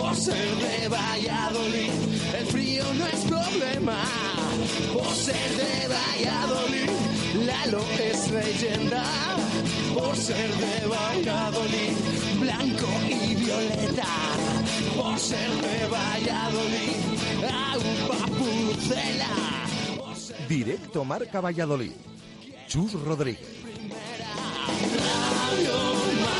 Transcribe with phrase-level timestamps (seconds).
[0.00, 1.90] Por ser de Valladolid,
[2.38, 4.02] el frío no es problema.
[4.94, 6.90] Por ser de Valladolid,
[7.46, 9.04] Lalo es leyenda.
[9.94, 11.92] Por ser de Valladolid,
[12.40, 14.06] blanco y violeta.
[14.96, 16.96] Por ser de Valladolid,
[17.44, 19.34] agua pucela.
[20.48, 21.92] Directo Marca Valladolid.
[22.66, 23.48] Chus Rodríguez.
[25.50, 26.39] Radio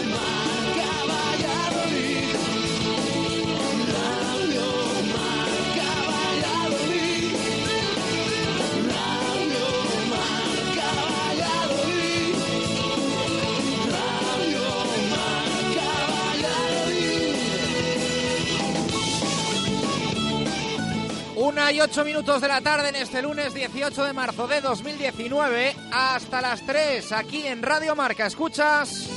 [21.51, 25.75] Una y ocho minutos de la tarde en este lunes 18 de marzo de 2019
[25.91, 28.25] hasta las 3 aquí en Radio Marca.
[28.25, 29.09] Escuchas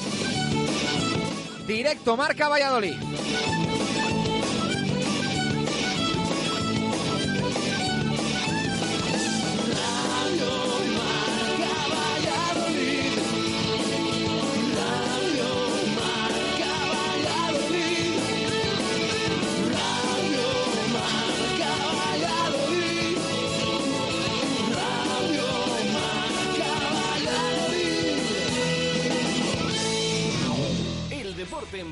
[1.64, 2.96] directo Marca Valladolid.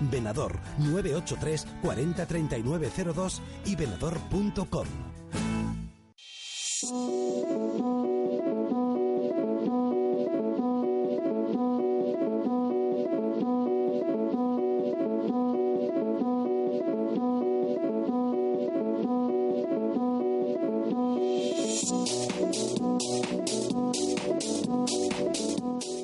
[0.00, 4.86] Venador 983 40 39 02 y venador.com.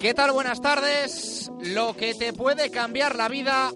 [0.04, 0.32] ¿Qué tal?
[0.32, 1.33] Buenas tardes.
[1.75, 3.73] Lo que te puede cambiar la vida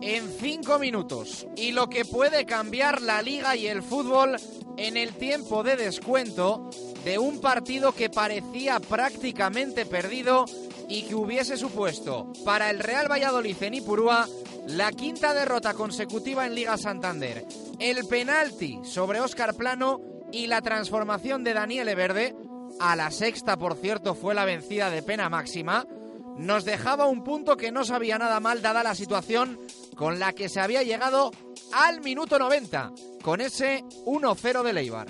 [0.00, 4.36] en cinco minutos y lo que puede cambiar la liga y el fútbol
[4.78, 6.70] en el tiempo de descuento
[7.04, 10.46] de un partido que parecía prácticamente perdido
[10.88, 14.26] y que hubiese supuesto para el Real Valladolid en Ipurúa
[14.66, 17.44] la quinta derrota consecutiva en Liga Santander,
[17.78, 20.00] el penalti sobre Óscar Plano
[20.32, 22.34] y la transformación de Daniel Verde,
[22.80, 25.86] a la sexta por cierto fue la vencida de pena máxima,
[26.36, 29.58] nos dejaba un punto que no sabía nada mal dada la situación
[29.96, 31.30] con la que se había llegado
[31.72, 32.92] al minuto 90,
[33.22, 35.08] con ese 1-0 de Leibar.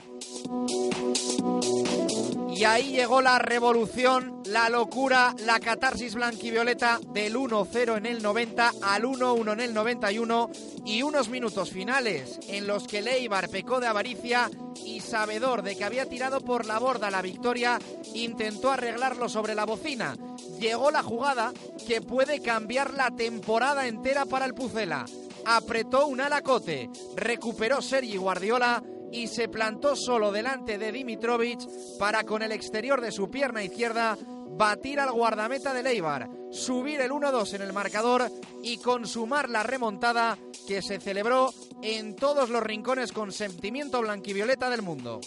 [2.57, 8.73] Y ahí llegó la revolución, la locura, la catarsis blanquivioleta del 1-0 en el 90
[8.81, 10.51] al 1-1 en el 91
[10.85, 14.49] y unos minutos finales en los que Leibar pecó de avaricia
[14.85, 17.81] y sabedor de que había tirado por la borda la victoria,
[18.15, 20.17] intentó arreglarlo sobre la bocina.
[20.61, 21.53] Llegó la jugada
[21.89, 25.07] que puede cambiar la temporada entera para el Pucela.
[25.45, 28.81] Apretó un alacote, recuperó Sergi Guardiola
[29.15, 31.61] y se plantó solo delante de Dimitrovic
[31.99, 34.19] para con el exterior de su pierna izquierda
[34.57, 38.31] batir al guardameta de Leibar, subir el 1-2 en el marcador
[38.63, 41.53] y consumar la remontada que se celebró
[41.83, 45.21] en todos los rincones con sentimiento blanquivioleta del mundo.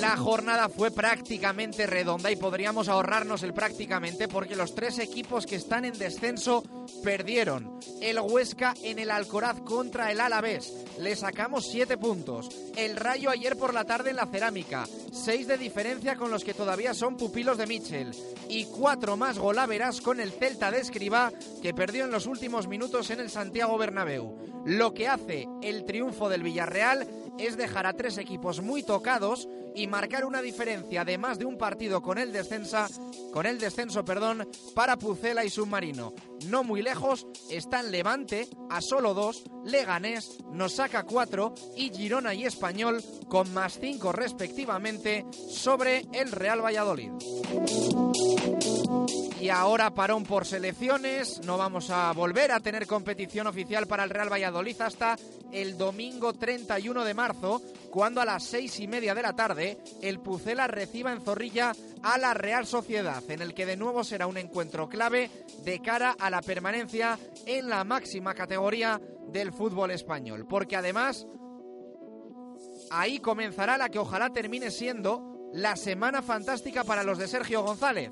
[0.00, 5.56] La jornada fue prácticamente redonda y podríamos ahorrarnos el prácticamente porque los tres equipos que
[5.56, 6.62] están en descenso
[7.02, 7.78] perdieron.
[8.00, 10.72] El Huesca en el Alcoraz contra el Alavés.
[10.98, 12.48] Le sacamos siete puntos.
[12.76, 14.86] El Rayo ayer por la tarde en la Cerámica.
[15.12, 18.14] Seis de diferencia con los que todavía son pupilos de Mitchell.
[18.48, 23.10] Y cuatro más golaveras con el Celta de Escribá que perdió en los últimos minutos
[23.10, 24.36] en el Santiago Bernabéu.
[24.64, 27.06] Lo que hace el triunfo del Villarreal
[27.38, 31.58] es dejar a tres equipos muy tocados y marcar una diferencia de más de un
[31.58, 32.88] partido con el descensa,
[33.32, 36.14] con el descenso, perdón, para Pucela y Submarino.
[36.46, 42.44] No muy lejos están Levante a solo dos, Leganés nos saca cuatro y Girona y
[42.44, 47.10] Español con más cinco respectivamente sobre el Real Valladolid.
[49.40, 54.10] Y ahora parón por selecciones, no vamos a volver a tener competición oficial para el
[54.10, 55.16] Real Valladolid hasta
[55.52, 60.20] el domingo 31 de marzo, cuando a las seis y media de la tarde el
[60.20, 61.72] Pucela reciba en Zorrilla
[62.02, 65.30] a la Real Sociedad, en el que de nuevo será un encuentro clave
[65.64, 70.46] de cara a la permanencia en la máxima categoría del fútbol español.
[70.48, 71.26] Porque además
[72.90, 78.10] ahí comenzará la que ojalá termine siendo la semana fantástica para los de Sergio González.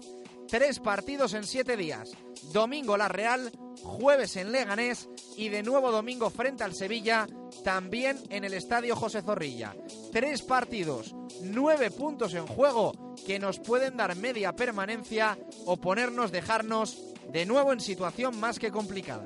[0.49, 2.13] Tres partidos en siete días.
[2.53, 3.51] Domingo La Real,
[3.83, 7.27] jueves en Leganés y de nuevo domingo frente al Sevilla,
[7.65, 9.75] también en el Estadio José Zorrilla.
[10.13, 12.93] Tres partidos, nueve puntos en juego
[13.27, 16.99] que nos pueden dar media permanencia o ponernos, dejarnos
[17.33, 19.25] de nuevo en situación más que complicada.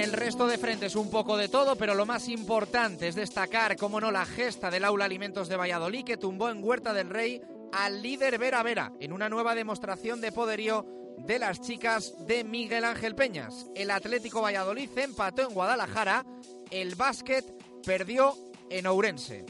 [0.00, 4.00] El resto de frentes un poco de todo, pero lo más importante es destacar, como
[4.00, 8.00] no, la gesta del Aula Alimentos de Valladolid que tumbó en Huerta del Rey al
[8.00, 10.86] líder Vera Vera en una nueva demostración de poderío
[11.18, 13.66] de las chicas de Miguel Ángel Peñas.
[13.74, 16.24] El Atlético Valladolid empató en Guadalajara,
[16.70, 17.44] el básquet
[17.84, 18.34] perdió
[18.70, 19.44] en Ourense.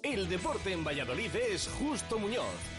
[0.00, 2.73] El deporte en Valladolid es Justo Muñoz.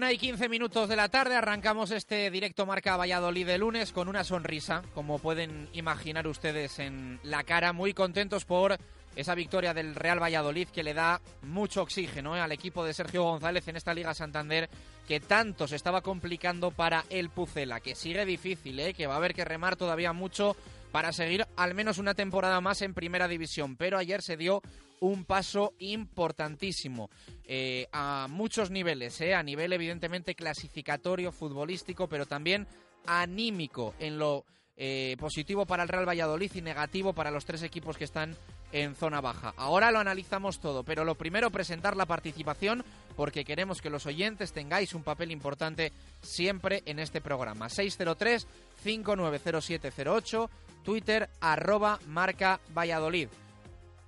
[0.00, 4.08] Una y 15 minutos de la tarde arrancamos este directo Marca Valladolid de lunes con
[4.08, 8.78] una sonrisa, como pueden imaginar ustedes en la cara, muy contentos por
[9.14, 12.40] esa victoria del Real Valladolid que le da mucho oxígeno ¿eh?
[12.40, 14.70] al equipo de Sergio González en esta Liga Santander
[15.06, 18.94] que tanto se estaba complicando para el Pucela, que sigue difícil, ¿eh?
[18.94, 20.56] que va a haber que remar todavía mucho
[20.92, 23.76] para seguir al menos una temporada más en primera división.
[23.76, 24.62] Pero ayer se dio
[25.00, 27.10] un paso importantísimo
[27.44, 32.66] eh, a muchos niveles, eh, a nivel evidentemente clasificatorio, futbolístico, pero también
[33.06, 34.44] anímico en lo
[34.82, 38.34] eh, positivo para el Real Valladolid y negativo para los tres equipos que están
[38.72, 39.52] en zona baja.
[39.56, 42.84] Ahora lo analizamos todo, pero lo primero presentar la participación
[43.16, 45.92] porque queremos que los oyentes tengáis un papel importante
[46.22, 47.68] siempre en este programa.
[47.68, 48.46] 603
[48.82, 50.50] 590708
[50.82, 53.28] Twitter arroba marca Valladolid.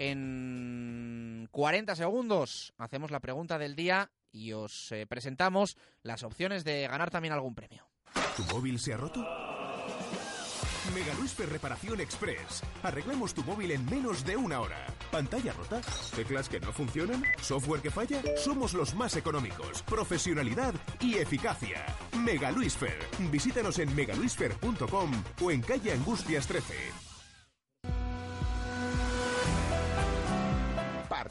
[0.04, 6.88] En 40 segundos hacemos la pregunta del día y os eh, presentamos las opciones de
[6.88, 7.88] ganar también algún premio.
[8.36, 9.24] ¿Tu móvil se ha roto?
[10.92, 12.64] Megaluisfer Reparación Express.
[12.82, 14.84] Arreglamos tu móvil en menos de una hora.
[15.12, 15.80] ¿Pantalla rota?
[16.16, 17.22] ¿Teclas que no funcionan?
[17.40, 18.20] ¿Software que falla?
[18.36, 19.82] Somos los más económicos.
[19.82, 21.86] Profesionalidad y eficacia.
[22.18, 22.98] Megaluisfer.
[23.30, 26.74] Visítanos en megaluisfer.com o en calle Angustias 13.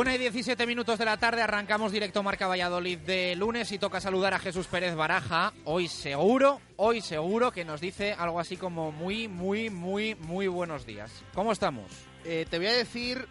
[0.00, 4.00] Una y 17 minutos de la tarde arrancamos directo Marca Valladolid de lunes y toca
[4.00, 5.52] saludar a Jesús Pérez Baraja.
[5.66, 10.86] Hoy seguro, hoy seguro que nos dice algo así como muy, muy, muy, muy buenos
[10.86, 11.12] días.
[11.34, 11.84] ¿Cómo estamos?
[12.24, 13.26] Eh, te voy a decir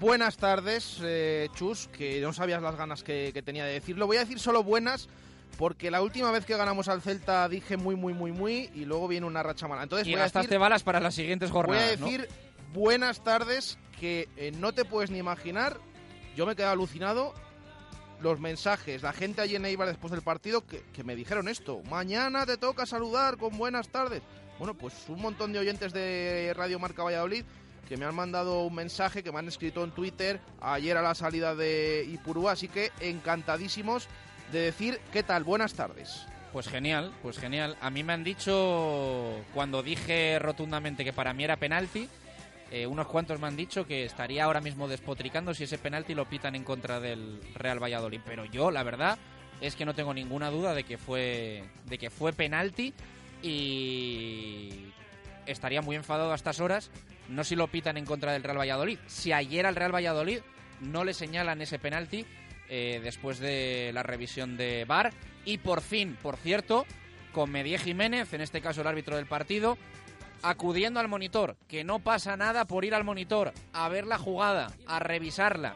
[0.00, 4.08] buenas tardes, eh, Chus, que no sabías las ganas que, que tenía de decirlo.
[4.08, 5.08] Voy a decir solo buenas
[5.56, 9.06] porque la última vez que ganamos al Celta dije muy, muy, muy, muy y luego
[9.06, 9.84] viene una racha mala.
[9.84, 12.08] Entonces y voy a gastaste decir, balas para las siguientes voy a jornadas, ¿no?
[12.72, 15.78] Buenas tardes que eh, no te puedes ni imaginar.
[16.36, 17.34] Yo me quedé alucinado.
[18.20, 21.82] Los mensajes, la gente allí en Eibar después del partido que, que me dijeron esto.
[21.88, 24.20] Mañana te toca saludar con buenas tardes.
[24.58, 27.46] Bueno, pues un montón de oyentes de Radio Marca Valladolid
[27.90, 31.16] que me han mandado un mensaje, que me han escrito en Twitter ayer a la
[31.16, 34.06] salida de Ipurúa, así que encantadísimos
[34.52, 36.24] de decir qué tal, buenas tardes.
[36.52, 37.76] Pues genial, pues genial.
[37.80, 42.08] A mí me han dicho, cuando dije rotundamente que para mí era penalti,
[42.70, 46.28] eh, unos cuantos me han dicho que estaría ahora mismo despotricando si ese penalti lo
[46.28, 48.20] pitan en contra del Real Valladolid.
[48.24, 49.18] Pero yo, la verdad,
[49.60, 52.94] es que no tengo ninguna duda de que fue, de que fue penalti
[53.42, 54.92] y
[55.46, 56.90] estaría muy enfadado a estas horas,
[57.28, 58.98] no si lo pitan en contra del Real Valladolid.
[59.06, 60.40] Si ayer al Real Valladolid
[60.80, 62.24] no le señalan ese penalti
[62.68, 65.12] eh, después de la revisión de VAR
[65.44, 66.86] y por fin, por cierto,
[67.32, 69.76] con Medie Jiménez, en este caso el árbitro del partido,
[70.42, 74.72] acudiendo al monitor, que no pasa nada por ir al monitor, a ver la jugada,
[74.86, 75.74] a revisarla.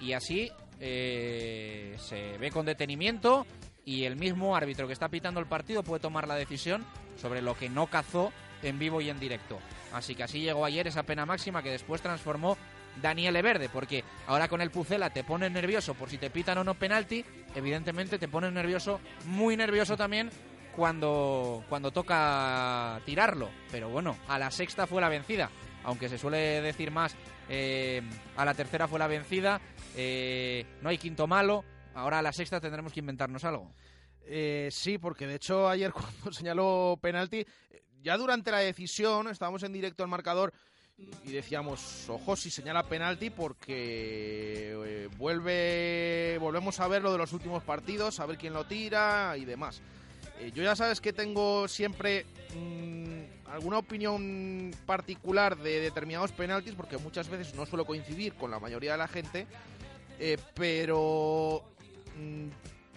[0.00, 3.46] Y así eh, se ve con detenimiento
[3.84, 6.84] y el mismo árbitro que está pitando el partido puede tomar la decisión
[7.20, 8.32] sobre lo que no cazó
[8.62, 9.58] en vivo y en directo.
[9.92, 12.56] Así que así llegó ayer esa pena máxima que después transformó
[13.00, 16.64] Daniele Verde, porque ahora con el Pucela te pones nervioso por si te pitan o
[16.64, 20.30] no penalti, evidentemente te pones nervioso, muy nervioso también
[20.76, 23.50] cuando, cuando toca tirarlo.
[23.70, 25.50] Pero bueno, a la sexta fue la vencida,
[25.84, 27.14] aunque se suele decir más,
[27.48, 28.02] eh,
[28.36, 29.60] a la tercera fue la vencida,
[29.96, 33.72] eh, no hay quinto malo, ahora a la sexta tendremos que inventarnos algo.
[34.24, 37.44] Eh, sí, porque de hecho ayer cuando señaló penalti,
[38.02, 40.52] ya durante la decisión estábamos en directo al marcador
[41.24, 47.32] y decíamos, ojo si señala penalti porque eh, vuelve volvemos a ver lo de los
[47.32, 49.80] últimos partidos, a ver quién lo tira y demás.
[50.40, 52.24] Eh, yo ya sabes que tengo siempre
[52.56, 58.58] mm, alguna opinión particular de determinados penaltis porque muchas veces no suelo coincidir con la
[58.58, 59.46] mayoría de la gente,
[60.18, 61.62] eh, pero
[62.16, 62.48] mm,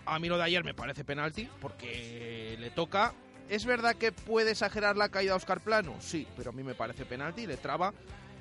[0.05, 3.13] a mí lo de ayer me parece penalti porque le toca
[3.49, 5.95] ¿Es verdad que puede exagerar la caída a Oscar Plano?
[5.99, 7.93] Sí, pero a mí me parece penalti, le traba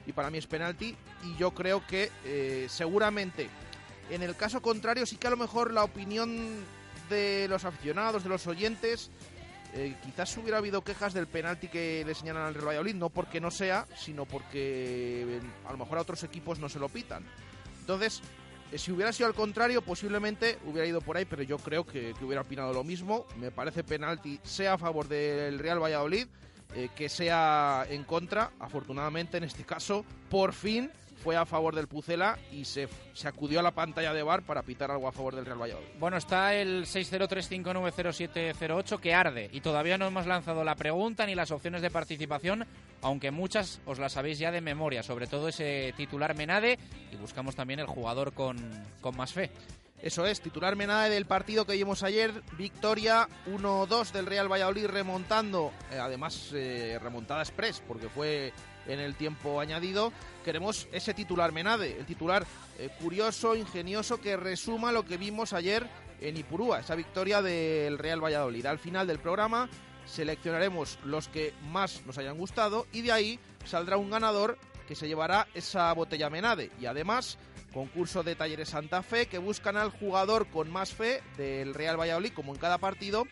[0.07, 3.49] y para mí es penalti y yo creo que eh, seguramente
[4.11, 6.65] en el caso contrario sí que a lo mejor la opinión
[7.13, 9.11] de los aficionados, de los oyentes,
[9.75, 13.41] eh, quizás hubiera habido quejas del penalti que le señalan al Real Valladolid, no porque
[13.41, 17.25] no sea, sino porque eh, a lo mejor a otros equipos no se lo pitan.
[17.81, 18.21] Entonces,
[18.71, 22.15] eh, si hubiera sido al contrario, posiblemente hubiera ido por ahí, pero yo creo que,
[22.21, 23.27] hubiera opinado lo mismo.
[23.39, 26.27] Me parece penalti, sea a favor del Real Valladolid,
[26.97, 28.53] que sea en contra.
[28.59, 30.91] Afortunadamente, en este caso, por fin
[31.23, 34.63] fue a favor del Pucela y se, se acudió a la pantalla de bar para
[34.63, 35.89] pitar algo a favor del Real Valladolid.
[35.99, 41.51] Bueno, está el 603590708 que arde y todavía no hemos lanzado la pregunta ni las
[41.51, 42.67] opciones de participación,
[43.01, 46.79] aunque muchas os las sabéis ya de memoria, sobre todo ese titular Menade
[47.13, 48.57] y buscamos también el jugador con,
[49.01, 49.51] con más fe.
[50.03, 55.71] Eso es, titular Menade del partido que vimos ayer, victoria 1-2 del Real Valladolid remontando,
[55.93, 58.53] eh, además eh, remontada express porque fue
[58.87, 60.13] en el tiempo añadido.
[60.45, 62.47] Queremos ese titular Menade, el titular
[62.79, 65.87] eh, curioso, ingenioso que resuma lo que vimos ayer
[66.21, 68.67] en Ipurúa, esa victoria del Real Valladolid.
[68.67, 69.69] Al final del programa
[70.07, 75.07] seleccionaremos los que más nos hayan gustado y de ahí saldrá un ganador que se
[75.07, 77.39] llevará esa botella Menade y además
[77.73, 82.33] concurso de Talleres Santa Fe que buscan al jugador con más fe del Real Valladolid
[82.33, 83.27] como en cada partido.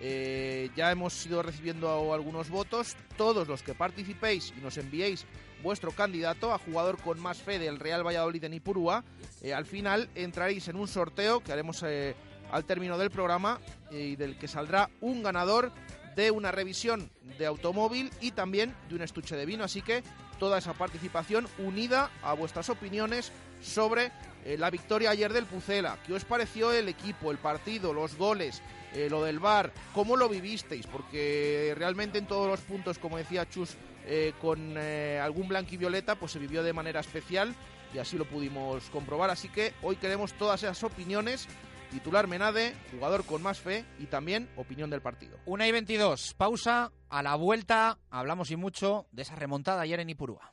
[0.00, 2.96] Eh, ya hemos ido recibiendo algunos votos.
[3.16, 5.26] Todos los que participéis y nos enviéis
[5.62, 9.04] vuestro candidato a jugador con más fe del Real Valladolid en Ipurúa,
[9.42, 12.14] eh, al final entraréis en un sorteo que haremos eh,
[12.52, 13.58] al término del programa
[13.90, 15.72] y del que saldrá un ganador
[16.14, 19.64] de una revisión de automóvil y también de un estuche de vino.
[19.64, 20.02] Así que
[20.38, 24.12] toda esa participación unida a vuestras opiniones sobre
[24.44, 25.98] eh, la victoria ayer del Pucela.
[26.06, 28.62] ¿Qué os pareció el equipo, el partido, los goles,
[28.94, 29.72] eh, lo del bar?
[29.94, 30.86] ¿Cómo lo vivisteis?
[30.86, 33.76] Porque realmente en todos los puntos, como decía Chus,
[34.06, 37.54] eh, con algún blanquivioleta, pues se vivió de manera especial
[37.92, 39.30] y así lo pudimos comprobar.
[39.30, 41.46] Así que hoy queremos todas esas opiniones.
[41.90, 45.38] Titular Menade, jugador con más fe y también opinión del partido.
[45.46, 46.92] 1 y 22, pausa.
[47.08, 50.52] A la vuelta hablamos y mucho de esa remontada ayer en Ipurúa.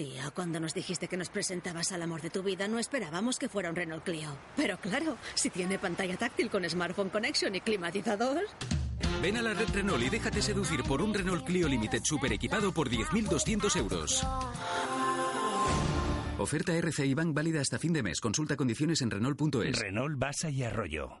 [0.00, 3.50] Tía, cuando nos dijiste que nos presentabas al amor de tu vida, no esperábamos que
[3.50, 4.34] fuera un Renault Clio.
[4.56, 8.44] Pero claro, si tiene pantalla táctil con Smartphone Connection y climatizador.
[9.20, 12.72] Ven a la red Renault y déjate seducir por un Renault Clio Limited super equipado
[12.72, 14.26] por 10.200 euros.
[16.38, 18.22] Oferta RCI Bank válida hasta fin de mes.
[18.22, 19.78] Consulta condiciones en Renault.es.
[19.78, 21.20] Renault Basa y Arroyo.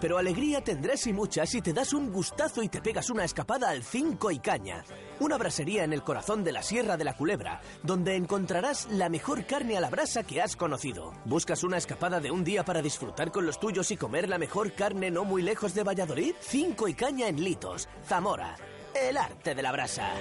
[0.00, 3.70] Pero alegría tendrás y mucha si te das un gustazo y te pegas una escapada
[3.70, 4.84] al 5 y caña.
[5.20, 9.46] Una brasería en el corazón de la Sierra de la Culebra, donde encontrarás la mejor
[9.46, 11.12] carne a la brasa que has conocido.
[11.24, 14.74] ¿Buscas una escapada de un día para disfrutar con los tuyos y comer la mejor
[14.74, 16.34] carne no muy lejos de Valladolid?
[16.40, 18.56] 5 y caña en Litos, Zamora.
[18.94, 20.12] El arte de la brasa.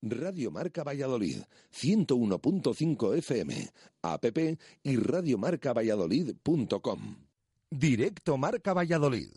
[0.00, 3.68] Radio Marca Valladolid, 101.5 FM,
[4.02, 4.24] app
[4.84, 7.27] y radiomarcavalladolid.com.
[7.70, 9.30] Directo Marca Valladolid.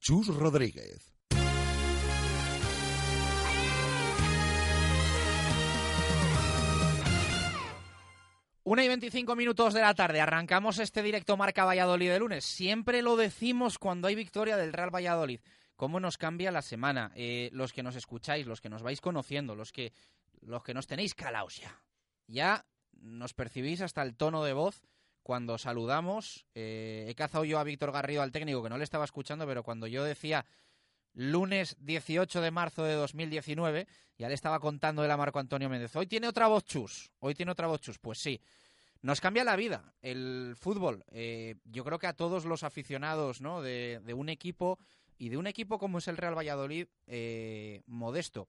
[0.00, 1.14] Chus Rodríguez.
[8.64, 10.20] Una y 25 minutos de la tarde.
[10.20, 12.44] Arrancamos este directo Marca Valladolid de lunes.
[12.44, 15.38] Siempre lo decimos cuando hay victoria del Real Valladolid.
[15.76, 17.12] ¿Cómo nos cambia la semana?
[17.14, 19.92] Eh, los que nos escucháis, los que nos vais conociendo, los que,
[20.40, 21.80] los que nos tenéis calaos ya.
[22.26, 22.66] Ya
[23.00, 24.82] nos percibís hasta el tono de voz
[25.22, 26.46] cuando saludamos.
[26.54, 29.62] Eh, he cazado yo a Víctor Garrido, al técnico, que no le estaba escuchando, pero
[29.62, 30.44] cuando yo decía
[31.12, 33.86] lunes 18 de marzo de 2019,
[34.18, 35.94] ya le estaba contando de la Marco Antonio Méndez.
[35.96, 37.98] Hoy tiene otra voz chus, hoy tiene otra voz chus.
[37.98, 38.40] Pues sí,
[39.02, 41.04] nos cambia la vida el fútbol.
[41.10, 43.62] Eh, yo creo que a todos los aficionados ¿no?
[43.62, 44.78] de, de un equipo
[45.20, 48.48] y de un equipo como es el Real Valladolid, eh, modesto,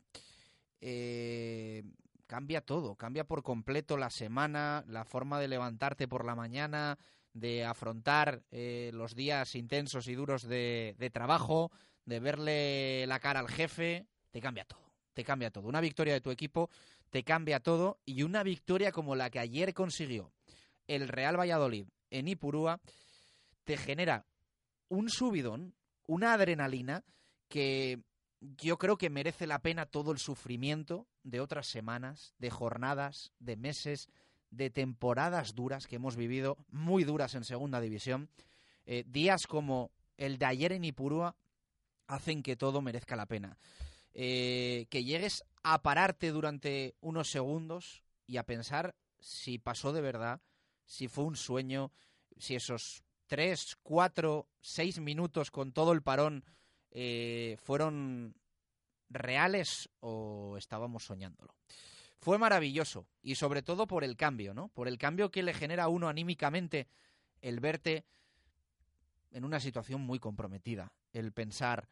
[0.79, 1.84] eh,
[2.32, 6.98] cambia todo, cambia por completo la semana, la forma de levantarte por la mañana,
[7.34, 11.74] de afrontar eh, los días intensos y duros de, de trabajo,
[12.06, 15.67] de verle la cara al jefe, te cambia todo, te cambia todo.
[15.67, 16.70] Una victoria de tu equipo
[17.10, 20.32] te cambia todo y una victoria como la que ayer consiguió
[20.88, 22.80] el Real Valladolid en Ipurúa
[23.65, 24.26] te genera
[24.88, 25.76] un subidón,
[26.08, 27.04] una adrenalina
[27.50, 28.00] que
[28.39, 33.57] yo creo que merece la pena todo el sufrimiento de otras semanas, de jornadas, de
[33.57, 34.10] meses,
[34.49, 38.29] de temporadas duras que hemos vivido, muy duras en segunda división.
[38.86, 41.36] Eh, días como el de ayer en Ipurúa
[42.07, 43.57] hacen que todo merezca la pena.
[44.13, 50.41] Eh, que llegues a pararte durante unos segundos y a pensar si pasó de verdad,
[50.86, 51.91] si fue un sueño,
[52.38, 56.43] si esos tres, cuatro, seis minutos con todo el parón
[56.89, 58.36] eh, fueron
[59.12, 61.56] reales o estábamos soñándolo.
[62.19, 64.69] Fue maravilloso y sobre todo por el cambio, ¿no?
[64.69, 66.88] Por el cambio que le genera a uno anímicamente
[67.41, 68.06] el verte
[69.32, 71.88] en una situación muy comprometida, el pensar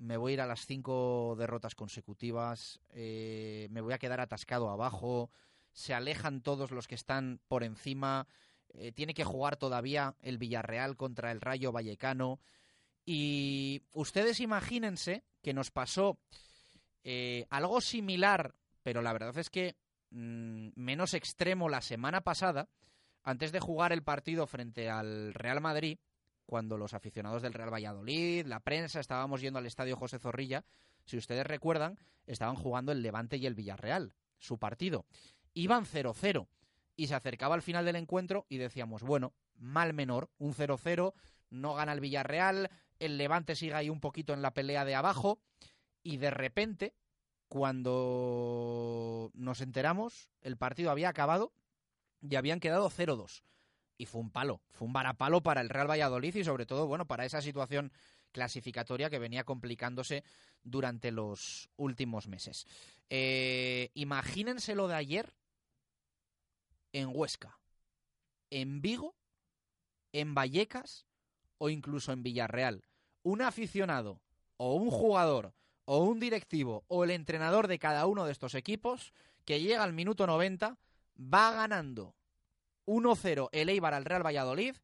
[0.00, 4.70] me voy a ir a las cinco derrotas consecutivas, eh, me voy a quedar atascado
[4.70, 5.30] abajo,
[5.72, 8.26] se alejan todos los que están por encima,
[8.72, 12.40] eh, tiene que jugar todavía el Villarreal contra el Rayo Vallecano.
[13.04, 16.18] Y ustedes imagínense que nos pasó
[17.04, 19.76] eh, algo similar, pero la verdad es que
[20.10, 22.68] mm, menos extremo la semana pasada,
[23.22, 25.98] antes de jugar el partido frente al Real Madrid,
[26.46, 30.64] cuando los aficionados del Real Valladolid, la prensa, estábamos yendo al estadio José Zorrilla,
[31.04, 35.06] si ustedes recuerdan, estaban jugando el Levante y el Villarreal, su partido.
[35.54, 36.48] Iban 0-0
[36.96, 41.14] y se acercaba al final del encuentro y decíamos, bueno, mal menor, un 0-0,
[41.50, 42.70] no gana el Villarreal,
[43.00, 45.40] el Levante sigue ahí un poquito en la pelea de abajo
[46.02, 46.94] y de repente,
[47.48, 51.52] cuando nos enteramos, el partido había acabado
[52.22, 53.42] y habían quedado 0-2
[54.00, 57.06] y fue un palo, fue un varapalo para el Real Valladolid y sobre todo, bueno,
[57.06, 57.92] para esa situación
[58.32, 60.24] clasificatoria que venía complicándose
[60.62, 62.66] durante los últimos meses.
[63.10, 65.34] Eh, imagínense lo de ayer
[66.92, 67.58] en Huesca,
[68.48, 69.16] en Vigo,
[70.12, 71.06] en Vallecas
[71.58, 72.84] o incluso en Villarreal.
[73.22, 74.20] Un aficionado
[74.56, 75.54] o un jugador
[75.84, 79.12] o un directivo o el entrenador de cada uno de estos equipos
[79.44, 80.78] que llega al minuto 90
[81.18, 82.14] va ganando
[82.86, 84.76] 1-0 el Eibar al Real Valladolid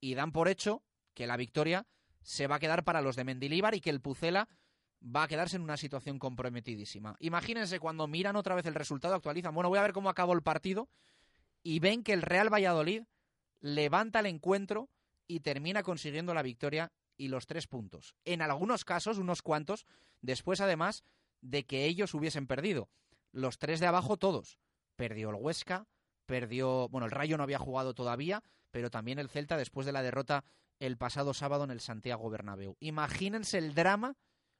[0.00, 0.82] y dan por hecho
[1.14, 1.86] que la victoria
[2.22, 4.48] se va a quedar para los de Mendilíbar y que el Pucela
[5.04, 7.16] va a quedarse en una situación comprometidísima.
[7.18, 10.42] Imagínense cuando miran otra vez el resultado, actualizan, bueno, voy a ver cómo acabó el
[10.42, 10.88] partido
[11.62, 13.02] y ven que el Real Valladolid
[13.60, 14.88] levanta el encuentro
[15.26, 18.16] y termina consiguiendo la victoria y los tres puntos.
[18.24, 19.86] En algunos casos, unos cuantos,
[20.22, 21.04] después además
[21.40, 22.88] de que ellos hubiesen perdido.
[23.30, 24.58] Los tres de abajo todos.
[24.96, 25.86] Perdió el Huesca,
[26.26, 30.02] perdió, bueno, el Rayo no había jugado todavía, pero también el Celta después de la
[30.02, 30.44] derrota
[30.80, 32.76] el pasado sábado en el Santiago Bernabéu.
[32.80, 34.16] Imagínense el drama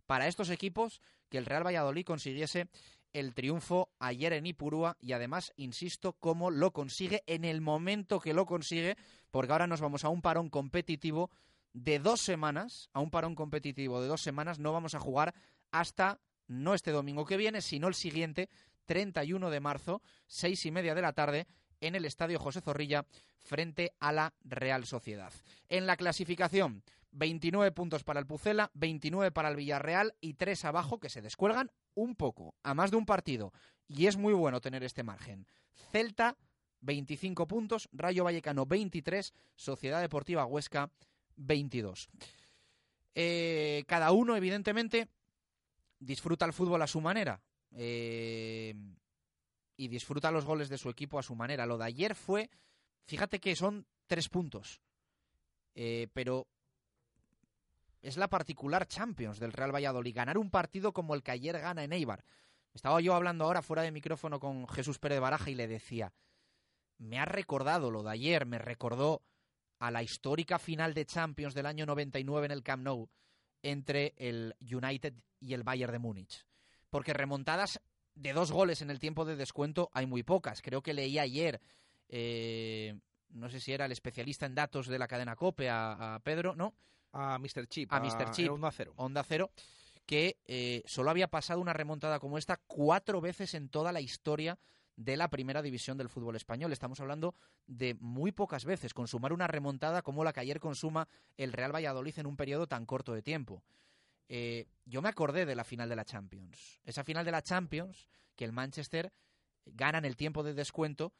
[0.06, 2.68] para estos equipos que el Real Valladolid consiguiese
[3.12, 8.34] el triunfo ayer en Ipurúa y además, insisto, cómo lo consigue en el momento que
[8.34, 8.96] lo consigue,
[9.32, 11.30] porque ahora nos vamos a un parón competitivo
[11.72, 15.34] de dos semanas, a un parón competitivo de dos semanas, no vamos a jugar
[15.70, 18.48] hasta no este domingo que viene, sino el siguiente,
[18.86, 21.46] 31 de marzo, seis y media de la tarde,
[21.80, 23.06] en el Estadio José Zorrilla,
[23.38, 25.32] frente a la Real Sociedad.
[25.68, 31.00] En la clasificación, 29 puntos para el Pucela, 29 para el Villarreal y tres abajo
[31.00, 33.52] que se descuelgan un poco, a más de un partido.
[33.88, 35.46] Y es muy bueno tener este margen.
[35.90, 36.36] Celta,
[36.80, 40.90] 25 puntos, Rayo Vallecano, 23, Sociedad Deportiva Huesca,
[41.36, 42.08] 22.
[43.14, 45.08] Eh, cada uno, evidentemente,
[45.98, 47.40] disfruta el fútbol a su manera.
[47.74, 48.74] Eh,
[49.76, 51.66] y disfruta los goles de su equipo a su manera.
[51.66, 52.50] Lo de ayer fue,
[53.04, 54.80] fíjate que son tres puntos,
[55.74, 56.46] eh, pero
[58.00, 60.14] es la particular Champions del Real Valladolid.
[60.14, 62.24] Ganar un partido como el que ayer gana en Eibar.
[62.74, 66.12] Estaba yo hablando ahora fuera de micrófono con Jesús Pérez Baraja y le decía,
[66.98, 69.22] me ha recordado lo de ayer, me recordó
[69.82, 73.08] a la histórica final de Champions del año 99 en el Camp Nou
[73.62, 76.46] entre el United y el Bayern de Múnich.
[76.88, 77.80] Porque remontadas
[78.14, 80.62] de dos goles en el tiempo de descuento hay muy pocas.
[80.62, 81.60] Creo que leí ayer,
[82.08, 82.94] eh,
[83.30, 86.54] no sé si era el especialista en datos de la cadena COPE, a, a Pedro,
[86.54, 86.76] ¿no?
[87.10, 87.66] A Mr.
[87.66, 87.92] Chip.
[87.92, 88.30] A Mr.
[88.30, 88.52] Chip.
[88.52, 88.92] Onda Cero.
[88.94, 89.50] Onda Cero,
[90.06, 94.60] que eh, solo había pasado una remontada como esta cuatro veces en toda la historia
[94.96, 96.72] de la primera división del fútbol español.
[96.72, 97.34] Estamos hablando
[97.66, 102.18] de muy pocas veces consumar una remontada como la que ayer consuma el Real Valladolid
[102.18, 103.62] en un periodo tan corto de tiempo.
[104.28, 106.80] Eh, yo me acordé de la final de la Champions.
[106.84, 109.12] Esa final de la Champions que el Manchester
[109.66, 111.12] gana en el tiempo de descuento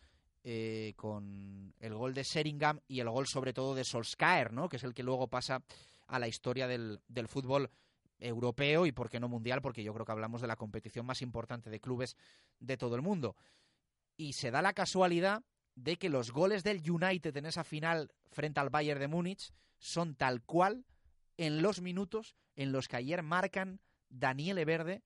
[0.45, 4.69] eh, con el gol de Sheringham y el gol sobre todo de Solskjaer, ¿no?
[4.69, 5.63] que es el que luego pasa
[6.09, 7.71] a la historia del, del fútbol
[8.27, 11.23] europeo y por qué no mundial, porque yo creo que hablamos de la competición más
[11.23, 12.17] importante de clubes
[12.61, 13.37] de todo el mundo.
[14.17, 15.43] Y se da la casualidad
[15.75, 20.15] de que los goles del United en esa final frente al Bayern de Múnich son
[20.15, 20.85] tal cual
[21.37, 25.03] en los minutos en los que ayer marcan Daniele Verde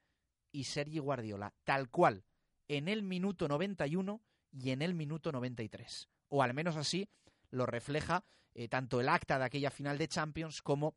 [0.52, 2.24] y Sergi Guardiola, tal cual,
[2.68, 4.20] en el minuto 91
[4.52, 6.08] y en el minuto 93.
[6.28, 7.08] O al menos así
[7.50, 8.24] lo refleja
[8.54, 10.96] eh, tanto el acta de aquella final de Champions como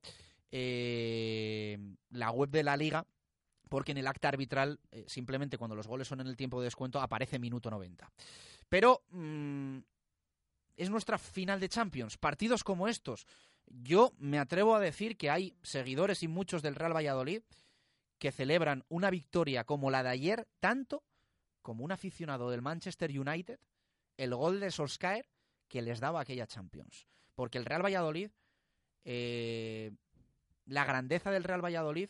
[0.51, 1.77] eh,
[2.09, 3.05] la web de la liga,
[3.69, 6.65] porque en el acta arbitral, eh, simplemente cuando los goles son en el tiempo de
[6.65, 8.11] descuento, aparece minuto 90.
[8.67, 9.77] Pero mm,
[10.75, 12.17] es nuestra final de Champions.
[12.17, 13.27] Partidos como estos.
[13.67, 17.41] Yo me atrevo a decir que hay seguidores y muchos del Real Valladolid
[18.17, 21.03] que celebran una victoria como la de ayer, tanto
[21.61, 23.59] como un aficionado del Manchester United,
[24.17, 25.29] el gol de Solskjaer
[25.67, 27.07] que les daba aquella Champions.
[27.35, 28.31] Porque el Real Valladolid,
[29.05, 29.91] eh,
[30.69, 32.09] la grandeza del Real Valladolid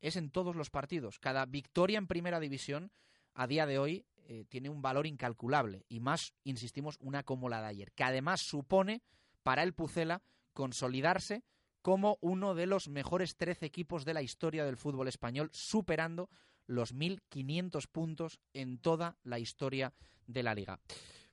[0.00, 1.18] es en todos los partidos.
[1.18, 2.92] Cada victoria en primera división
[3.34, 5.84] a día de hoy eh, tiene un valor incalculable.
[5.88, 9.02] Y más, insistimos, una como la de ayer, que además supone
[9.42, 11.42] para el Pucela consolidarse
[11.82, 16.28] como uno de los mejores 13 equipos de la historia del fútbol español, superando
[16.66, 19.94] los 1.500 puntos en toda la historia
[20.26, 20.80] de la liga.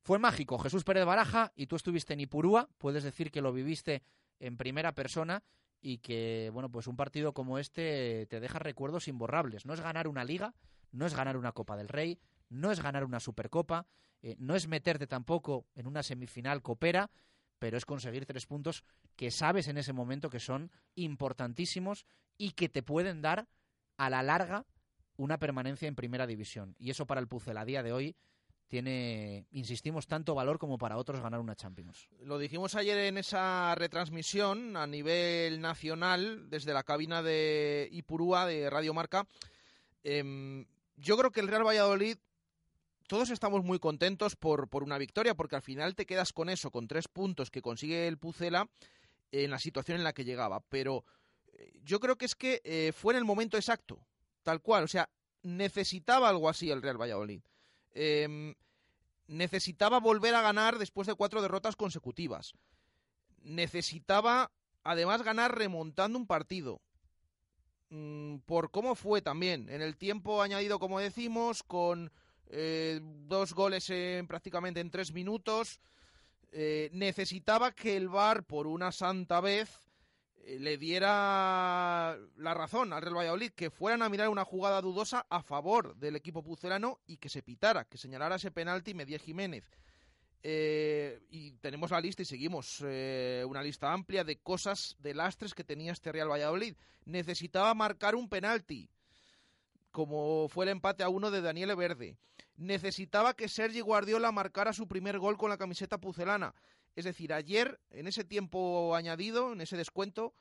[0.01, 4.03] Fue mágico, Jesús Pérez Baraja, y tú estuviste en Ipurúa, puedes decir que lo viviste
[4.39, 5.43] en primera persona
[5.87, 9.67] y que, bueno, pues un partido como este te deja recuerdos imborrables.
[9.67, 10.55] No es ganar una liga,
[10.91, 12.17] no es ganar una Copa del Rey,
[12.49, 13.85] no es ganar una Supercopa,
[14.23, 17.11] eh, no es meterte tampoco en una semifinal copera,
[17.59, 18.83] pero es conseguir tres puntos
[19.15, 23.47] que sabes en ese momento que son importantísimos y que te pueden dar
[23.97, 24.65] a la larga
[25.17, 26.75] una permanencia en primera división.
[26.79, 28.15] Y eso para el Pucel a día de hoy
[28.67, 32.07] tiene, insistimos, tanto valor como para otros ganar una Champions.
[32.21, 38.69] Lo dijimos ayer en esa retransmisión a nivel nacional desde la cabina de Ipurúa de
[38.69, 39.27] Radio Marca.
[40.03, 40.65] Em,
[40.97, 42.17] yo creo que el Real Valladolid
[43.07, 46.71] todos estamos muy contentos por, por una victoria, porque al final te quedas con eso,
[46.71, 48.67] con tres puntos que consigue el Pucela
[49.31, 50.61] en la situación en la que llegaba.
[50.69, 51.05] Pero
[51.53, 53.99] eh, yo creo que es que eh, fue en el momento exacto,
[54.43, 54.83] tal cual.
[54.85, 55.09] O sea,
[55.43, 57.41] necesitaba algo así el Real Valladolid.
[57.95, 58.55] Eh,
[59.27, 62.53] necesitaba volver a ganar después de cuatro derrotas consecutivas.
[63.41, 64.51] Necesitaba,
[64.83, 66.81] además, ganar remontando un partido.
[67.89, 69.69] Mm, por cómo fue también.
[69.69, 72.11] En el tiempo añadido, como decimos, con
[72.47, 75.79] eh, dos goles en, prácticamente en tres minutos.
[76.51, 79.84] Eh, necesitaba que el VAR, por una santa vez,
[80.45, 85.41] le diera la razón al Real Valladolid, que fueran a mirar una jugada dudosa a
[85.41, 89.65] favor del equipo pucelano y que se pitara, que señalara ese penalti Medía Jiménez.
[90.47, 95.55] Eh, y tenemos la lista y seguimos eh, una lista amplia de cosas, de lastres
[95.55, 96.75] que tenía este Real Valladolid.
[97.05, 98.87] Necesitaba marcar un penalti,
[99.89, 102.17] como fue el empate a uno de Daniele Verde.
[102.57, 106.53] Necesitaba que Sergi Guardiola marcara su primer gol con la camiseta pucelana.
[106.95, 110.33] Es decir, ayer, en ese tiempo añadido, en ese descuento,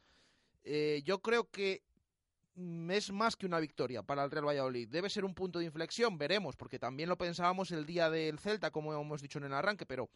[0.62, 1.82] eh, yo creo que
[2.54, 4.88] mm, es más que una victoria para el Real Valladolid.
[4.88, 8.70] Debe ser un punto de inflexión, veremos, porque también lo pensábamos el día del Celta,
[8.70, 10.08] como hemos dicho en el arranque, pero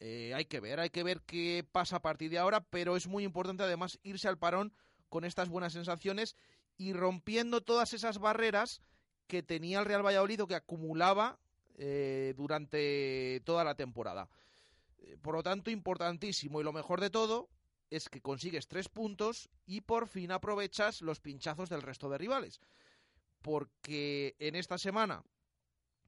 [0.00, 3.08] eh, hay que ver, hay que ver qué pasa a partir de ahora, pero es
[3.08, 4.72] muy importante además irse al parón
[5.08, 6.36] con estas buenas sensaciones
[6.76, 8.80] y rompiendo todas esas barreras
[9.26, 11.38] que tenía el Real Valladolid o que acumulaba
[11.76, 14.28] eh, durante toda la temporada.
[14.98, 17.48] Eh, Por lo tanto, importantísimo y lo mejor de todo
[17.90, 22.60] es que consigues tres puntos y por fin aprovechas los pinchazos del resto de rivales.
[23.40, 25.24] Porque en esta semana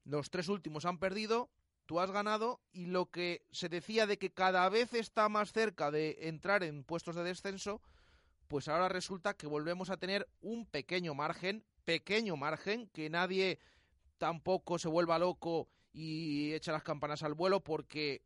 [0.03, 1.49] los tres últimos han perdido,
[1.85, 5.91] tú has ganado y lo que se decía de que cada vez está más cerca
[5.91, 7.81] de entrar en puestos de descenso,
[8.47, 13.59] pues ahora resulta que volvemos a tener un pequeño margen, pequeño margen, que nadie
[14.17, 18.23] tampoco se vuelva loco y echa las campanas al vuelo porque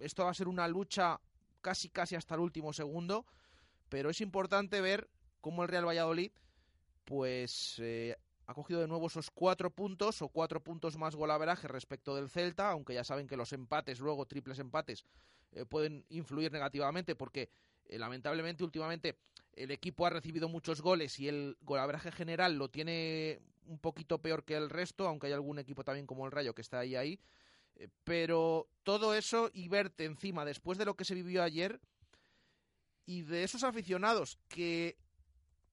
[0.00, 1.20] esto va a ser una lucha
[1.60, 3.26] casi casi hasta el último segundo,
[3.88, 5.08] pero es importante ver
[5.40, 6.32] cómo el Real Valladolid
[7.04, 12.14] pues eh, ha cogido de nuevo esos cuatro puntos o cuatro puntos más golaveraje respecto
[12.14, 15.04] del Celta, aunque ya saben que los empates, luego triples empates,
[15.52, 17.48] eh, pueden influir negativamente porque
[17.86, 19.16] eh, lamentablemente últimamente
[19.52, 24.44] el equipo ha recibido muchos goles y el golaveraje general lo tiene un poquito peor
[24.44, 27.20] que el resto, aunque hay algún equipo también como el Rayo que está ahí ahí.
[27.76, 31.80] Eh, pero todo eso y verte encima después de lo que se vivió ayer
[33.04, 34.96] y de esos aficionados que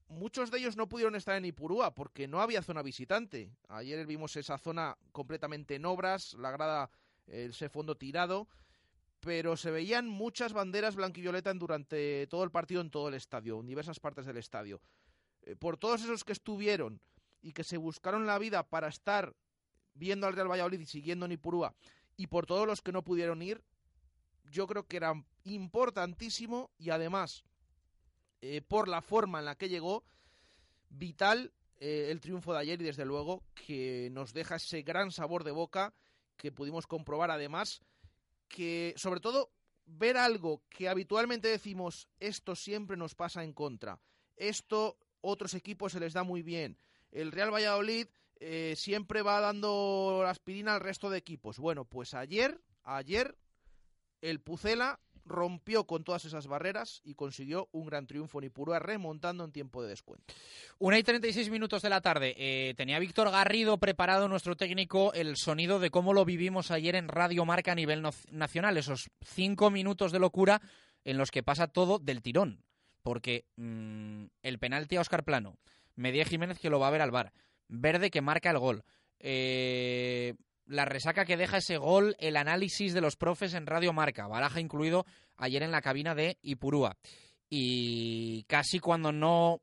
[0.07, 3.51] muchos de ellos no pudieron estar en Ipurúa porque no había zona visitante.
[3.69, 6.89] Ayer vimos esa zona completamente en obras, la grada,
[7.25, 8.47] ese fondo tirado,
[9.19, 13.67] pero se veían muchas banderas blanquivioleta durante todo el partido en todo el estadio, en
[13.67, 14.81] diversas partes del estadio.
[15.43, 17.01] Eh, por todos esos que estuvieron
[17.41, 19.33] y que se buscaron la vida para estar
[19.93, 21.75] viendo al Real Valladolid y siguiendo en Ipurúa,
[22.15, 23.63] y por todos los que no pudieron ir,
[24.51, 27.43] yo creo que era importantísimo y además
[28.41, 30.03] eh, por la forma en la que llegó,
[30.89, 35.43] vital eh, el triunfo de ayer y desde luego que nos deja ese gran sabor
[35.43, 35.93] de boca
[36.37, 37.81] que pudimos comprobar además
[38.47, 39.51] que sobre todo
[39.85, 43.99] ver algo que habitualmente decimos esto siempre nos pasa en contra,
[44.35, 46.77] esto otros equipos se les da muy bien,
[47.11, 48.07] el Real Valladolid
[48.45, 51.59] eh, siempre va dando la aspirina al resto de equipos.
[51.59, 53.37] Bueno, pues ayer, ayer
[54.21, 59.45] el Pucela rompió con todas esas barreras y consiguió un gran triunfo en Ipurúa remontando
[59.45, 60.33] en tiempo de descuento.
[60.79, 62.35] Una y 36 minutos de la tarde.
[62.37, 67.07] Eh, tenía Víctor Garrido preparado, nuestro técnico, el sonido de cómo lo vivimos ayer en
[67.07, 68.77] Radio Marca a nivel nacional.
[68.77, 70.61] Esos cinco minutos de locura
[71.05, 72.63] en los que pasa todo del tirón.
[73.01, 75.57] Porque mm, el penalti a Oscar Plano,
[75.95, 77.33] Medía Jiménez que lo va a ver al bar,
[77.67, 78.83] Verde que marca el gol,
[79.19, 84.27] eh, la resaca que deja ese gol, el análisis de los profes en Radio Marca,
[84.27, 85.05] Baraja incluido
[85.37, 86.97] ayer en la cabina de Ipurúa.
[87.49, 89.61] Y casi cuando no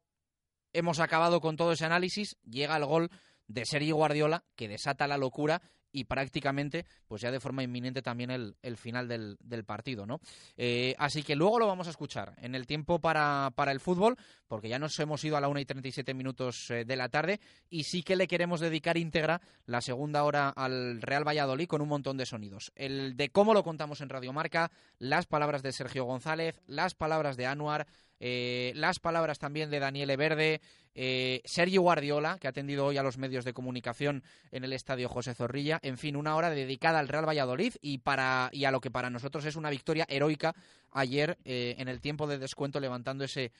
[0.72, 3.10] hemos acabado con todo ese análisis, llega el gol
[3.48, 5.60] de Sergio Guardiola, que desata la locura
[5.92, 10.20] y prácticamente, pues ya de forma inminente también el, el final del, del partido, ¿no?
[10.56, 14.16] Eh, así que luego lo vamos a escuchar en el tiempo para, para el fútbol,
[14.46, 17.40] porque ya nos hemos ido a la 1 y 37 minutos eh, de la tarde
[17.68, 21.88] y sí que le queremos dedicar íntegra la segunda hora al Real Valladolid con un
[21.88, 22.72] montón de sonidos.
[22.74, 27.36] El de cómo lo contamos en Radio Marca, las palabras de Sergio González, las palabras
[27.36, 27.86] de Anuar,
[28.20, 30.60] eh, las palabras también de Daniele Verde,
[30.94, 35.08] eh, Sergio Guardiola, que ha atendido hoy a los medios de comunicación en el estadio
[35.08, 35.78] José Zorrilla.
[35.82, 39.10] En fin, una hora dedicada al Real Valladolid y, para, y a lo que para
[39.10, 40.54] nosotros es una victoria heroica
[40.92, 43.52] ayer eh, en el tiempo de descuento, levantando ese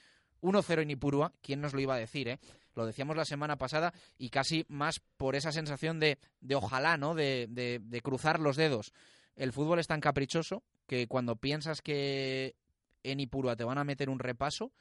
[0.43, 1.33] 1-0 en Ipurúa.
[1.41, 2.39] ¿Quién nos lo iba a decir, eh?
[2.75, 7.15] Lo decíamos la semana pasada y casi más por esa sensación de, de ojalá, ¿no?
[7.15, 8.93] De- de cruzar los dedos.
[9.37, 12.55] El fútbol es tan caprichoso que cuando piensas que
[13.03, 14.73] en Ipurúa te van a meter un repaso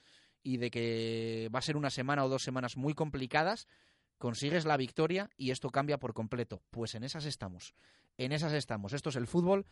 [0.43, 3.67] y de que va a ser una semana o dos semanas muy complicadas,
[4.17, 6.61] consigues la victoria y esto cambia por completo.
[6.69, 7.73] Pues en esas estamos.
[8.17, 8.93] En esas estamos.
[8.93, 9.65] Esto es el fútbol,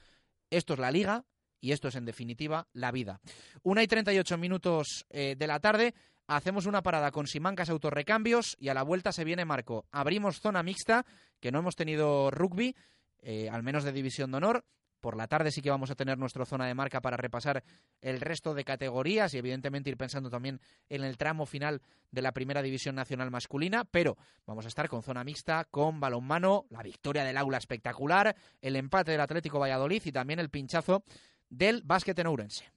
[0.49, 1.25] esto es la liga
[1.59, 3.19] y esto es en definitiva la vida.
[3.63, 5.93] Una y 38 minutos eh, de la tarde.
[6.27, 9.85] Hacemos una parada con Simancas Autorrecambios y a la vuelta se viene Marco.
[9.91, 11.05] Abrimos zona mixta,
[11.39, 12.75] que no hemos tenido rugby,
[13.19, 14.65] eh, al menos de división de honor.
[15.01, 17.63] Por la tarde sí que vamos a tener nuestra zona de marca para repasar
[18.01, 21.81] el resto de categorías y evidentemente ir pensando también en el tramo final
[22.11, 26.65] de la primera división nacional masculina, pero vamos a estar con zona mixta, con balonmano,
[26.69, 31.03] la victoria del aula espectacular, el empate del Atlético Valladolid y también el pinchazo
[31.49, 32.76] del básquet en Ourense.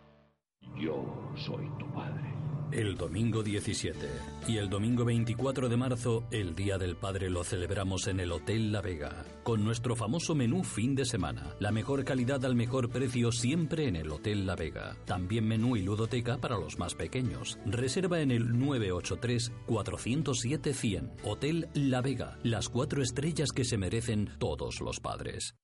[0.77, 2.31] Yo soy tu padre.
[2.71, 3.99] El domingo 17
[4.47, 8.71] y el domingo 24 de marzo, el Día del Padre lo celebramos en el Hotel
[8.71, 11.53] La Vega, con nuestro famoso menú fin de semana.
[11.59, 14.95] La mejor calidad al mejor precio siempre en el Hotel La Vega.
[15.03, 17.59] También menú y ludoteca para los más pequeños.
[17.65, 21.11] Reserva en el 983-407-100.
[21.25, 25.55] Hotel La Vega, las cuatro estrellas que se merecen todos los padres.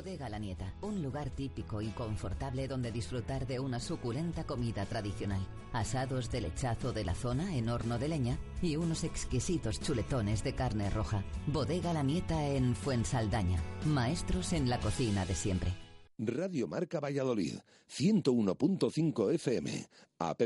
[0.00, 5.46] Bodega La Nieta, un lugar típico y confortable donde disfrutar de una suculenta comida tradicional.
[5.74, 10.54] Asados de lechazo de la zona en horno de leña y unos exquisitos chuletones de
[10.54, 11.22] carne roja.
[11.46, 13.62] Bodega La Nieta en Fuensaldaña.
[13.84, 15.74] Maestros en la cocina de siempre.
[16.16, 17.58] Radio Marca Valladolid,
[17.90, 19.86] 101.5 FM,
[20.18, 20.40] app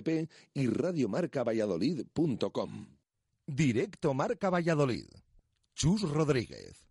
[0.52, 2.86] y radiomarcavalladolid.com.
[3.46, 5.06] Directo Marca Valladolid.
[5.76, 6.83] Chus Rodríguez.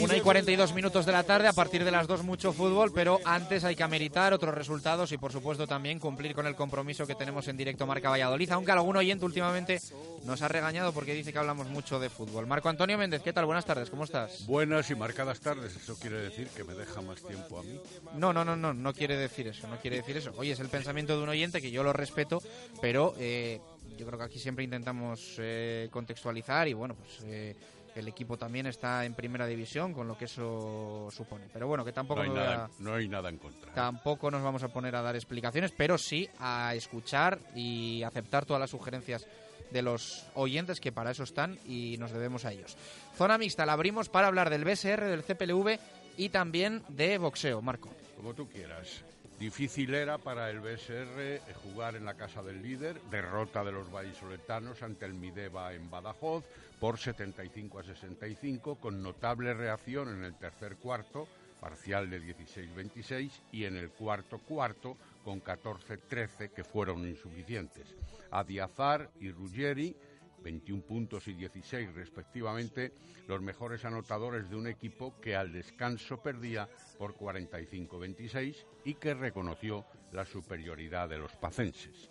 [0.00, 3.20] 1 y 42 minutos de la tarde, a partir de las 2 mucho fútbol, pero
[3.22, 7.14] antes hay que ameritar otros resultados y por supuesto también cumplir con el compromiso que
[7.14, 9.78] tenemos en directo Marca Valladolid, aunque algún oyente últimamente
[10.24, 12.46] nos ha regañado porque dice que hablamos mucho de fútbol.
[12.46, 13.44] Marco Antonio Méndez, ¿qué tal?
[13.44, 14.46] Buenas tardes, ¿cómo estás?
[14.46, 17.78] Buenas y marcadas tardes, eso quiere decir que me deja más tiempo a mí.
[18.16, 20.32] No, no, no, no, no quiere decir eso, no quiere decir eso.
[20.38, 22.42] Oye, es el pensamiento de un oyente que yo lo respeto,
[22.80, 23.60] pero eh,
[23.98, 27.18] yo creo que aquí siempre intentamos eh, contextualizar y bueno, pues...
[27.24, 27.56] Eh,
[27.94, 31.46] el equipo también está en primera división, con lo que eso supone.
[31.52, 33.72] Pero bueno, que tampoco No hay, a- nada, no hay nada en contra.
[33.74, 38.60] Tampoco nos vamos a poner a dar explicaciones, pero sí a escuchar y aceptar todas
[38.60, 39.26] las sugerencias
[39.70, 42.76] de los oyentes que para eso están y nos debemos a ellos.
[43.16, 45.78] Zona mixta, la abrimos para hablar del BSR, del CPLV
[46.16, 47.88] y también de boxeo, Marco.
[48.16, 49.02] Como tú quieras.
[49.38, 53.90] Difícil era para el BSR eh, jugar en la casa del líder, derrota de los
[53.90, 56.44] vallisoletanos ante el Mideva en Badajoz
[56.80, 61.28] por 75 a 65, con notable reacción en el tercer cuarto,
[61.60, 67.94] parcial de 16-26, y en el cuarto cuarto con 14-13, que fueron insuficientes.
[68.30, 69.94] Adiazar y Ruggeri
[70.42, 72.92] 21 puntos y 16 respectivamente,
[73.28, 76.68] los mejores anotadores de un equipo que al descanso perdía
[76.98, 82.08] por 45-26 y que reconoció la superioridad de los pacenses.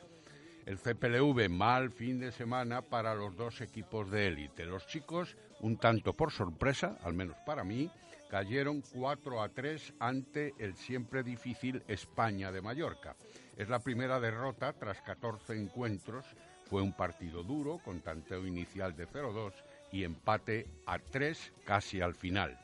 [0.65, 4.65] El CPLV mal fin de semana para los dos equipos de élite.
[4.65, 7.89] Los chicos, un tanto por sorpresa, al menos para mí,
[8.29, 13.15] cayeron 4 a 3 ante el siempre difícil España de Mallorca.
[13.57, 16.25] Es la primera derrota tras 14 encuentros.
[16.65, 19.53] Fue un partido duro, con tanteo inicial de 0-2
[19.91, 22.57] y empate a 3 casi al final.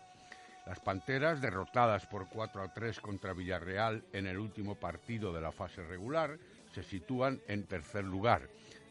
[0.66, 5.52] Las Panteras, derrotadas por 4 a 3 contra Villarreal en el último partido de la
[5.52, 6.40] fase regular,
[6.76, 8.50] se sitúan en tercer lugar,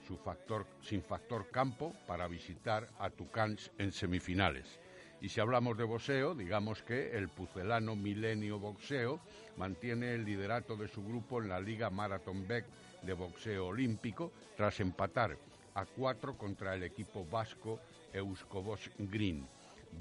[0.08, 4.80] su factor, sin factor campo para visitar a Tucans en semifinales.
[5.20, 9.20] Y si hablamos de boxeo, digamos que el pucelano Milenio Boxeo
[9.58, 12.64] mantiene el liderato de su grupo en la Liga Marathon Beck
[13.02, 15.36] de boxeo olímpico tras empatar
[15.74, 17.80] a cuatro contra el equipo vasco
[18.14, 19.46] Euskobos Green.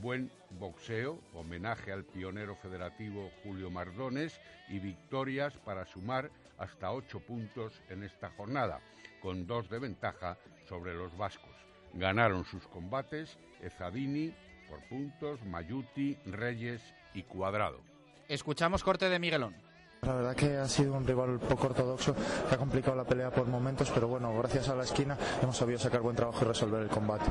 [0.01, 7.81] Buen boxeo, homenaje al pionero federativo Julio Mardones y victorias para sumar hasta ocho puntos
[7.89, 8.79] en esta jornada,
[9.21, 10.37] con dos de ventaja
[10.67, 11.55] sobre los vascos.
[11.93, 14.33] Ganaron sus combates Ezadini
[14.69, 16.81] por puntos, Mayuti, Reyes
[17.13, 17.81] y Cuadrado.
[18.27, 19.55] Escuchamos corte de Miguelón.
[20.01, 23.47] La verdad que ha sido un rival poco ortodoxo que ha complicado la pelea por
[23.47, 26.89] momentos, pero bueno, gracias a la esquina hemos sabido sacar buen trabajo y resolver el
[26.89, 27.25] combate.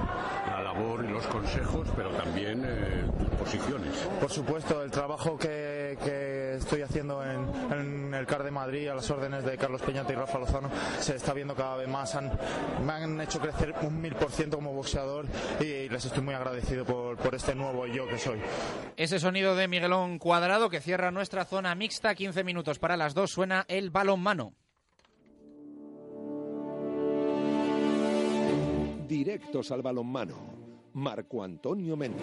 [0.46, 3.94] La labor y los consejos, pero también eh, tus posiciones.
[4.18, 8.94] Por supuesto, el trabajo que, que estoy haciendo en, en el CAR de Madrid a
[8.94, 12.14] las órdenes de Carlos Peñate y Rafa Lozano se está viendo cada vez más.
[12.14, 12.30] Han,
[12.84, 15.26] me han hecho crecer un mil por ciento como boxeador
[15.60, 18.40] y les estoy muy agradecido por, por este nuevo yo que soy.
[18.96, 23.30] Ese sonido de Miguelón Cuadrado que cierra nuestra zona mixta, 15 minutos para las dos,
[23.30, 24.54] suena el balonmano.
[29.08, 30.34] Directos al balonmano.
[30.94, 32.22] Marco Antonio Méndez.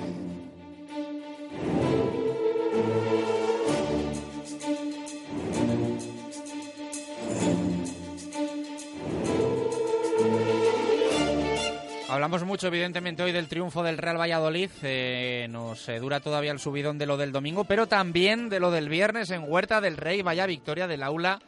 [12.19, 14.69] Hablamos mucho, evidentemente, hoy del triunfo del Real Valladolid.
[14.81, 18.71] Eh, nos eh, dura todavía el subidón de lo del domingo, pero también de lo
[18.71, 20.21] del viernes en Huerta del Rey.
[20.21, 21.41] Vaya victoria del aula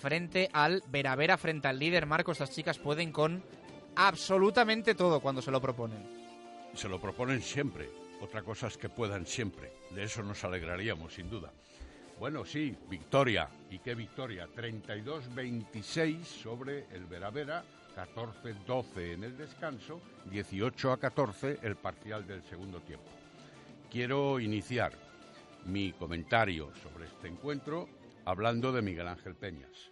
[0.00, 2.30] frente al Veravera, frente al líder Marco.
[2.30, 3.42] Estas chicas pueden con
[3.96, 6.06] absolutamente todo cuando se lo proponen.
[6.72, 7.90] Se lo proponen siempre.
[8.20, 9.72] Otra cosa es que puedan siempre.
[9.90, 11.50] De eso nos alegraríamos, sin duda.
[12.20, 13.48] Bueno, sí, victoria.
[13.72, 14.46] ¿Y qué victoria?
[14.54, 17.64] 32-26 sobre el Veravera
[17.94, 23.10] 14-12 en el descanso, 18 a 14 el parcial del segundo tiempo.
[23.90, 24.92] Quiero iniciar
[25.66, 27.88] mi comentario sobre este encuentro
[28.24, 29.90] hablando de Miguel Ángel Peñas.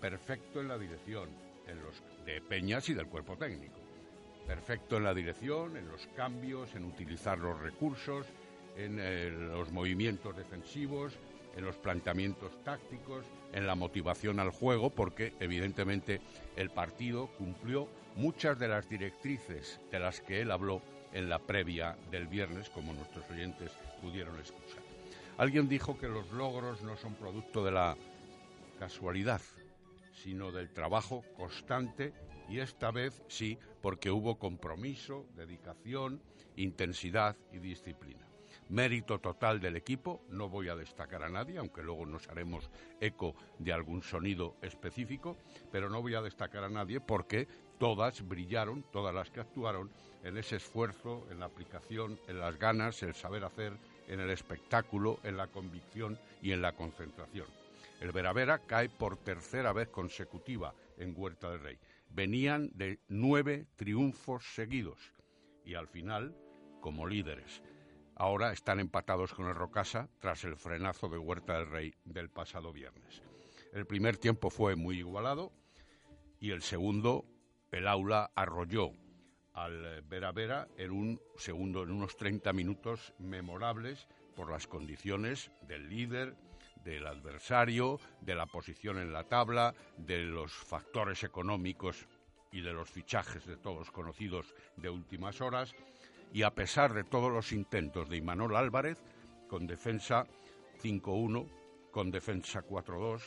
[0.00, 1.28] Perfecto en la dirección
[1.66, 3.78] en los, de Peñas y del cuerpo técnico.
[4.46, 8.26] Perfecto en la dirección, en los cambios, en utilizar los recursos,
[8.76, 11.18] en eh, los movimientos defensivos,
[11.56, 16.20] en los planteamientos tácticos, en la motivación al juego, porque evidentemente
[16.56, 20.82] el partido cumplió muchas de las directrices de las que él habló
[21.12, 24.82] en la previa del viernes, como nuestros oyentes pudieron escuchar.
[25.38, 27.96] Alguien dijo que los logros no son producto de la
[28.78, 29.40] casualidad,
[30.22, 32.12] sino del trabajo constante
[32.48, 36.20] y esta vez sí, porque hubo compromiso, dedicación,
[36.56, 38.25] intensidad y disciplina
[38.68, 40.22] mérito total del equipo.
[40.28, 45.36] No voy a destacar a nadie, aunque luego nos haremos eco de algún sonido específico,
[45.70, 47.48] pero no voy a destacar a nadie porque
[47.78, 49.90] todas brillaron, todas las que actuaron,
[50.24, 53.74] en ese esfuerzo, en la aplicación, en las ganas, el saber hacer,
[54.08, 57.46] en el espectáculo, en la convicción y en la concentración.
[58.00, 61.78] El Veravera cae por tercera vez consecutiva en Huerta del Rey.
[62.10, 64.98] Venían de nueve triunfos seguidos
[65.64, 66.36] y al final
[66.80, 67.62] como líderes.
[68.18, 72.72] Ahora están empatados con el Rocasa tras el frenazo de Huerta del Rey del pasado
[72.72, 73.22] viernes.
[73.74, 75.52] El primer tiempo fue muy igualado
[76.40, 77.26] y el segundo,
[77.70, 78.92] el aula arrolló
[79.52, 85.90] al Vera Vera en un segundo, en unos 30 minutos memorables por las condiciones del
[85.90, 86.36] líder,
[86.84, 92.06] del adversario, de la posición en la tabla, de los factores económicos
[92.50, 95.74] y de los fichajes de todos conocidos de últimas horas
[96.32, 98.98] y a pesar de todos los intentos de Imanol Álvarez,
[99.48, 100.26] con defensa
[100.82, 101.46] 5-1,
[101.90, 103.22] con defensa 4-2,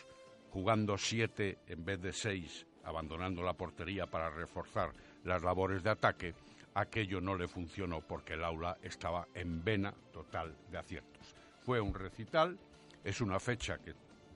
[0.52, 4.92] jugando 7 en vez de 6, abandonando la portería para reforzar
[5.24, 6.34] las labores de ataque,
[6.74, 11.36] aquello no le funcionó porque el aula estaba en vena total de aciertos.
[11.62, 12.58] Fue un recital,
[13.04, 13.94] es una fecha que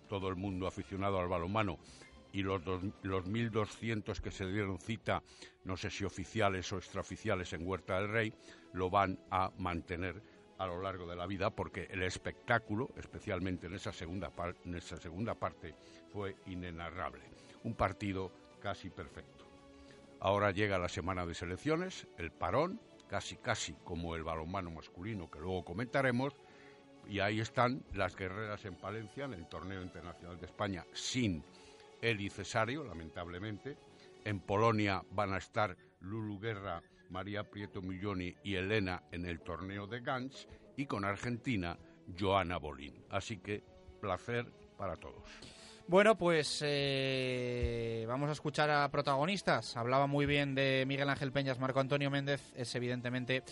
[0.07, 1.77] todo el mundo aficionado al balonmano
[2.33, 5.23] y los, los 1.200 que se dieron cita,
[5.63, 8.33] no sé si oficiales o extraoficiales en Huerta del Rey,
[8.73, 10.21] lo van a mantener
[10.57, 14.31] a lo largo de la vida porque el espectáculo, especialmente en esa segunda,
[14.65, 15.75] en esa segunda parte,
[16.11, 17.21] fue inenarrable.
[17.63, 19.45] Un partido casi perfecto.
[20.19, 25.39] Ahora llega la semana de selecciones, el parón, casi casi como el balonmano masculino que
[25.39, 26.33] luego comentaremos,
[27.07, 31.43] y ahí están las guerreras en Palencia en el torneo internacional de España sin
[32.03, 33.77] Eli Cesario, lamentablemente.
[34.25, 39.87] En Polonia van a estar Lulu Guerra, María Prieto Milloni y Elena en el torneo
[39.87, 41.77] de Gans y con Argentina
[42.19, 43.05] Joana Bolín.
[43.09, 43.63] Así que
[44.01, 44.45] placer
[44.77, 45.23] para todos.
[45.87, 49.75] Bueno, pues eh, vamos a escuchar a protagonistas.
[49.77, 52.53] Hablaba muy bien de Miguel Ángel Peñas, Marco Antonio Méndez.
[52.55, 53.43] Es evidentemente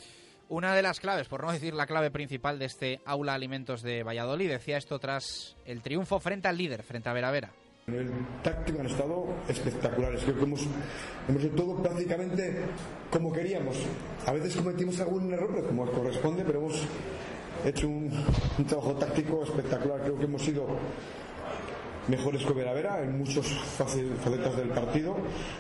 [0.50, 4.04] una de las claves, por no decir la clave principal de este aula alimentos de
[4.04, 4.50] Valladolid.
[4.50, 7.32] Decía esto tras el triunfo frente al líder, frente a Vera
[7.88, 8.02] Vera.
[8.02, 8.10] El
[8.44, 10.24] táctico han estado espectaculares.
[10.24, 10.68] Creo que hemos,
[11.28, 12.56] hemos hecho todo prácticamente
[13.12, 13.78] como queríamos.
[14.26, 16.84] A veces cometimos algún error, como corresponde, pero hemos
[17.66, 18.12] hecho un,
[18.58, 20.02] un trabajo táctico espectacular.
[20.02, 20.68] Creo que hemos sido
[22.08, 25.16] mejores que Vera Vera en muchas facetas del partido.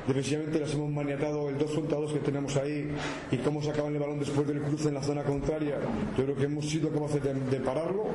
[0.08, 2.90] Defensivamente las hemos maniatado el 2 contra 2 que tenemos ahí
[3.32, 5.78] y cómo sacaban el balón después del cruce en la zona contraria.
[6.18, 8.06] Yo creo que hemos sido capaces de, de pararlo.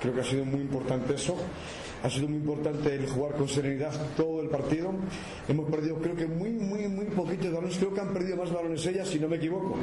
[0.00, 1.36] Creo que ha sido muy importante eso.
[2.06, 4.92] Ha sido muy importante el jugar con serenidad todo el partido.
[5.48, 7.76] Hemos perdido, creo que muy, muy, muy poquitos balones.
[7.78, 9.74] Creo que han perdido más balones ellas, si no me equivoco.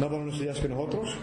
[0.00, 1.16] Más balones ellas que nosotros.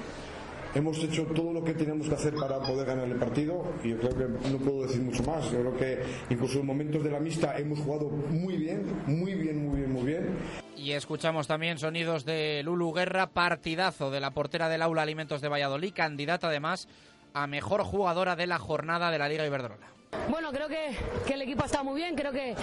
[0.74, 4.00] Hemos hecho todo lo que teníamos que hacer para poder ganar el partido y yo
[4.00, 5.52] creo que no puedo decir mucho más.
[5.52, 9.68] Yo creo que incluso en momentos de la mixta hemos jugado muy bien, muy bien,
[9.68, 10.38] muy bien, muy bien.
[10.78, 15.50] Y escuchamos también sonidos de Lulu Guerra, partidazo de la portera del Aula Alimentos de
[15.50, 16.88] Valladolid, candidata además
[17.34, 19.97] a mejor jugadora de la jornada de la Liga Iberdrola.
[20.30, 20.96] Bueno, creo que,
[21.26, 22.56] que el equipo ha estado muy bien, creo que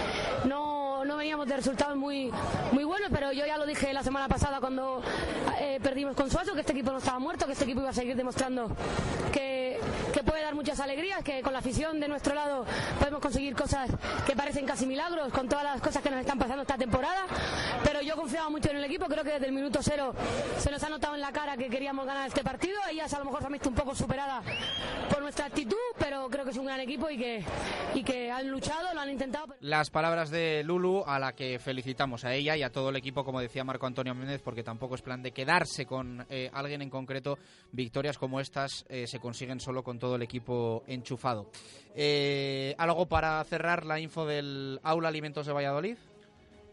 [0.45, 2.31] no, no veníamos de resultados muy,
[2.71, 5.01] muy buenos, pero yo ya lo dije la semana pasada cuando
[5.59, 7.93] eh, perdimos con Suazo, que este equipo no estaba muerto, que este equipo iba a
[7.93, 8.69] seguir demostrando
[9.31, 9.79] que,
[10.13, 12.65] que puede dar muchas alegrías, que con la afición de nuestro lado
[12.99, 13.89] podemos conseguir cosas
[14.25, 17.25] que parecen casi milagros, con todas las cosas que nos están pasando esta temporada,
[17.83, 20.13] pero yo confiaba mucho en el equipo, creo que desde el minuto cero
[20.57, 23.25] se nos ha notado en la cara que queríamos ganar este partido, ellas a lo
[23.25, 24.43] mejor se han visto un poco superadas
[25.09, 27.43] por nuestra actitud, pero creo que es un gran equipo y que,
[27.93, 29.47] y que han luchado, lo han intentado.
[29.59, 33.25] Las palabras de Lulu, a la que felicitamos a ella y a todo el equipo,
[33.25, 36.89] como decía Marco Antonio Méndez, porque tampoco es plan de quedarse con eh, alguien en
[36.89, 37.37] concreto.
[37.71, 41.49] Victorias como estas eh, se consiguen solo con todo el equipo enchufado.
[41.95, 45.97] Eh, ¿Algo para cerrar la info del Aula Alimentos de Valladolid?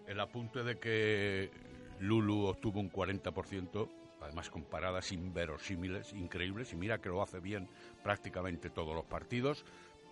[0.07, 1.51] El apunte de que
[2.01, 3.89] Lulu obtuvo un 40%,
[4.21, 7.69] además con paradas inverosímiles, increíbles, y mira que lo hace bien
[8.03, 9.65] prácticamente todos los partidos,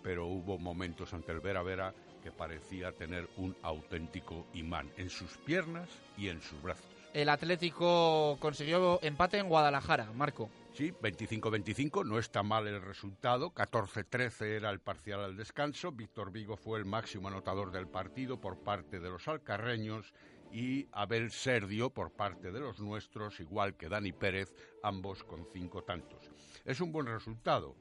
[0.03, 5.37] pero hubo momentos ante el Vera Vera que parecía tener un auténtico imán en sus
[5.39, 6.87] piernas y en sus brazos.
[7.13, 10.49] El Atlético consiguió empate en Guadalajara, Marco.
[10.75, 13.51] Sí, 25-25, no está mal el resultado.
[13.53, 15.91] 14-13 era el parcial al descanso.
[15.91, 20.15] Víctor Vigo fue el máximo anotador del partido por parte de los alcarreños
[20.53, 25.83] y Abel Serdio por parte de los nuestros, igual que Dani Pérez, ambos con cinco
[25.83, 26.31] tantos.
[26.65, 27.75] Es un buen resultado.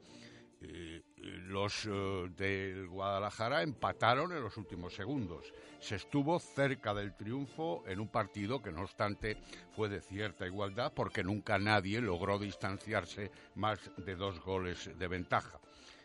[0.60, 5.52] Los eh, del Guadalajara empataron en los últimos segundos.
[5.80, 9.38] Se estuvo cerca del triunfo en un partido que no obstante
[9.74, 15.58] fue de cierta igualdad porque nunca nadie logró distanciarse más de dos goles de ventaja.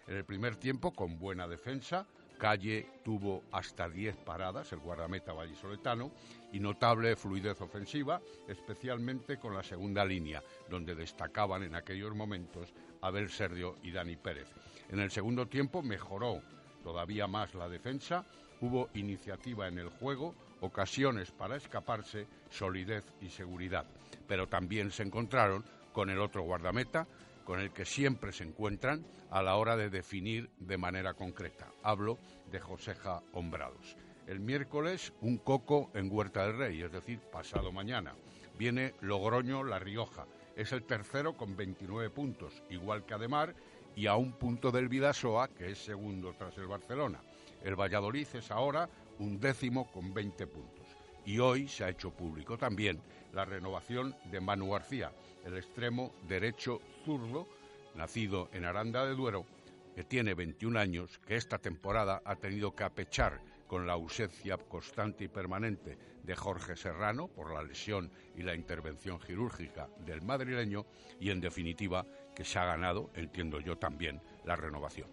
[0.07, 6.11] En el primer tiempo, con buena defensa, Calle tuvo hasta 10 paradas, el guardameta vallisoletano,
[6.51, 12.73] y notable fluidez ofensiva, especialmente con la segunda línea, donde destacaban en aquellos momentos
[13.05, 14.47] Abel Serdio y Dani Pérez.
[14.89, 16.41] En el segundo tiempo mejoró
[16.83, 18.25] todavía más la defensa,
[18.61, 23.85] hubo iniciativa en el juego, ocasiones para escaparse, solidez y seguridad.
[24.27, 27.07] Pero también se encontraron con el otro guardameta,
[27.43, 31.67] con el que siempre se encuentran a la hora de definir de manera concreta.
[31.83, 32.17] Hablo
[32.51, 33.97] de Joseja Hombrados.
[34.25, 38.15] El miércoles un coco en Huerta del Rey, es decir, pasado mañana.
[38.57, 40.25] Viene Logroño La Rioja.
[40.55, 43.53] Es el tercero con 29 puntos, igual que Ademar,
[43.95, 47.21] y a un punto del Vidasoa, que es segundo tras el Barcelona.
[47.63, 48.89] El Valladolid es ahora
[49.19, 50.85] un décimo con 20 puntos.
[51.25, 53.01] Y hoy se ha hecho público también
[53.33, 55.11] la renovación de Manu García,
[55.43, 57.47] el extremo derecho zurdo,
[57.95, 59.45] nacido en Aranda de Duero,
[59.93, 65.23] que tiene 21 años, que esta temporada ha tenido que apechar con la ausencia constante
[65.23, 70.85] y permanente de Jorge Serrano por la lesión y la intervención quirúrgica del madrileño
[71.19, 72.05] y, en definitiva,
[72.35, 75.09] que se ha ganado, entiendo yo también, la renovación.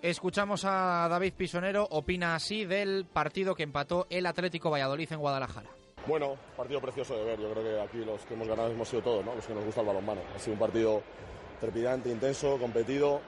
[0.00, 5.70] Escuchamos a David Pisonero, opina así del partido que empató el Atlético Valladolid en Guadalajara.
[6.06, 7.40] Bueno, partido precioso de ver.
[7.40, 9.34] Yo creo que aquí los que hemos ganado hemos sido todos, ¿no?
[9.34, 10.20] los que nos gusta el balonmano.
[10.34, 11.02] Ha sido un partido
[11.60, 13.20] trepidante, intenso, competido.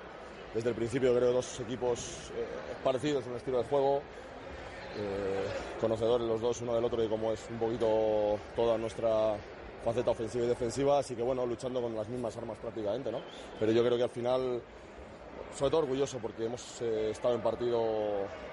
[0.55, 2.47] Desde el principio creo dos equipos eh,
[2.83, 4.03] parecidos en el estilo de juego,
[5.01, 5.47] eh,
[5.81, 9.37] conocedores los dos uno del otro y cómo es un poquito toda nuestra
[9.85, 13.21] faceta ofensiva y defensiva, así que bueno, luchando con las mismas armas prácticamente, ¿no?
[13.59, 14.63] Pero yo creo que al final,
[15.57, 17.81] sobre todo orgulloso porque hemos eh, estado en partido,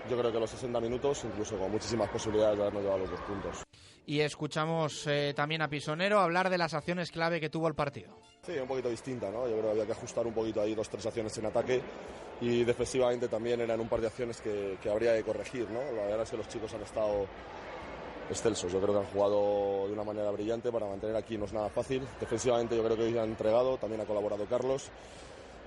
[0.09, 3.21] yo creo que los 60 minutos, incluso con muchísimas posibilidades de habernos llevado los dos
[3.21, 3.63] puntos.
[4.07, 8.15] Y escuchamos eh, también a Pisonero hablar de las acciones clave que tuvo el partido.
[8.41, 9.45] Sí, un poquito distinta, ¿no?
[9.49, 11.81] Yo creo que había que ajustar un poquito ahí dos, tres acciones en ataque
[12.39, 15.81] y defensivamente también eran un par de acciones que, que habría que corregir, ¿no?
[15.91, 17.25] La verdad es que los chicos han estado
[18.29, 21.51] excelsos, yo creo que han jugado de una manera brillante para mantener aquí no es
[21.51, 22.07] nada fácil.
[22.17, 24.89] Defensivamente yo creo que hoy han entregado, también ha colaborado Carlos.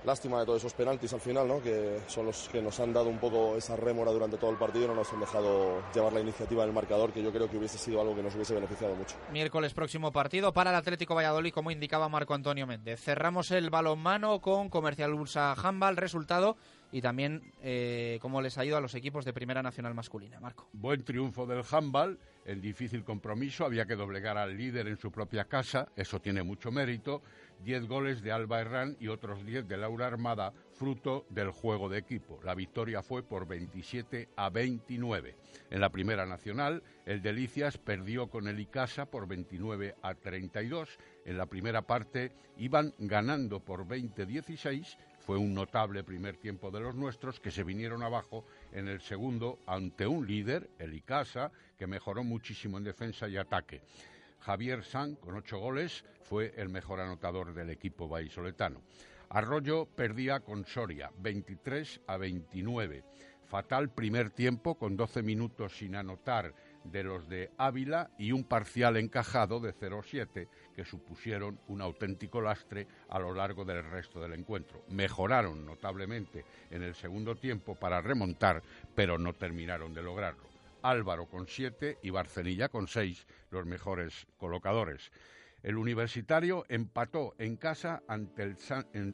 [0.03, 1.61] Lástima de todos esos penaltis al final, ¿no?
[1.61, 4.85] que son los que nos han dado un poco esa rémora durante todo el partido
[4.85, 7.77] y no nos han dejado llevar la iniciativa del marcador, que yo creo que hubiese
[7.77, 9.15] sido algo que nos hubiese beneficiado mucho.
[9.31, 12.99] Miércoles próximo partido para el Atlético Valladolid, como indicaba Marco Antonio Méndez.
[12.99, 16.57] Cerramos el balonmano con Comercial Bursa Handball, resultado
[16.91, 20.39] y también eh, cómo les ha ido a los equipos de Primera Nacional Masculina.
[20.39, 20.67] Marco.
[20.73, 25.45] Buen triunfo del handball en difícil compromiso, había que doblegar al líder en su propia
[25.45, 27.21] casa, eso tiene mucho mérito.
[27.63, 31.99] Diez goles de Alba Herrán y otros diez de Laura Armada, fruto del juego de
[31.99, 32.39] equipo.
[32.43, 35.35] La victoria fue por 27 a 29.
[35.69, 40.97] En la primera nacional, el Delicias perdió con el Icasa por 29 a 32.
[41.25, 46.95] En la primera parte iban ganando por 20-16 fue un notable primer tiempo de los
[46.95, 52.23] nuestros que se vinieron abajo en el segundo ante un líder, el Icasa, que mejoró
[52.23, 53.81] muchísimo en defensa y ataque.
[54.41, 58.81] Javier San, con ocho goles, fue el mejor anotador del equipo vallisoletano.
[59.29, 63.03] Arroyo perdía con Soria, 23 a 29.
[63.45, 68.97] Fatal primer tiempo, con 12 minutos sin anotar de los de Ávila y un parcial
[68.97, 74.83] encajado de 0-7 que supusieron un auténtico lastre a lo largo del resto del encuentro.
[74.89, 78.63] Mejoraron notablemente en el segundo tiempo para remontar,
[78.95, 80.50] pero no terminaron de lograrlo.
[80.83, 85.11] Álvaro con 7 y Barcelilla con 6, los mejores colocadores.
[85.63, 88.57] El universitario empató en casa ante el,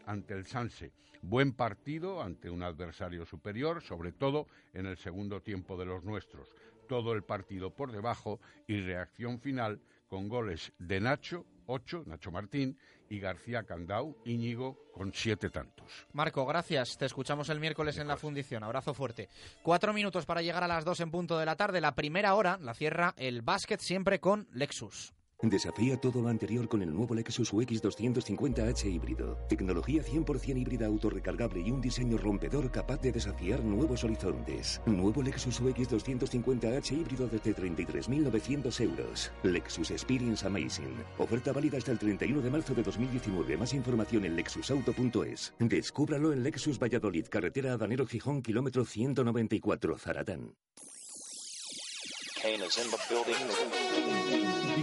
[0.06, 0.92] ante el Sanse.
[1.22, 6.50] Buen partido ante un adversario superior, sobre todo en el segundo tiempo de los nuestros
[6.88, 12.78] todo el partido por debajo y reacción final con goles de Nacho, ocho, Nacho Martín,
[13.10, 15.86] y García Candau, Íñigo, con siete tantos.
[16.14, 16.98] Marco, gracias.
[16.98, 18.64] Te escuchamos el miércoles en la fundición.
[18.64, 19.30] Abrazo fuerte.
[19.64, 21.82] Cuatro minutos para llegar a las dos en punto de la tarde.
[21.82, 25.17] La primera hora la cierra el básquet siempre con Lexus.
[25.44, 29.38] Desafía todo lo anterior con el nuevo Lexus UX 250H híbrido.
[29.48, 34.82] Tecnología 100% híbrida autorrecargable y un diseño rompedor capaz de desafiar nuevos horizontes.
[34.88, 39.32] Nuevo Lexus UX 250H híbrido desde 33.900 euros.
[39.44, 40.96] Lexus Experience Amazing.
[41.20, 43.58] Oferta válida hasta el 31 de marzo de 2019.
[43.58, 45.54] Más información en lexusauto.es.
[45.60, 50.56] Descúbralo en Lexus Valladolid, carretera Adanero Gijón, kilómetro 194, Zaratán.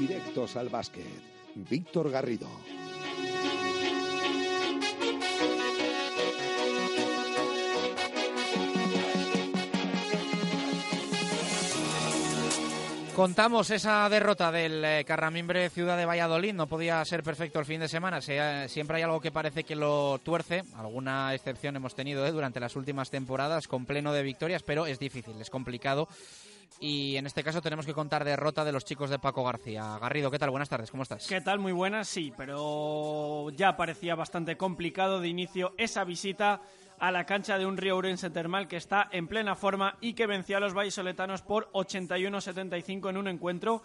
[0.07, 1.07] Directos al básquet.
[1.55, 2.47] Víctor Garrido.
[13.17, 16.53] Contamos esa derrota del eh, Carramimbre Ciudad de Valladolid.
[16.53, 18.21] No podía ser perfecto el fin de semana.
[18.21, 20.65] Siempre hay algo que parece que lo tuerce.
[20.77, 24.99] Alguna excepción hemos tenido eh, durante las últimas temporadas con pleno de victorias, pero es
[24.99, 26.09] difícil, es complicado
[26.81, 29.99] y en este caso tenemos que contar derrota de los chicos de Paco García.
[29.99, 30.51] Garrido, ¿qué tal?
[30.51, 31.27] Buenas tardes, ¿cómo estás?
[31.27, 31.59] ¿Qué tal?
[31.59, 36.61] Muy buenas, sí, pero ya parecía bastante complicado de inicio esa visita
[36.99, 40.27] a la cancha de un Río Urense Termal que está en plena forma y que
[40.27, 43.83] venció a los vallisoletanos por 81-75 en un encuentro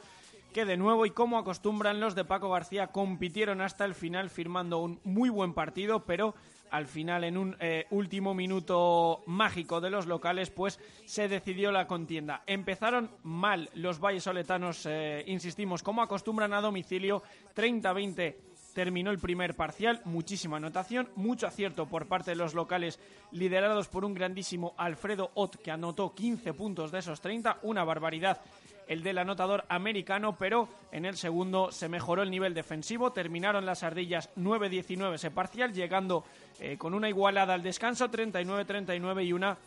[0.54, 4.80] que de nuevo y como acostumbran los de Paco García compitieron hasta el final firmando
[4.80, 6.34] un muy buen partido, pero
[6.72, 11.88] al final en un eh, último minuto mágico de los locales pues se decidió la
[11.88, 12.44] contienda.
[12.46, 17.24] Empezaron mal los vallesoletanos, eh, insistimos, como acostumbran a domicilio,
[17.56, 18.36] 30-20
[18.74, 23.00] terminó el primer parcial, muchísima anotación, mucho acierto por parte de los locales
[23.32, 28.42] liderados por un grandísimo Alfredo Ott que anotó 15 puntos de esos 30, una barbaridad
[28.90, 33.84] el del anotador americano, pero en el segundo se mejoró el nivel defensivo, terminaron las
[33.84, 36.26] ardillas 9-19 ese parcial, llegando
[36.60, 39.58] eh, con una igualada al descanso 39-39 y una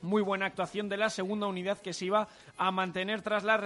[0.00, 3.56] muy buena actuación de la segunda unidad que se iba a mantener tras la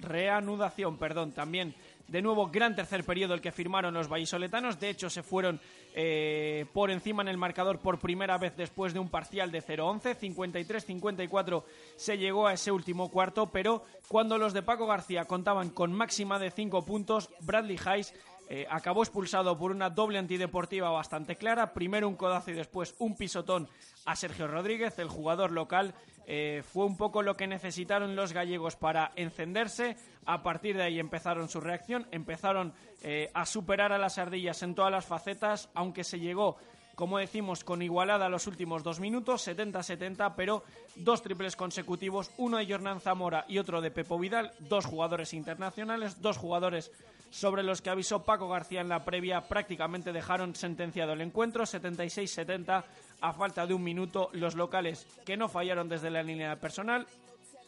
[0.00, 0.98] reanudación.
[0.98, 1.74] Perdón, también
[2.08, 4.80] de nuevo, gran tercer periodo el que firmaron los vallisoletanos.
[4.80, 5.60] De hecho, se fueron
[5.94, 10.18] eh, por encima en el marcador por primera vez después de un parcial de 0-11.
[10.18, 11.64] 53-54
[11.96, 16.38] se llegó a ese último cuarto, pero cuando los de Paco García contaban con máxima
[16.38, 18.14] de 5 puntos, Bradley Hayes
[18.50, 21.74] eh, acabó expulsado por una doble antideportiva bastante clara.
[21.74, 23.68] Primero un codazo y después un pisotón
[24.06, 25.94] a Sergio Rodríguez, el jugador local.
[26.30, 29.96] Eh, fue un poco lo que necesitaron los gallegos para encenderse.
[30.26, 34.74] A partir de ahí empezaron su reacción, empezaron eh, a superar a las ardillas en
[34.74, 36.58] todas las facetas, aunque se llegó
[36.98, 40.64] como decimos, con igualada los últimos dos minutos, 70-70, pero
[40.96, 46.20] dos triples consecutivos, uno de Jornán Zamora y otro de Pepo Vidal, dos jugadores internacionales,
[46.20, 46.90] dos jugadores
[47.30, 52.82] sobre los que avisó Paco García en la previa, prácticamente dejaron sentenciado el encuentro, 76-70,
[53.20, 57.06] a falta de un minuto, los locales que no fallaron desde la línea personal,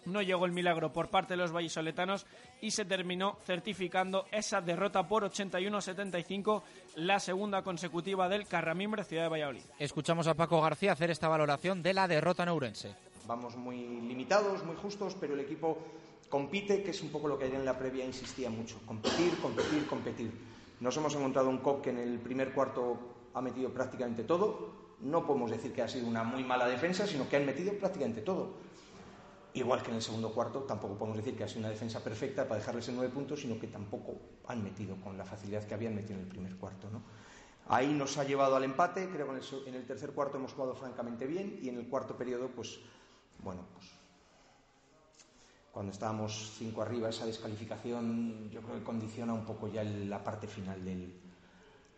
[0.07, 2.27] no llegó el milagro por parte de los vallisoletanos
[2.61, 6.63] y se terminó certificando esa derrota por 81-75,
[6.97, 9.63] la segunda consecutiva del Carramimbre Ciudad de Valladolid.
[9.79, 12.95] Escuchamos a Paco García hacer esta valoración de la derrota neurense.
[13.27, 15.79] Vamos muy limitados, muy justos, pero el equipo
[16.29, 18.79] compite, que es un poco lo que ayer en la previa insistía mucho.
[18.87, 20.33] Competir, competir, competir.
[20.81, 22.99] Nos hemos encontrado un COP que en el primer cuarto
[23.35, 27.29] ha metido prácticamente todo, no podemos decir que ha sido una muy mala defensa, sino
[27.29, 28.51] que han metido prácticamente todo.
[29.55, 32.45] Igual que en el segundo cuarto, tampoco podemos decir que ha sido una defensa perfecta
[32.45, 34.15] para dejarles en nueve puntos, sino que tampoco
[34.47, 36.89] han metido con la facilidad que habían metido en el primer cuarto.
[36.91, 37.03] ¿no?
[37.69, 41.27] Ahí nos ha llevado al empate, creo que en el, tercer cuarto hemos jugado francamente
[41.27, 42.79] bien y en el cuarto periodo, pues,
[43.43, 43.91] bueno, pues
[45.73, 50.47] cuando estábamos cinco arriba, esa descalificación yo creo que condiciona un poco ya la parte
[50.47, 51.13] final del,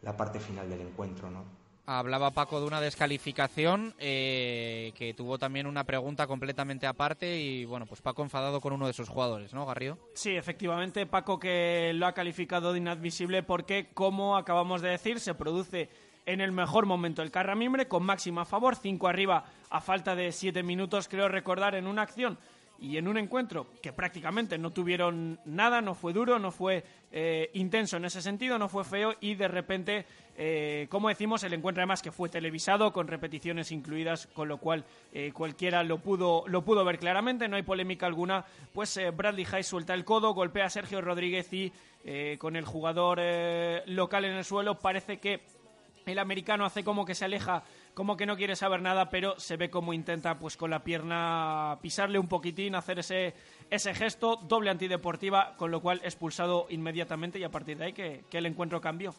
[0.03, 1.62] la parte final del encuentro, ¿no?
[1.85, 7.87] Hablaba Paco de una descalificación eh, que tuvo también una pregunta completamente aparte y bueno,
[7.87, 9.99] pues Paco enfadado con uno de sus jugadores, ¿no, Garrido?
[10.15, 15.35] Sí, efectivamente, Paco que lo ha calificado de inadmisible porque, como acabamos de decir, se
[15.35, 15.89] produce
[16.25, 20.31] en el mejor momento el Carramimbre con máxima a favor, 5 arriba a falta de
[20.31, 22.39] 7 minutos, creo recordar, en una acción
[22.83, 27.49] y en un encuentro que prácticamente no tuvieron nada, no fue duro, no fue eh,
[27.55, 30.05] intenso en ese sentido, no fue feo y de repente,
[30.37, 34.85] eh, como decimos, el encuentro además que fue televisado con repeticiones incluidas, con lo cual
[35.13, 39.47] eh, cualquiera lo pudo, lo pudo ver claramente, no hay polémica alguna, pues eh, Bradley
[39.51, 41.73] Hayes suelta el codo, golpea a Sergio Rodríguez y
[42.05, 43.21] eh, con el jugador
[43.87, 45.43] local en el suelo parece que
[46.07, 47.63] el americano hace como que se aleja,
[47.95, 51.79] como que no quiere saber nada, pero se ve como intenta pues con la pierna
[51.83, 53.35] pisarle un poquitín, hacer ese,
[53.71, 58.25] ese gesto, doble antideportiva, con lo cual expulsado inmediatamente y a partir de ahí que
[58.33, 59.15] el encuentro cambió.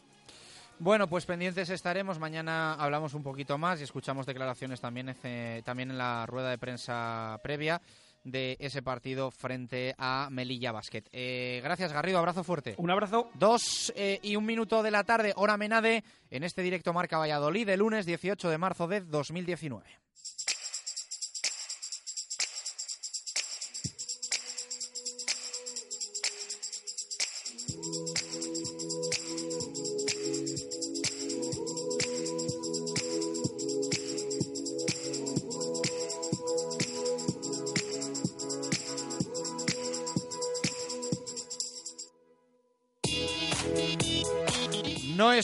[0.78, 2.18] Bueno, pues pendientes estaremos.
[2.18, 6.58] Mañana hablamos un poquito más y escuchamos declaraciones también, eh, también en la rueda de
[6.58, 7.80] prensa previa
[8.24, 11.04] de ese partido frente a Melilla Basket.
[11.12, 12.18] Eh, gracias, Garrido.
[12.18, 12.74] Abrazo fuerte.
[12.78, 13.30] Un abrazo.
[13.34, 17.66] Dos eh, y un minuto de la tarde, hora Menade, en este directo Marca Valladolid,
[17.66, 19.84] de lunes 18 de marzo de 2019.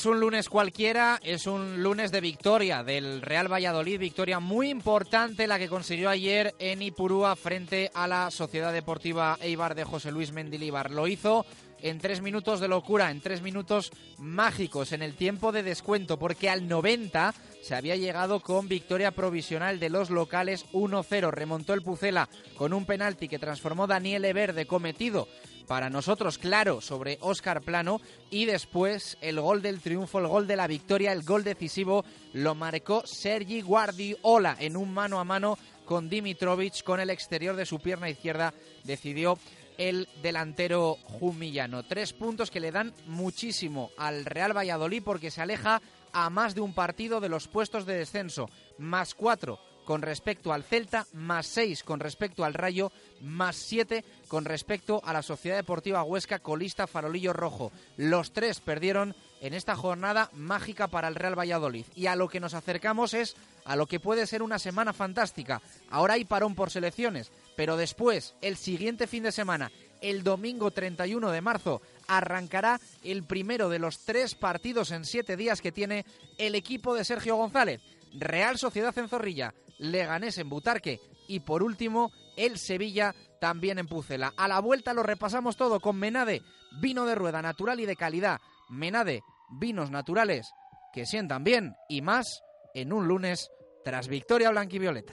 [0.01, 5.47] Es un lunes cualquiera, es un lunes de victoria del Real Valladolid, victoria muy importante
[5.47, 10.33] la que consiguió ayer en Ipurúa frente a la Sociedad Deportiva Eibar de José Luis
[10.33, 10.91] Mendilíbar.
[10.91, 11.45] Lo hizo
[11.83, 16.51] en tres minutos de locura, en tres minutos mágicos, en el tiempo de descuento, porque
[16.51, 21.31] al 90 se había llegado con victoria provisional de los locales 1-0.
[21.31, 25.29] Remontó el Pucela con un penalti que transformó Daniel Verde cometido
[25.71, 28.01] para nosotros, claro, sobre Óscar Plano.
[28.29, 32.57] Y después el gol del triunfo, el gol de la victoria, el gol decisivo lo
[32.57, 37.79] marcó Sergi Guardiola en un mano a mano con Dimitrovic con el exterior de su
[37.79, 38.53] pierna izquierda.
[38.85, 39.39] Decidió
[39.81, 41.85] el delantero jumillano.
[41.85, 45.81] Tres puntos que le dan muchísimo al Real Valladolid porque se aleja
[46.13, 48.51] a más de un partido de los puestos de descenso.
[48.77, 54.45] Más cuatro con respecto al Celta, más seis con respecto al Rayo, más siete con
[54.45, 57.73] respecto a la Sociedad Deportiva Huesca colista Farolillo Rojo.
[57.97, 61.87] Los tres perdieron en esta jornada mágica para el Real Valladolid.
[61.97, 65.63] Y a lo que nos acercamos es a lo que puede ser una semana fantástica.
[65.91, 71.31] Ahora hay parón por selecciones, pero después, el siguiente fin de semana, el domingo 31
[71.31, 76.07] de marzo, arrancará el primero de los tres partidos en siete días que tiene
[76.39, 77.83] el equipo de Sergio González.
[78.15, 84.33] Real Sociedad en Zorrilla, Leganés en Butarque y por último el Sevilla también en Pucela.
[84.39, 86.41] A la vuelta lo repasamos todo con Menade,
[86.81, 88.41] vino de rueda natural y de calidad.
[88.71, 90.51] Menade, vinos naturales
[90.95, 92.43] que sientan bien y más
[92.73, 93.51] en un lunes
[93.85, 95.13] tras victoria blanquivioleta.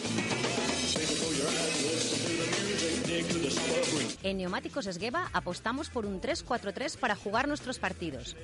[4.23, 8.35] En Neumáticos Esgueva apostamos por un 3-4-3 para jugar nuestros partidos.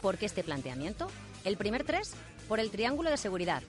[0.00, 1.06] ¿Por qué este planteamiento?
[1.44, 2.14] El primer 3
[2.48, 3.62] por el triángulo de seguridad.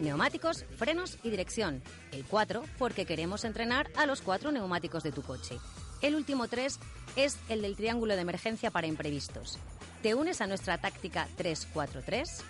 [0.00, 1.82] neumáticos, frenos y dirección.
[2.12, 5.56] El 4 porque queremos entrenar a los cuatro neumáticos de tu coche.
[6.02, 6.78] El último 3
[7.16, 9.58] es el del triángulo de emergencia para imprevistos.
[10.02, 12.44] ¿Te unes a nuestra táctica 343?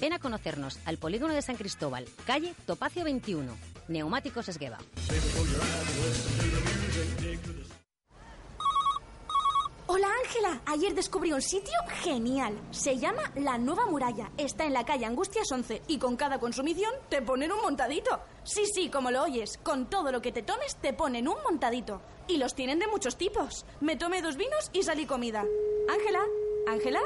[0.00, 3.52] Ven a conocernos al polígono de San Cristóbal, calle Topacio 21,
[3.88, 4.78] Neumáticos Esgueva.
[9.86, 12.58] Hola Ángela, ayer descubrí un sitio genial.
[12.70, 14.30] Se llama La Nueva Muralla.
[14.36, 18.20] Está en la calle Angustias 11 y con cada consumición te ponen un montadito.
[18.42, 22.00] Sí, sí, como lo oyes, con todo lo que te tomes te ponen un montadito.
[22.26, 23.66] Y los tienen de muchos tipos.
[23.80, 25.44] Me tomé dos vinos y salí comida.
[25.88, 26.24] Ángela,
[26.66, 27.00] Ángela,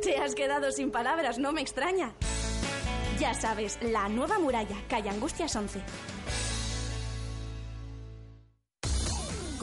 [0.00, 2.14] te has quedado sin palabras, no me extraña.
[3.20, 5.80] Ya sabes, La Nueva Muralla, calle Angustias 11.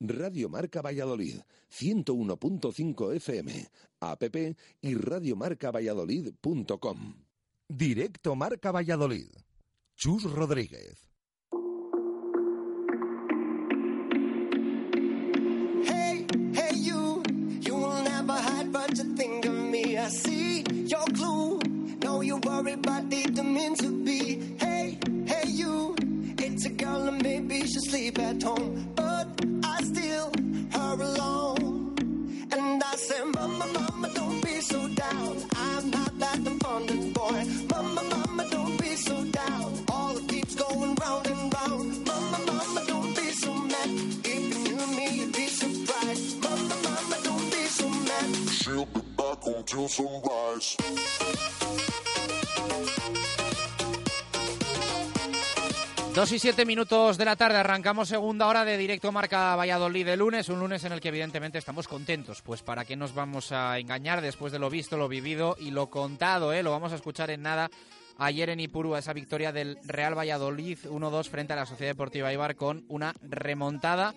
[0.00, 3.68] Radio Marca Valladolid, 101.5 FM,
[4.00, 4.22] app
[4.80, 7.14] y radiomarcavalladolid.com.
[7.68, 9.28] Directo Marca Valladolid.
[9.94, 11.10] Chus Rodríguez.
[15.84, 17.22] Hey, hey, you,
[17.60, 19.96] you will never hide, but you think of me.
[19.98, 21.60] I see your clue.
[22.02, 24.56] No, you worry, but didn't mean to be.
[24.58, 25.94] Hey, hey, you,
[26.38, 28.89] it's a girl and maybe she'll sleep at home,
[56.14, 60.16] Dos y siete minutos de la tarde, arrancamos segunda hora de directo Marca Valladolid de
[60.16, 63.78] lunes, un lunes en el que evidentemente estamos contentos, pues para qué nos vamos a
[63.78, 66.64] engañar después de lo visto, lo vivido y lo contado, ¿eh?
[66.64, 67.70] lo vamos a escuchar en nada
[68.18, 72.56] ayer en Ipurúa, esa victoria del Real Valladolid 1-2 frente a la Sociedad Deportiva Ibar
[72.56, 74.14] con una remontada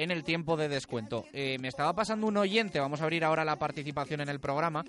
[0.00, 1.26] en el tiempo de descuento.
[1.34, 4.82] Eh, me estaba pasando un oyente, vamos a abrir ahora la participación en el programa,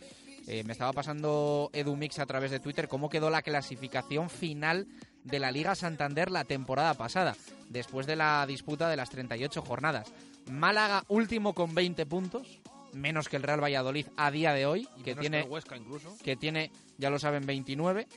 [0.47, 4.88] eh, me estaba pasando EduMix a través de Twitter cómo quedó la clasificación final
[5.26, 7.36] de la Liga Santander la temporada pasada,
[7.70, 10.12] después de la disputa de las 38 jornadas.
[10.49, 12.62] Málaga último con 20 puntos,
[12.93, 16.16] menos que el Real Valladolid a día de hoy, que tiene, Huesca incluso.
[16.24, 18.07] que tiene, ya lo saben, 29.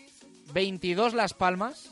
[0.52, 1.90] 22 Las Palmas,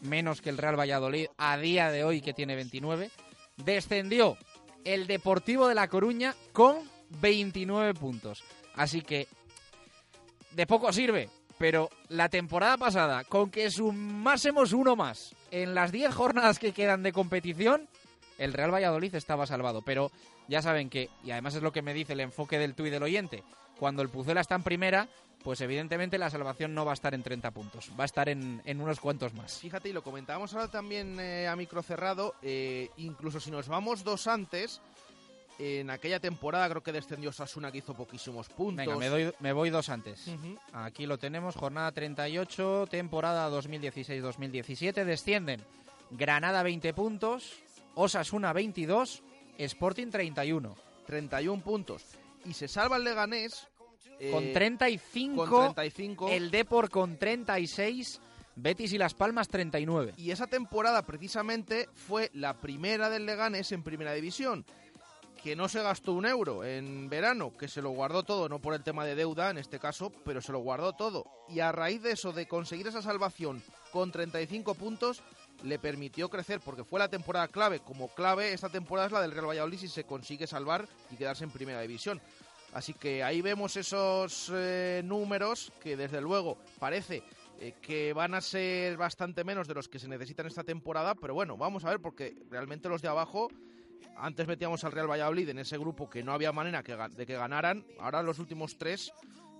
[0.00, 3.10] menos que el Real Valladolid a día de hoy, que tiene 29.
[3.56, 4.36] Descendió
[4.84, 6.78] el Deportivo de La Coruña con
[7.20, 8.42] 29 puntos.
[8.74, 9.28] Así que
[10.52, 11.28] de poco sirve,
[11.58, 17.02] pero la temporada pasada, con que sumásemos uno más en las 10 jornadas que quedan
[17.02, 17.88] de competición,
[18.38, 19.82] el Real Valladolid estaba salvado.
[19.82, 20.10] Pero
[20.48, 23.02] ya saben que, y además es lo que me dice el enfoque del tuit del
[23.02, 23.42] oyente,
[23.78, 25.08] cuando el Pucela está en primera,
[25.42, 28.62] pues evidentemente la salvación no va a estar en 30 puntos, va a estar en,
[28.64, 29.58] en unos cuantos más.
[29.58, 34.04] Fíjate, y lo comentábamos ahora también eh, a micro cerrado, eh, incluso si nos vamos
[34.04, 34.80] dos antes,
[35.58, 38.86] en aquella temporada creo que descendió Sasuna que hizo poquísimos puntos.
[38.86, 40.26] Venga, me, doy, me voy dos antes.
[40.72, 45.04] Aquí lo tenemos, jornada 38, temporada 2016-2017.
[45.04, 45.60] Descienden
[46.10, 47.54] Granada 20 puntos,
[47.94, 49.22] Osasuna 22,
[49.58, 50.74] Sporting 31.
[51.06, 52.02] 31 puntos.
[52.44, 53.68] Y se salva el Leganés.
[54.18, 56.28] eh, Con 35, con 35.
[56.30, 58.20] el Depor con 36,
[58.56, 60.14] Betis y Las Palmas 39.
[60.16, 64.64] Y esa temporada precisamente fue la primera del Leganés en primera división.
[65.42, 68.74] Que no se gastó un euro en verano, que se lo guardó todo, no por
[68.74, 71.24] el tema de deuda en este caso, pero se lo guardó todo.
[71.48, 75.20] Y a raíz de eso, de conseguir esa salvación con 35 puntos,
[75.62, 77.80] le permitió crecer, porque fue la temporada clave.
[77.80, 81.44] Como clave, esta temporada es la del Real Valladolid si se consigue salvar y quedarse
[81.44, 82.20] en primera división.
[82.72, 87.22] Así que ahí vemos esos eh, números que desde luego parece
[87.60, 91.34] eh, que van a ser bastante menos de los que se necesitan esta temporada, pero
[91.34, 93.48] bueno, vamos a ver porque realmente los de abajo
[94.16, 97.84] antes metíamos al Real Valladolid en ese grupo que no había manera de que ganaran.
[98.00, 99.12] Ahora los últimos tres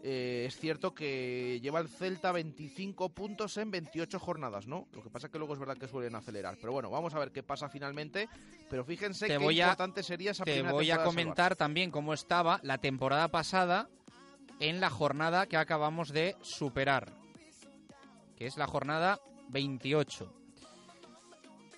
[0.03, 4.89] eh, es cierto que lleva el Celta 25 puntos en 28 jornadas, ¿no?
[4.93, 6.57] Lo que pasa es que luego es verdad que suelen acelerar.
[6.61, 8.29] Pero bueno, vamos a ver qué pasa finalmente.
[8.69, 12.15] Pero fíjense Te qué voy a- importante sería esa Te voy a comentar también cómo
[12.15, 13.89] estaba la temporada pasada
[14.61, 17.13] en la jornada que acabamos de superar,
[18.37, 20.33] que es la jornada 28.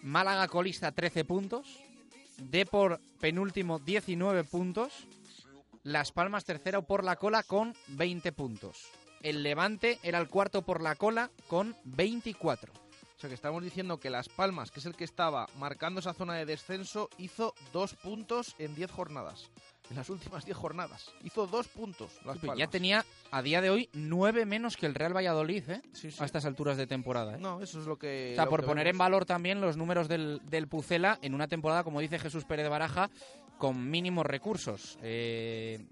[0.02, 1.80] Málaga colista 13 puntos,
[2.38, 4.92] Depor penúltimo 19 puntos,
[5.84, 8.86] Las Palmas tercero por la cola con 20 puntos.
[9.22, 12.72] El Levante era el cuarto por la cola con 24.
[12.72, 16.12] O sea que estamos diciendo que Las Palmas, que es el que estaba marcando esa
[16.14, 19.50] zona de descenso, hizo dos puntos en 10 jornadas.
[19.90, 21.10] En las últimas 10 jornadas.
[21.22, 22.10] Hizo dos puntos.
[22.24, 22.58] Las Pues Palmas.
[22.58, 25.82] ya tenía a día de hoy 9 menos que el Real Valladolid, ¿eh?
[26.18, 27.38] A estas alturas de temporada, ¿eh?
[27.38, 28.30] No, eso es lo que.
[28.32, 31.84] O sea, por poner en valor también los números del, del Pucela en una temporada,
[31.84, 33.10] como dice Jesús Pérez de Baraja,
[33.58, 34.98] con mínimos recursos.
[35.02, 35.84] Eh,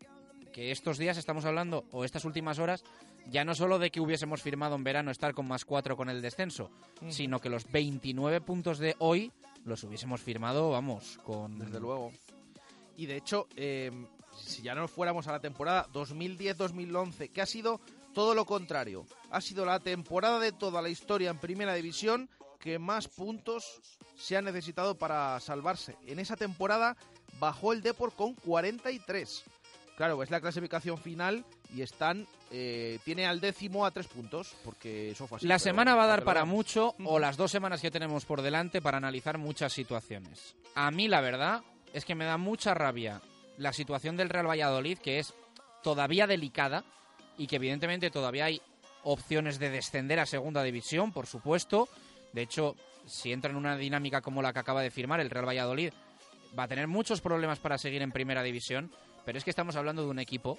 [0.53, 2.85] que estos días estamos hablando, o estas últimas horas,
[3.31, 6.23] ya no solo de que hubiésemos firmado en verano estar con más 4 con el
[6.23, 6.71] descenso,
[7.09, 9.33] sino que los 29 puntos de hoy
[9.65, 11.59] los hubiésemos firmado, vamos, con...
[11.59, 12.13] Desde luego.
[12.97, 13.91] Y de hecho, eh,
[14.37, 17.81] si ya no fuéramos a la temporada 2010-2011, que ha sido
[18.13, 22.79] todo lo contrario, ha sido la temporada de toda la historia en Primera División que
[22.79, 23.81] más puntos
[24.17, 25.97] se han necesitado para salvarse.
[26.07, 26.97] En esa temporada
[27.43, 29.43] bajó el Depor con 43.
[29.97, 35.11] Claro, es la clasificación final y están eh, tiene al décimo a tres puntos, porque
[35.11, 35.49] eso fue así.
[35.49, 38.81] La semana va a dar para mucho, o las dos semanas que tenemos por delante
[38.81, 40.55] para analizar muchas situaciones.
[40.77, 41.63] A mí la verdad
[41.93, 43.21] es que me da mucha rabia
[43.59, 45.35] la situación del Real Valladolid, que es
[45.83, 46.85] todavía delicada
[47.37, 48.63] y que evidentemente todavía hay
[49.03, 51.89] opciones de descender a segunda división, por supuesto.
[52.33, 55.49] De hecho, si entra en una dinámica como la que acaba de firmar el Real
[55.49, 55.93] Valladolid,
[56.59, 58.91] va a tener muchos problemas para seguir en primera división,
[59.25, 60.59] pero es que estamos hablando de un equipo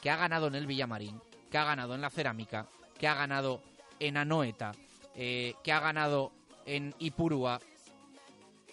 [0.00, 1.20] que ha ganado en el Villamarín,
[1.50, 2.66] que ha ganado en la Cerámica,
[2.98, 3.62] que ha ganado
[4.00, 4.72] en Anoeta,
[5.14, 6.32] eh, que ha ganado
[6.66, 7.60] en Ipurúa.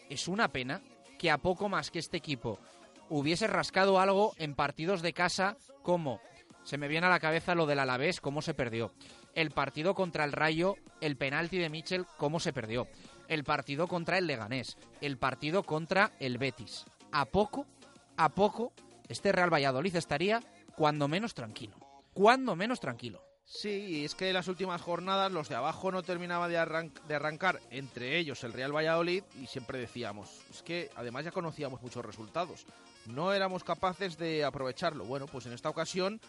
[0.09, 0.81] Es una pena
[1.17, 2.59] que a poco más que este equipo
[3.09, 6.19] hubiese rascado algo en partidos de casa como
[6.63, 8.91] se me viene a la cabeza lo del Alavés, cómo se perdió.
[9.35, 12.87] El partido contra el Rayo, el penalti de Michel, cómo se perdió.
[13.27, 16.85] El partido contra el Leganés, el partido contra el Betis.
[17.11, 17.65] A poco,
[18.17, 18.73] a poco,
[19.07, 20.41] este Real Valladolid estaría
[20.75, 21.75] cuando menos tranquilo.
[22.13, 23.21] Cuando menos tranquilo.
[23.45, 28.17] Sí, es que las últimas jornadas los de abajo no terminaban de, de arrancar, entre
[28.17, 32.65] ellos el Real Valladolid, y siempre decíamos, es que además ya conocíamos muchos resultados,
[33.05, 35.05] no éramos capaces de aprovecharlo.
[35.05, 36.19] Bueno, pues en esta ocasión,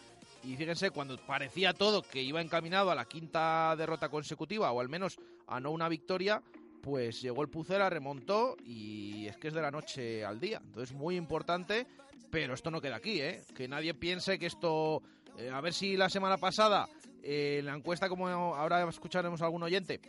[0.43, 4.87] y fíjense, cuando parecía todo que iba encaminado a la quinta derrota consecutiva, o al
[4.87, 5.17] menos
[5.47, 6.43] a no una victoria,
[6.81, 10.61] pues llegó el Pucela, remontó, y es que es de la noche al día.
[10.63, 11.87] Entonces, muy importante,
[12.29, 13.43] pero esto no queda aquí, ¿eh?
[13.55, 15.01] Que nadie piense que esto...
[15.37, 16.87] eh, a ver si la semana pasada,
[17.23, 20.01] eh, en la encuesta, como ahora escucharemos a algún oyente,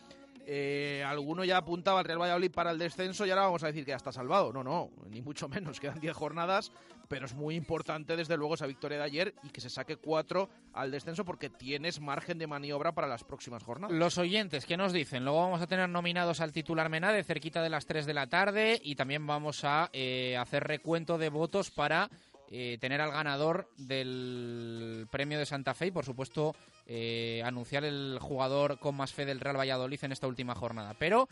[0.47, 3.85] eh, alguno ya apuntaba al Real Valladolid para el descenso y ahora vamos a decir
[3.85, 4.51] que ya está salvado.
[4.53, 6.73] No, no, ni mucho menos, quedan 10 jornadas,
[7.09, 10.49] pero es muy importante desde luego esa victoria de ayer y que se saque 4
[10.75, 13.97] al descenso porque tienes margen de maniobra para las próximas jornadas.
[13.97, 15.25] Los oyentes, ¿qué nos dicen?
[15.25, 18.81] Luego vamos a tener nominados al titular Menade cerquita de las 3 de la tarde
[18.83, 22.11] y también vamos a eh, hacer recuento de votos para
[22.51, 26.57] eh, tener al ganador del premio de Santa Fe y, por supuesto,
[26.87, 30.95] eh, anunciar el jugador con más fe del Real Valladolid en esta última jornada.
[30.99, 31.29] Pero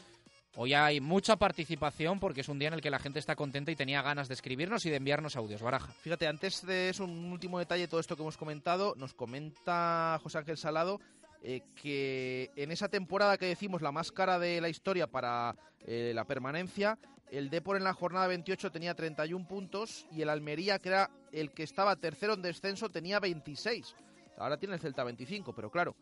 [0.56, 3.70] hoy hay mucha participación porque es un día en el que la gente está contenta
[3.70, 5.62] y tenía ganas de escribirnos y de enviarnos audios.
[5.62, 5.92] Baraja.
[6.00, 10.18] Fíjate, antes de eso, un último detalle de todo esto que hemos comentado, nos comenta
[10.22, 11.00] José Ángel Salado
[11.42, 15.54] eh, que en esa temporada que decimos la más cara de la historia para
[15.86, 16.98] eh, la permanencia,
[17.30, 21.52] el Depor en la jornada 28 tenía 31 puntos y el Almería, que era el
[21.52, 23.94] que estaba tercero en descenso, tenía 26.
[24.38, 25.94] Ahora tiene el Celta 25, pero claro,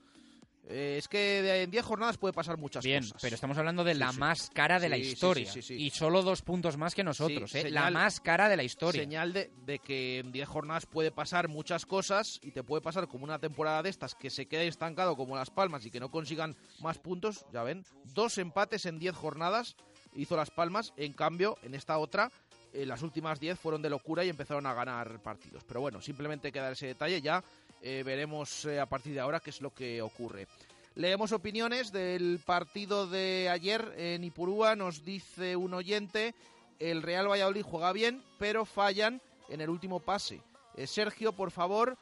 [0.68, 3.20] eh, es que en 10 jornadas puede pasar muchas Bien, cosas.
[3.22, 4.18] pero estamos hablando de Sí, la sí.
[4.18, 5.50] más cara de la Sí, historia.
[5.70, 7.70] Y solo dos puntos más que nosotros, ¿eh?
[7.70, 9.02] la más cara de la historia.
[9.02, 13.08] Señal de, de que en 10 jornadas puede pasar muchas cosas y te puede pasar
[13.08, 16.10] como una temporada de estas que se quede estancado como Las Palmas y que no
[16.10, 17.44] consigan más puntos.
[17.52, 17.84] Ya ven,
[18.14, 19.76] dos empates en 10 jornadas
[20.16, 20.92] hizo Las Palmas.
[20.96, 22.30] En cambio, en esta otra,
[22.74, 25.62] eh, las últimas 10 fueron de locura y empezaron a ganar partidos.
[25.62, 27.22] Pero bueno, simplemente queda ese detalle.
[27.22, 27.42] Ya
[27.80, 30.48] eh, veremos eh, a partir de ahora qué es lo que ocurre.
[30.96, 34.74] Leemos opiniones del partido de ayer en Ipurúa.
[34.74, 36.34] Nos dice un oyente,
[36.80, 40.40] el Real Valladolid juega bien, pero fallan en el último pase.
[40.86, 41.96] Sergio, por favor,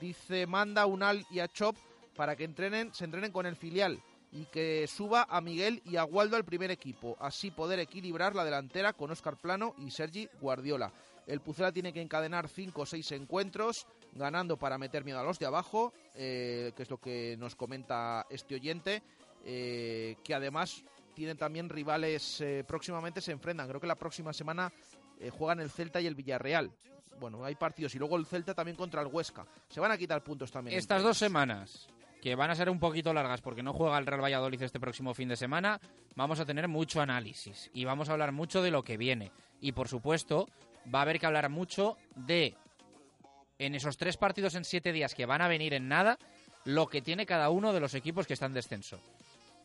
[0.00, 1.76] dice, manda un al y a Chop
[2.16, 4.00] para que entrenen, se entrenen con el filial
[4.34, 8.44] y que suba a Miguel y a Waldo al primer equipo, así poder equilibrar la
[8.44, 10.92] delantera con Óscar Plano y Sergi Guardiola.
[11.26, 15.38] El Pucela tiene que encadenar 5 o 6 encuentros, ganando para meter miedo a los
[15.38, 19.02] de abajo, eh, que es lo que nos comenta este oyente,
[19.44, 20.82] eh, que además
[21.14, 24.70] tienen también rivales, eh, próximamente se enfrentan, creo que la próxima semana
[25.38, 26.72] juegan el Celta y el Villarreal.
[27.20, 29.46] Bueno, hay partidos y luego el Celta también contra el Huesca.
[29.68, 30.76] Se van a quitar puntos también.
[30.76, 31.88] Estas dos semanas,
[32.24, 35.12] que van a ser un poquito largas porque no juega el Real Valladolid este próximo
[35.12, 35.78] fin de semana,
[36.16, 39.30] vamos a tener mucho análisis y vamos a hablar mucho de lo que viene.
[39.60, 40.48] Y por supuesto,
[40.92, 42.54] va a haber que hablar mucho de,
[43.58, 46.18] en esos tres partidos en siete días que van a venir en nada,
[46.64, 48.98] lo que tiene cada uno de los equipos que están en descenso.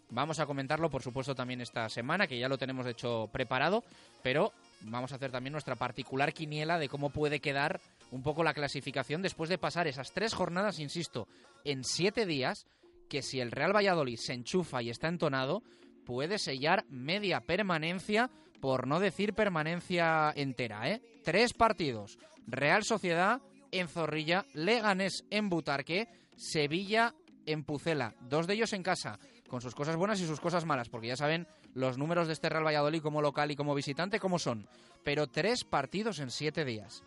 [0.09, 3.85] Vamos a comentarlo, por supuesto, también esta semana, que ya lo tenemos hecho preparado,
[4.21, 7.79] pero vamos a hacer también nuestra particular quiniela de cómo puede quedar
[8.11, 11.27] un poco la clasificación después de pasar esas tres jornadas, insisto,
[11.63, 12.67] en siete días,
[13.09, 15.63] que si el Real Valladolid se enchufa y está entonado,
[16.05, 18.29] puede sellar media permanencia,
[18.61, 21.01] por no decir permanencia entera, ¿eh?
[21.23, 22.17] Tres partidos.
[22.47, 23.41] Real Sociedad
[23.71, 27.13] en Zorrilla, Leganés en Butarque, Sevilla
[27.45, 28.15] en Pucela.
[28.21, 31.15] Dos de ellos en casa, con sus cosas buenas y sus cosas malas, porque ya
[31.15, 34.67] saben los números de este Real Valladolid como local y como visitante cómo son.
[35.03, 37.03] Pero tres partidos en siete días.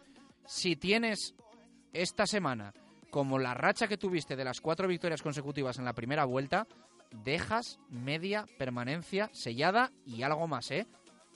[0.46, 1.34] Si tienes
[1.92, 2.72] esta semana
[3.10, 6.66] como la racha que tuviste de las cuatro victorias consecutivas en la primera vuelta,
[7.10, 10.86] dejas media permanencia sellada y algo más, ¿eh?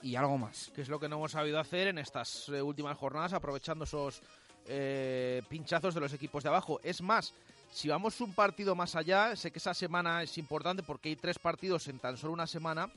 [0.01, 0.71] Y algo más.
[0.75, 4.21] que es lo que no hemos sabido hacer en estas eh, últimas jornadas, aprovechando esos
[4.65, 6.79] eh, pinchazos de los equipos de abajo.
[6.83, 7.33] Es más,
[7.71, 11.39] si vamos un partido más allá, sé que esa semana es importante porque hay tres
[11.39, 12.91] partidos en tan solo una semana,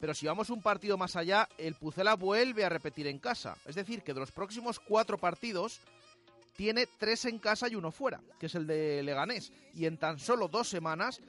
[0.00, 3.56] pero si vamos un partido más allá, el Pucela vuelve a repetir en casa.
[3.66, 5.80] Es decir, que de los próximos cuatro partidos
[6.56, 9.52] tiene tres en casa y uno fuera, que es el de Leganés.
[9.74, 11.20] Y en tan solo dos semanas,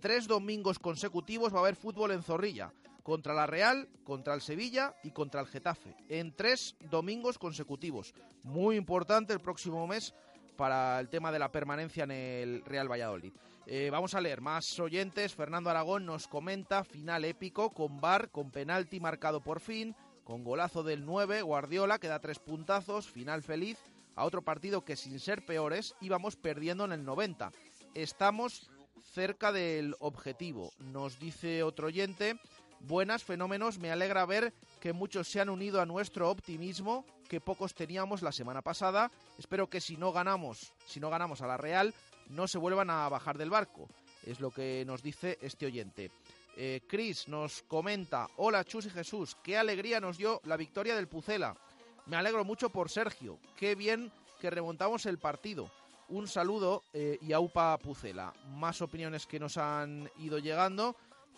[0.00, 2.72] tres domingos consecutivos va a haber fútbol en Zorrilla.
[3.02, 5.94] Contra la Real, contra el Sevilla y contra el Getafe.
[6.08, 8.14] En tres domingos consecutivos.
[8.42, 10.14] Muy importante el próximo mes
[10.56, 13.32] para el tema de la permanencia en el Real Valladolid.
[13.66, 15.34] Eh, vamos a leer más oyentes.
[15.34, 20.82] Fernando Aragón nos comenta final épico con bar, con penalti marcado por fin, con golazo
[20.82, 23.78] del 9, Guardiola que da tres puntazos, final feliz
[24.16, 27.52] a otro partido que sin ser peores íbamos perdiendo en el 90.
[27.94, 28.70] Estamos
[29.02, 32.38] cerca del objetivo, nos dice otro oyente.
[32.86, 37.74] Buenas fenómenos, me alegra ver que muchos se han unido a nuestro optimismo que pocos
[37.74, 39.10] teníamos la semana pasada.
[39.38, 41.94] Espero que si no ganamos, si no ganamos a la Real,
[42.28, 43.88] no se vuelvan a bajar del barco.
[44.26, 46.10] Es lo que nos dice este oyente.
[46.58, 51.08] Eh, Chris nos comenta, hola Chus y Jesús, qué alegría nos dio la victoria del
[51.08, 51.56] Pucela.
[52.04, 54.12] Me alegro mucho por Sergio, qué bien
[54.42, 55.70] que remontamos el partido.
[56.10, 58.34] Un saludo eh, y aupa Pucela.
[58.50, 60.94] Más opiniones que nos han ido llegando.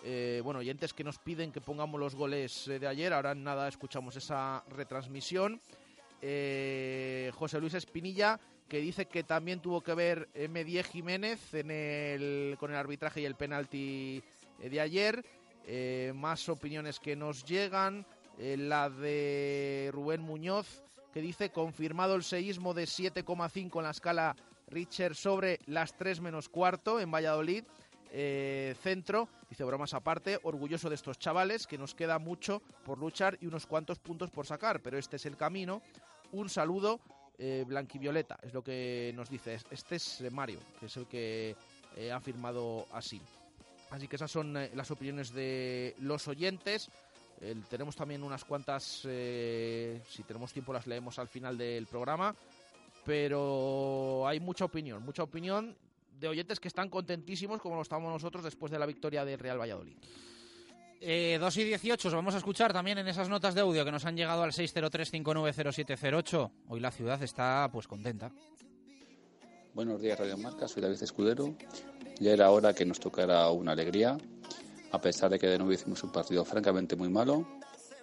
[0.09, 3.12] Eh, bueno, oyentes que nos piden que pongamos los goles eh, de ayer.
[3.12, 5.61] Ahora nada escuchamos esa retransmisión.
[6.23, 8.39] Eh, José Luis Espinilla,
[8.69, 11.41] que dice que también tuvo que ver M10 Jiménez
[12.59, 14.23] con el arbitraje y el penalti
[14.61, 15.24] eh, de ayer.
[15.66, 18.07] Eh, más opiniones que nos llegan.
[18.39, 24.37] Eh, la de Rubén Muñoz, que dice confirmado el seísmo de 7,5 en la escala
[24.69, 27.65] Richter sobre las 3 menos cuarto en Valladolid.
[28.12, 33.37] Eh, centro, dice bromas aparte, orgulloso de estos chavales, que nos queda mucho por luchar
[33.41, 35.83] y unos cuantos puntos por sacar, pero este es el camino.
[36.33, 37.01] Un saludo,
[37.39, 39.59] eh, blanquivioleta, es lo que nos dice.
[39.70, 41.57] Este es Mario, que es el que
[41.97, 43.20] eh, ha firmado así.
[43.91, 46.91] Así que esas son las opiniones de los oyentes.
[47.69, 52.35] Tenemos también unas cuantas, si tenemos tiempo las leemos al final del programa,
[53.05, 55.77] pero hay mucha opinión, mucha opinión
[56.18, 59.60] de oyentes que están contentísimos como lo estamos nosotros después de la victoria del Real
[59.60, 59.97] Valladolid.
[61.01, 63.93] Eh, 2 y 18 os vamos a escuchar también en esas notas de audio que
[63.93, 66.51] nos han llegado al 603-590708.
[66.68, 68.32] Hoy la ciudad está pues contenta.
[69.74, 70.66] Buenos días, Radio Marca.
[70.68, 71.55] Soy David Escudero.
[72.18, 74.16] Ya era hora que nos tocara una alegría,
[74.90, 77.47] a pesar de que de nuevo hicimos un partido francamente muy malo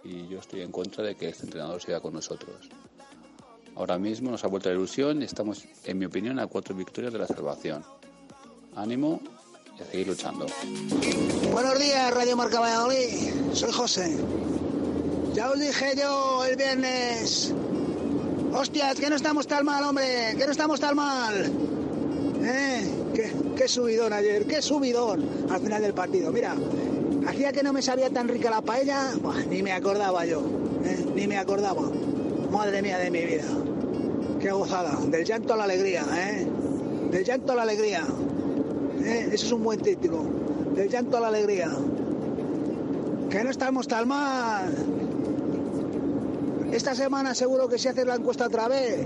[0.03, 2.69] y yo estoy en contra de que este entrenador siga con nosotros.
[3.75, 7.11] Ahora mismo nos ha vuelto la ilusión y estamos, en mi opinión, a cuatro victorias
[7.11, 7.83] de la salvación.
[8.75, 9.21] Ánimo
[9.77, 10.45] y a seguir luchando.
[11.51, 13.53] Buenos días, Radio Marca Valladolid.
[13.53, 14.17] Soy José.
[15.33, 17.53] Ya os dije yo el viernes.
[18.53, 20.35] Hostias, que no estamos tan mal, hombre.
[20.37, 21.51] Que no estamos tan mal.
[22.43, 22.91] ¿Eh?
[23.13, 26.31] Qué, qué subidón ayer, qué subidón al final del partido.
[26.31, 26.55] Mira,
[27.27, 29.11] hacía que no me sabía tan rica la paella.
[29.49, 30.41] Ni me acordaba yo.
[30.85, 31.05] ¿eh?
[31.15, 31.81] Ni me acordaba.
[32.51, 33.45] Madre mía de mi vida.
[34.39, 34.97] Qué gozada.
[35.07, 36.47] Del llanto a la alegría, ¿eh?
[37.11, 38.03] Del llanto a la alegría.
[39.03, 39.29] ¿Eh?
[39.31, 40.23] Eso es un buen título.
[40.75, 41.71] Del llanto a la alegría.
[43.29, 44.73] Que no estamos tan mal.
[46.71, 49.05] Esta semana seguro que se hace la encuesta otra vez.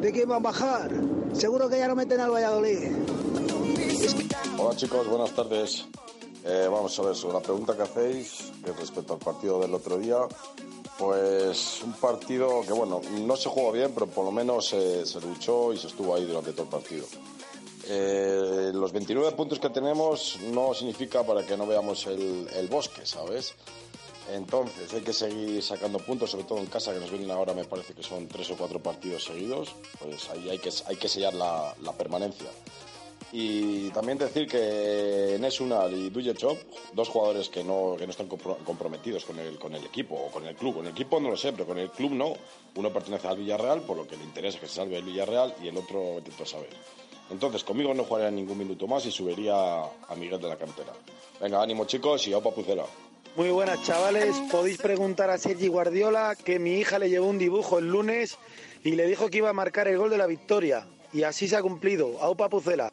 [0.00, 0.90] ¿De quién va a bajar?
[1.32, 2.92] Seguro que ya no meten al Valladolid.
[4.58, 5.86] Hola chicos, buenas tardes.
[6.44, 9.96] Eh, vamos a ver, sobre la pregunta que hacéis que respecto al partido del otro
[9.96, 10.18] día,
[10.98, 15.20] pues un partido que bueno, no se jugó bien, pero por lo menos eh, se
[15.20, 17.06] luchó y se estuvo ahí durante todo el partido.
[17.88, 23.04] Eh, los 29 puntos que tenemos no significa para que no veamos el, el bosque,
[23.04, 23.54] ¿sabes?
[24.32, 27.64] Entonces hay que seguir sacando puntos, sobre todo en casa, que nos vienen ahora, me
[27.64, 31.34] parece que son tres o cuatro partidos seguidos, pues ahí hay que, hay que sellar
[31.34, 32.48] la, la permanencia.
[33.34, 36.56] Y también decir que Nesunal y Dujechov,
[36.92, 40.30] dos jugadores que no, que no están compro- comprometidos con el, con el equipo o
[40.30, 40.74] con el club.
[40.76, 42.34] Con el equipo no lo sé, pero con el club no.
[42.76, 45.68] Uno pertenece al Villarreal, por lo que le interesa que se salve el Villarreal, y
[45.68, 46.68] el otro intento saber.
[47.32, 50.92] Entonces, conmigo no jugaría ningún minuto más y subiría a Miguel de la cantera.
[51.40, 52.84] Venga, ánimo chicos y a Pucela.
[53.36, 57.78] Muy buenas chavales, podéis preguntar a Sergi Guardiola que mi hija le llevó un dibujo
[57.78, 58.36] el lunes
[58.84, 60.86] y le dijo que iba a marcar el gol de la victoria.
[61.14, 62.18] Y así se ha cumplido.
[62.20, 62.92] Aupa Pucela.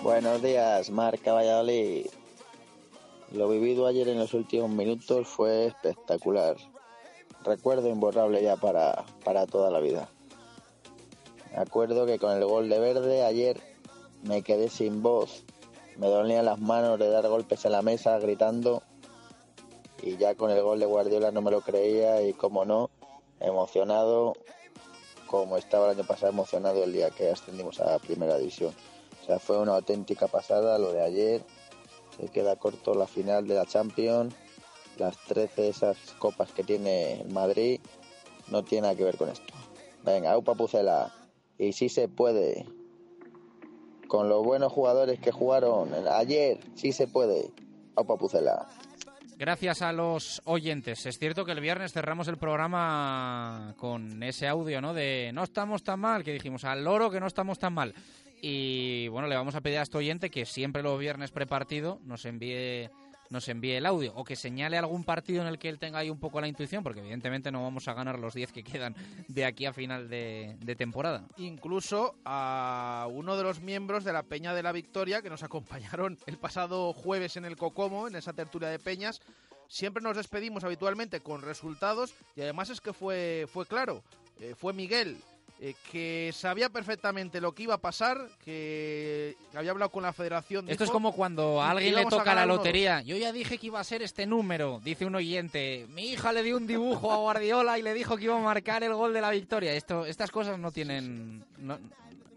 [0.00, 2.06] Buenos días, Marca Valladolid.
[3.32, 6.56] Lo vivido ayer en los últimos minutos fue espectacular.
[7.42, 10.08] Recuerdo imborrable ya para, para toda la vida.
[11.54, 13.60] Me acuerdo que con el gol de verde ayer
[14.24, 15.44] me quedé sin voz.
[15.96, 18.82] Me dolían las manos de dar golpes en la mesa gritando.
[20.02, 22.90] Y ya con el gol de Guardiola no me lo creía y como no,
[23.38, 24.34] emocionado
[25.28, 28.74] como estaba el año pasado emocionado el día que ascendimos a Primera División.
[29.22, 31.44] O sea, fue una auténtica pasada lo de ayer.
[32.18, 34.34] Se queda corto la final de la Champions.
[34.98, 37.80] Las 13 esas copas que tiene Madrid
[38.48, 39.54] no tiene nada que ver con esto.
[40.02, 41.23] Venga, Aupa Pucela.
[41.58, 42.66] Y sí se puede.
[44.08, 47.50] Con los buenos jugadores que jugaron ayer, sí se puede.
[48.18, 48.68] Pucela.
[49.36, 51.06] Gracias a los oyentes.
[51.06, 54.94] Es cierto que el viernes cerramos el programa con ese audio, ¿no?
[54.94, 57.94] De no estamos tan mal, que dijimos al loro que no estamos tan mal.
[58.40, 62.24] Y bueno, le vamos a pedir a este oyente que siempre los viernes prepartido nos
[62.26, 62.90] envíe
[63.30, 66.10] nos envíe el audio o que señale algún partido en el que él tenga ahí
[66.10, 68.94] un poco la intuición, porque evidentemente no vamos a ganar los 10 que quedan
[69.28, 71.24] de aquí a final de, temporada.
[71.36, 76.18] incluso a uno de los miembros de la Peña de la Victoria que nos acompañaron
[76.26, 79.20] el pasado jueves en el Cocomo, en esa tertulia de peñas.
[79.68, 84.02] Siempre nos despedimos habitualmente con resultados y además es que fue, fue claro,
[84.40, 85.16] eh, fue Miguel,
[85.60, 90.68] eh, que sabía perfectamente lo que iba a pasar, que había hablado con la federación.
[90.68, 93.02] Esto es como cuando a alguien le toca la lotería.
[93.02, 95.86] Yo ya dije que iba a ser este número, dice un oyente.
[95.90, 98.82] Mi hija le dio un dibujo a Guardiola y le dijo que iba a marcar
[98.82, 99.72] el gol de la victoria.
[99.74, 101.78] Esto, estas cosas no tienen, no,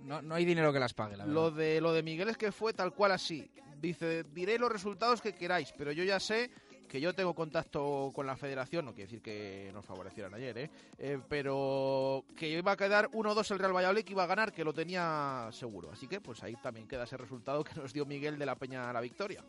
[0.06, 1.34] no, no hay dinero que las pague, la verdad.
[1.34, 3.50] Lo de, lo de Miguel es que fue tal cual así.
[3.82, 6.50] Dice, diré los resultados que queráis, pero yo ya sé
[6.88, 10.70] que yo tengo contacto con la federación, no quiere decir que nos favorecieran ayer, ¿eh?
[10.98, 14.64] Eh, pero que iba a quedar 1-2 el Real Valladolid, que iba a ganar, que
[14.64, 15.92] lo tenía seguro.
[15.92, 18.90] Así que pues ahí también queda ese resultado que nos dio Miguel de la Peña
[18.90, 19.44] a la victoria.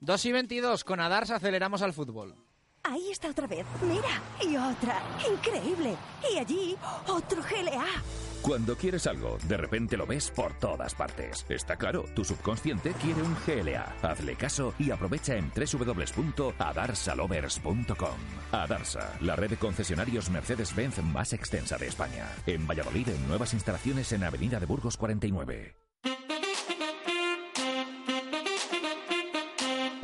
[0.00, 2.34] 2 y 22, con Adars aceleramos al fútbol.
[2.82, 3.66] Ahí está otra vez.
[3.82, 4.22] Mira.
[4.40, 5.02] Y otra.
[5.30, 5.96] Increíble.
[6.32, 6.76] Y allí,
[7.06, 7.84] otro GLA.
[8.42, 11.44] Cuando quieres algo, de repente lo ves por todas partes.
[11.48, 13.96] Está claro, tu subconsciente quiere un GLA.
[14.02, 18.16] Hazle caso y aprovecha en www.adarsalovers.com.
[18.52, 22.26] Adarsa, la red de concesionarios Mercedes-Benz más extensa de España.
[22.46, 25.76] En Valladolid, en nuevas instalaciones en Avenida de Burgos 49.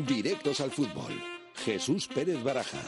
[0.06, 1.12] Directos al fútbol.
[1.64, 2.78] Jesús Pérez Baraja.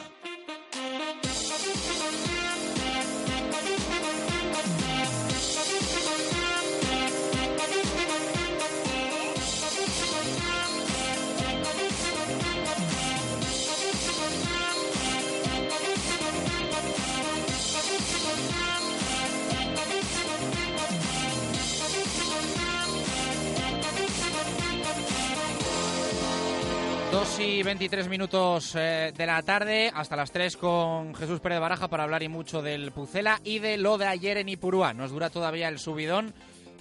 [27.11, 31.89] Dos y 23 minutos eh, de la tarde, hasta las 3 con Jesús Pérez Baraja
[31.89, 34.93] para hablar y mucho del Pucela y de lo de ayer en Ipurúa.
[34.93, 36.35] Nos dura todavía el subidón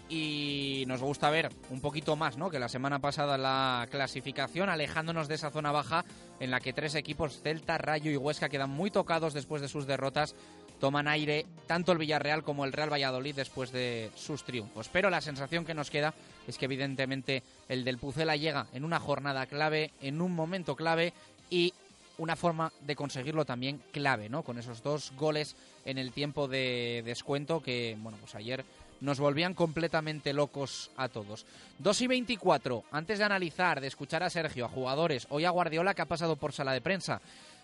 [0.10, 2.49] y nos gusta ver un poquito más ¿no?
[2.49, 6.04] que la semana pasada la clasificación, alejándonos de esa zona baja
[6.41, 9.88] en la que tres equipos, Celta, Rayo y Huesca, quedan muy tocados después de sus
[9.88, 10.36] derrotas.
[10.80, 14.90] Toman aire tanto el Villarreal como el Real Valladolid después de sus triunfos.
[14.90, 16.14] Pero la sensación que nos queda
[16.48, 21.14] es que evidentemente el del Pucela llega en una jornada clave, en un momento clave
[21.49, 21.74] y
[22.18, 24.44] una forma de conseguirlo también clave, ¿no?
[24.44, 25.56] Con esos dos goles
[25.86, 28.66] en el tiempo de descuento que, bueno, pues ayer
[29.02, 31.45] nos volvían completamente locos a todos.
[31.80, 35.94] 2 y 24, antes de analizar, de escuchar a Sergio, a jugadores, hoy a Guardiola
[35.94, 37.22] que ha pasado por sala de prensa,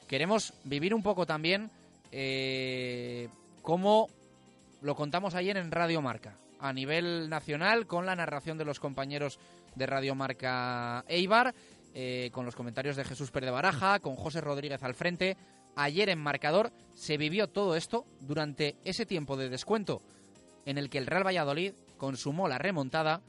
[0.08, 1.72] queremos vivir un poco también
[2.16, 3.28] eh,
[3.64, 4.08] cómo
[4.82, 9.40] lo contamos ayer en Radio Marca, a nivel nacional, con la narración de los compañeros
[9.74, 11.56] de Radio Marca Eibar,
[11.96, 15.38] eh, con los comentarios de Jesús Pérez de Baraja, con José Rodríguez al frente.
[15.76, 20.04] Ayer en marcador se vivió todo esto durante ese tiempo de descuento
[20.66, 23.24] en el que el Real Valladolid consumó la remontada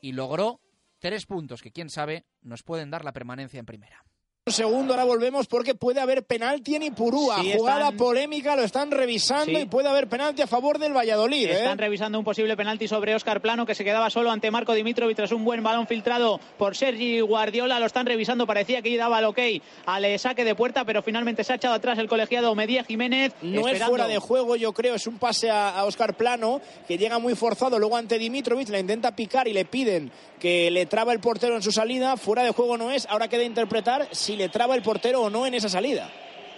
[0.00, 0.60] y logró
[0.98, 4.02] tres puntos que quién sabe nos pueden dar la permanencia en primera.
[4.44, 7.40] Un segundo, ahora volvemos porque puede haber penalti en Ipurúa.
[7.42, 9.56] Sí, Jugada están- polémica, lo están revisando Sí.
[9.56, 11.46] y puede haber penalti a favor del Valladolid.
[11.46, 11.52] ¿eh?
[11.52, 15.14] Están revisando un posible penalti sobre Óscar Plano que se quedaba solo ante Marco Dimitrovic
[15.16, 17.78] tras un buen balón filtrado por Sergi Guardiola.
[17.78, 19.38] Lo están revisando, parecía que daba el ok
[19.86, 23.32] al eh, saque de puerta, pero finalmente se ha echado atrás el colegiado Medía Jiménez.
[23.42, 24.96] No es fuera de juego, yo creo.
[24.96, 27.78] Es un pase a, a Oscar Plano que llega muy forzado.
[27.78, 30.10] Luego ante Dimitrovic la intenta picar y le piden
[30.40, 32.16] que le traba el portero en su salida.
[32.16, 33.06] Fuera de juego no es.
[33.08, 36.10] Ahora queda interpretar si le traba el portero o no en esa salida.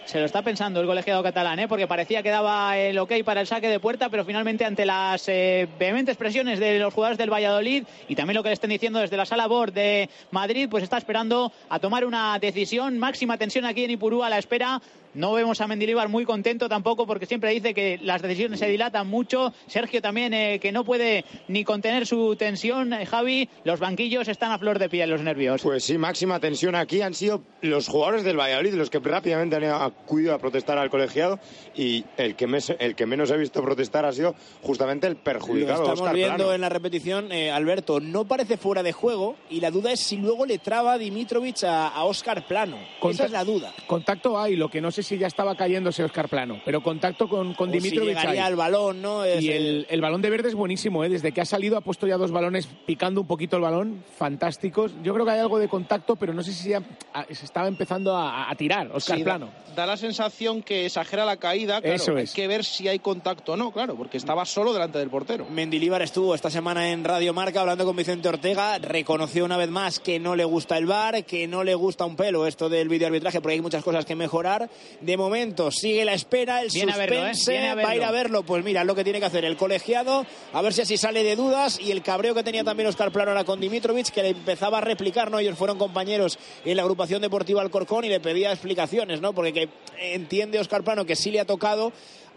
[0.05, 1.69] Se lo está pensando el colegiado catalán, ¿eh?
[1.69, 5.27] porque parecía que daba el ok para el saque de puerta, pero finalmente ante las
[5.29, 8.99] eh, vehementes presiones de los jugadores del Valladolid y también lo que le estén diciendo
[8.99, 12.99] desde la sala BOR de Madrid, pues está esperando a tomar una decisión.
[12.99, 14.83] Máxima tensión aquí en Ipurú a la espera.
[15.15, 19.07] No vemos a Mendilibar muy contento tampoco porque siempre dice que las decisiones se dilatan
[19.07, 19.53] mucho.
[19.67, 22.93] Sergio también eh, que no puede ni contener su tensión.
[22.93, 25.63] Eh, Javi, los banquillos están a flor de piel, los nervios.
[25.63, 29.65] Pues sí, máxima tensión aquí han sido los jugadores del Valladolid los que rápidamente han
[29.65, 31.39] acudido a protestar al colegiado
[31.77, 35.23] y el que, mes- el que menos he visto protestar ha sido justamente el Lo
[35.23, 36.53] perjudicado estamos viendo Plano.
[36.55, 38.01] en la repetición, eh, Alberto.
[38.01, 41.89] No parece fuera de juego y la duda es si luego le traba Dimitrovic a,
[41.89, 42.79] a Oscar Plano.
[43.09, 43.73] Esa es la duda.
[43.87, 47.55] Contacto hay, lo que no sé si ya estaba cayéndose Oscar Plano, pero contacto con,
[47.55, 48.39] con si Dimitrovic hay.
[48.39, 49.25] al balón, ¿no?
[49.25, 51.09] Es, y el, el balón de verde es buenísimo, ¿eh?
[51.09, 54.93] desde que ha salido ha puesto ya dos balones picando un poquito el balón, fantásticos.
[55.03, 56.83] Yo creo que hay algo de contacto, pero no sé si ya
[57.13, 59.51] ah, se estaba empezando a, a tirar Oscar Sí, da- Plano.
[59.77, 61.81] Da, la sensación que exagera la caída.
[61.81, 62.33] Claro, Eso hay es.
[62.33, 65.47] que ver si hay contacto o no, claro, porque estaba solo delante del portero.
[65.51, 69.99] Mendilíbar estuvo esta semana en Radio Marca hablando con Vicente Ortega, reconoció una vez más
[70.01, 73.41] que no le gusta el VAR, que no le gusta un pelo esto del videoarbitraje,
[73.41, 74.71] porque hay muchas cosas que mejorar.
[75.01, 77.35] De momento sigue la espera, el Viene a verlo, ¿eh?
[77.35, 78.43] suspense, Viene a va a ir a verlo.
[78.45, 81.37] pues mira, lo que tiene que hacer el colegiado, a ver si así sale de
[81.37, 84.79] dudas y el cabreo que tenía también Oscar Plano ahora con Dimitrovic, que le empezaba
[84.79, 85.39] a replicar, ¿no?
[85.39, 89.33] Ellos fueron compañeros en la agrupación deportiva Alcorcón y le pedía explicaciones, ¿no?
[89.35, 89.69] Porque que
[89.99, 91.93] entiende Oscar Plano que sí le ha tocado,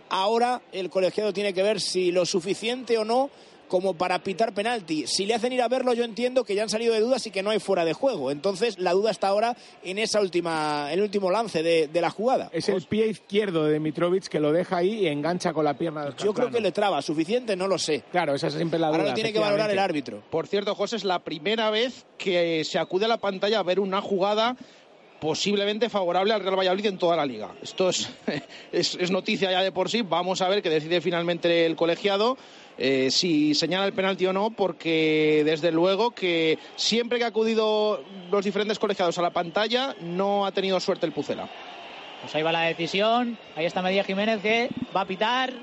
[0.09, 3.29] ahora el colegiado tiene que ver si lo suficiente o no
[3.67, 5.05] como para pitar penalti.
[5.07, 7.31] Si le hacen ir a verlo, yo entiendo que ya han salido de dudas y
[7.31, 8.31] que no hay fuera de juego.
[8.31, 12.49] Entonces, la duda está ahora en esa última, el último lance de, de la jugada.
[12.51, 16.03] Es el pie izquierdo de Mitrovic que lo deja ahí y engancha con la pierna
[16.03, 17.01] de Oscar Yo creo que le traba.
[17.01, 17.55] ¿Suficiente?
[17.55, 18.03] No lo sé.
[18.11, 18.97] Claro, esa es siempre la duda.
[18.97, 20.23] Ahora lo tiene que valorar el árbitro.
[20.29, 23.79] Por cierto, José, es la primera vez que se acude a la pantalla a ver
[23.79, 24.55] una jugada
[25.19, 27.55] posiblemente favorable al Real Valladolid en toda la liga.
[27.61, 28.09] Esto es,
[28.71, 30.01] es, es noticia ya de por sí.
[30.01, 32.37] Vamos a ver qué decide finalmente el colegiado.
[32.77, 38.03] Eh, si señala el penalti o no, porque desde luego que siempre que ha acudido
[38.31, 41.47] los diferentes colegiados a la pantalla no ha tenido suerte el Pucela.
[42.21, 43.37] Pues ahí va la decisión.
[43.55, 45.53] Ahí está Medía Jiménez que va a pitar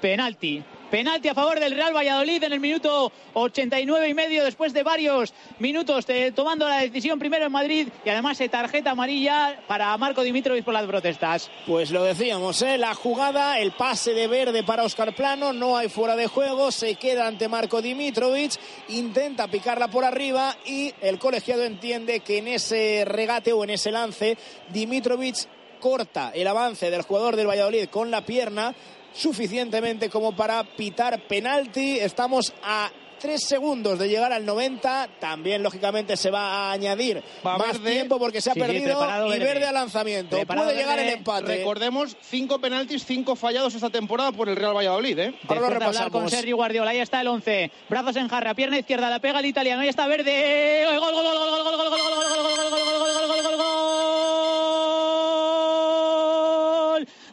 [0.00, 0.62] penalti.
[0.90, 5.34] Penalti a favor del Real Valladolid en el minuto 89 y medio después de varios
[5.58, 10.22] minutos de- tomando la decisión primero en Madrid y además eh, tarjeta amarilla para Marco
[10.22, 11.50] Dimitrovic por las protestas.
[11.66, 12.78] Pues lo decíamos, ¿eh?
[12.78, 16.94] la jugada, el pase de verde para Oscar Plano, no hay fuera de juego, se
[16.94, 18.52] queda ante Marco Dimitrovic,
[18.88, 23.90] intenta picarla por arriba y el colegiado entiende que en ese regate o en ese
[23.90, 24.38] lance
[24.68, 25.36] Dimitrovic
[25.80, 28.74] corta el avance del jugador del Valladolid con la pierna
[29.16, 31.98] suficientemente como para pitar penalti.
[31.98, 35.08] Estamos a tres segundos de llegar al 90.
[35.18, 37.92] También, lógicamente, se va a añadir Va más Verde.
[37.92, 39.00] tiempo porque se ha Sí, perdido
[39.34, 39.64] y Verde.
[39.66, 40.36] al lanzamiento.
[40.36, 41.12] Preparado Puede llegar Verde.
[41.12, 41.56] el empate.
[41.56, 45.18] Recordemos, cinco penaltis, cinco fallados esta temporada por el Real Valladolid.
[45.18, 45.34] ¿eh?
[45.48, 47.70] Después de hablar con Sergi Guardiola, ahí está el 11.
[47.88, 50.84] Brazos en jarra, pierna izquierda, la pega el italiano, ahí está Verde.
[50.86, 53.42] Gol, gol, gol, gol, gol, gol, gol, gol, gol, gol, gol, gol, gol, gol, gol,
[53.42, 54.55] gol, gol, gol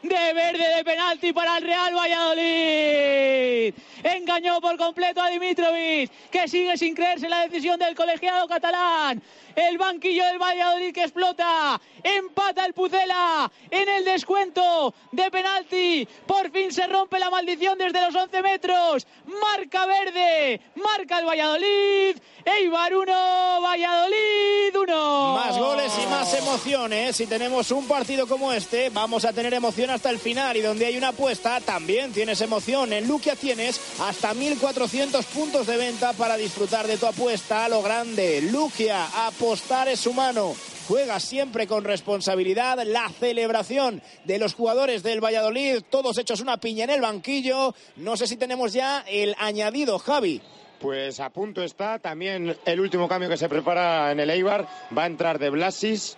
[0.03, 3.73] de Verde de penalti para el Real Valladolid.
[4.03, 9.21] Engañó por completo a Dimitrovic, que sigue sin creerse la decisión del colegiado catalán.
[9.55, 16.07] El banquillo del Valladolid que explota, empata el Pucela en el descuento de penalti.
[16.25, 19.07] Por fin se rompe la maldición desde los 11 metros.
[19.25, 22.17] Marca verde, marca el Valladolid.
[22.45, 25.33] Eibar 1, Valladolid 1.
[25.35, 27.15] Más goles y más emociones.
[27.15, 30.57] Si tenemos un partido como este, vamos a tener emoción hasta el final.
[30.57, 32.91] Y donde hay una apuesta, también tienes emoción.
[32.91, 37.81] En Luquia tienes hasta 1.400 puntos de venta para disfrutar de tu apuesta a lo
[37.81, 38.41] grande.
[38.41, 40.55] Luquia, apostar es humano.
[40.87, 42.83] Juega siempre con responsabilidad.
[42.85, 47.73] La celebración de los jugadores del Valladolid, todos hechos una piña en el banquillo.
[47.95, 50.41] No sé si tenemos ya el añadido, Javi.
[50.79, 54.67] Pues a punto está también el último cambio que se prepara en el Eibar.
[54.95, 56.17] Va a entrar de Blasis.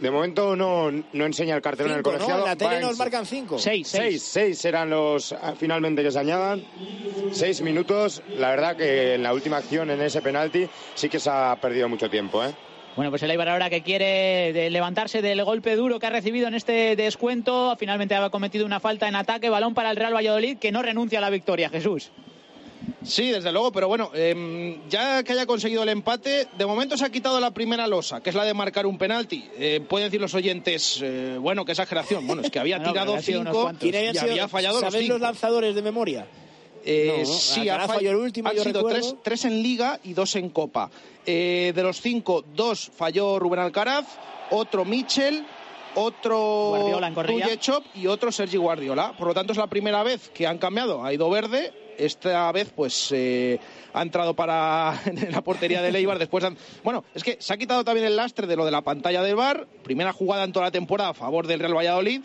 [0.00, 2.18] De momento no, no enseña el cartel en el Cinco, ¿no?
[2.18, 2.42] colegiado.
[2.44, 3.58] En la tele Va nos en- marcan cinco.
[3.58, 6.62] Seis, Seis, seis serán los ah, finalmente que se añadan.
[7.32, 8.22] Seis minutos.
[8.36, 11.88] La verdad que en la última acción, en ese penalti, sí que se ha perdido
[11.88, 12.44] mucho tiempo.
[12.44, 12.50] ¿eh?
[12.96, 16.54] Bueno, pues el Eibar ahora que quiere levantarse del golpe duro que ha recibido en
[16.54, 20.72] este descuento, finalmente ha cometido una falta en ataque, balón para el Real Valladolid que
[20.72, 22.10] no renuncia a la victoria, Jesús.
[23.04, 27.04] Sí, desde luego, pero bueno, em, ya que haya conseguido el empate, de momento se
[27.04, 29.48] ha quitado la primera losa, que es la de marcar un penalti.
[29.58, 32.26] Eh, pueden decir los oyentes, eh, bueno, qué exageración.
[32.26, 33.80] Bueno, es que había No, tirado cinco cuantos.
[33.82, 35.14] ¿Quién habían y sido- había fallado los ¿Sabéis cinco.
[35.14, 36.26] los lanzadores de memoria?
[36.84, 40.00] Eh, No, sí, ha fall- falló el último, han yo sido tres, tres en Liga
[40.04, 40.90] y dos en Copa.
[41.26, 44.06] Eh, de los cinco, dos falló Rubén Alcaraz,
[44.50, 45.44] otro Michel,
[45.94, 47.00] otro.
[47.26, 49.14] Tuyechop y otro Sergi Guardiola.
[49.18, 51.04] Por lo tanto, es la primera vez que han cambiado.
[51.04, 51.72] Ha ido verde.
[51.98, 53.58] Esta vez, pues, eh,
[53.92, 56.18] ha entrado para en la portería de Leibar.
[56.18, 58.82] Después, han- bueno, es que se ha quitado también el lastre de lo de la
[58.82, 59.66] pantalla del bar.
[59.82, 62.22] Primera jugada en toda la temporada a favor del Real Valladolid.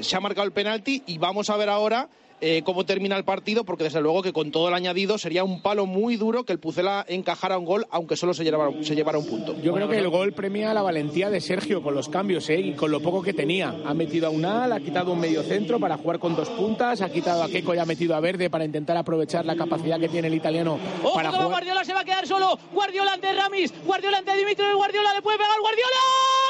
[0.00, 2.08] Se ha marcado el penalti y vamos a ver ahora
[2.46, 5.62] eh, cómo termina el partido, porque desde luego que con todo el añadido sería un
[5.62, 9.16] palo muy duro que el Pucela encajara un gol, aunque solo se llevara, se llevara
[9.16, 9.58] un punto.
[9.62, 12.60] Yo creo que el gol premia la valentía de Sergio con los cambios ¿eh?
[12.60, 13.74] y con lo poco que tenía.
[13.86, 17.08] Ha metido a Unal, ha quitado un medio centro para jugar con dos puntas, ha
[17.08, 20.28] quitado a Keco y ha metido a Verde para intentar aprovechar la capacidad que tiene
[20.28, 21.60] el italiano Ojo para que va jugar.
[21.60, 22.58] Guardiola se va a quedar solo.
[22.74, 25.96] Guardiola ante Ramis, Guardiola ante Dimitri, Guardiola le puede pegar Guardiola.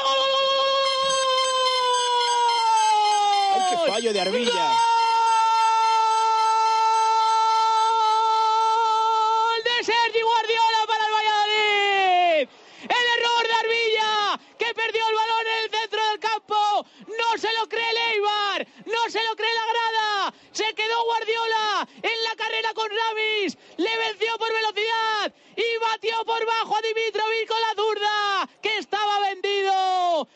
[0.03, 0.75] ¡Gol, gol, gol, gol, gol!
[3.55, 4.94] ¡Ay, qué fallo de Arbilla!
[23.97, 30.27] Venció por velocidad y batió por bajo a Dimitrovic con la zurda, que estaba vendido.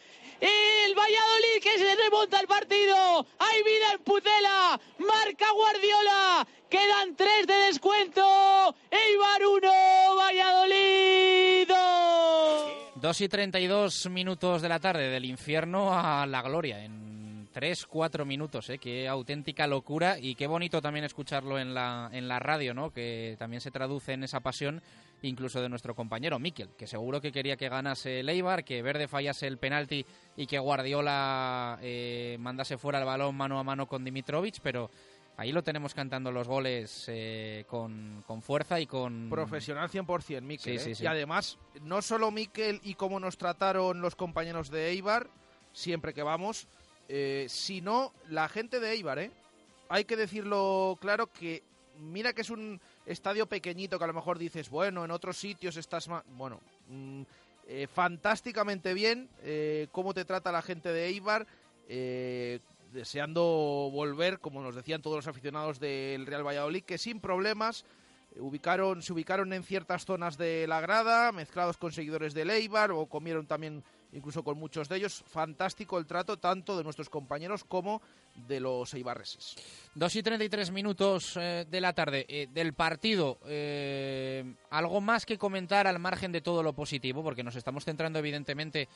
[0.41, 3.25] El Valladolid que se remonta el partido.
[3.39, 4.79] Hay vida en Pucela.
[4.99, 6.47] Marca Guardiola.
[6.69, 8.75] Quedan tres de descuento.
[8.89, 12.71] Eibar 1, Valladolid 2.
[12.95, 17.18] 2 y 32 minutos de la tarde, del infierno a la gloria, en
[17.51, 18.77] 3, 4 minutos, ¿eh?
[18.77, 22.91] Qué auténtica locura y qué bonito también escucharlo en la, en la radio, ¿no?
[22.91, 24.81] Que también se traduce en esa pasión
[25.21, 29.07] incluso de nuestro compañero Miquel, que seguro que quería que ganase el Eibar, que Verde
[29.07, 30.05] fallase el penalti
[30.37, 34.89] y que Guardiola eh, mandase fuera el balón mano a mano con Dimitrovic, pero
[35.37, 39.29] ahí lo tenemos cantando los goles eh, con, con fuerza y con...
[39.29, 40.79] Profesional 100%, Miquel.
[40.79, 40.95] Sí, sí, ¿eh?
[40.95, 41.03] sí.
[41.03, 45.29] Y además, no solo Miquel y cómo nos trataron los compañeros de Eibar,
[45.73, 46.67] siempre que vamos,
[47.09, 49.19] eh, sino la gente de Eibar.
[49.19, 49.31] ¿eh?
[49.89, 51.63] Hay que decirlo claro que
[51.99, 55.77] mira que es un estadio pequeñito que a lo mejor dices, bueno, en otros sitios
[55.77, 56.23] estás más...
[56.37, 57.23] Bueno, mm,
[57.67, 61.45] eh, fantásticamente bien eh, cómo te trata la gente de Eibar.
[61.87, 62.59] eh,
[62.91, 63.43] deseando
[63.93, 67.85] volver, como nos decían todos los aficionados del Real Valladolid, que sin problemas
[68.39, 73.05] ubicaron, se ubicaron en ciertas zonas de la grada, mezclados con seguidores de Eibar o
[73.05, 73.83] comieron también
[74.13, 75.23] incluso con muchos de ellos.
[75.27, 78.01] Fantástico el trato tanto de nuestros compañeros como
[78.47, 79.55] de los eibarreses.
[79.95, 83.39] 2 y 33 minutos eh, de la tarde eh, del partido.
[83.45, 88.19] eh, algo más que comentar al margen de todo lo positivo, porque nos estamos centrando
[88.19, 88.87] evidentemente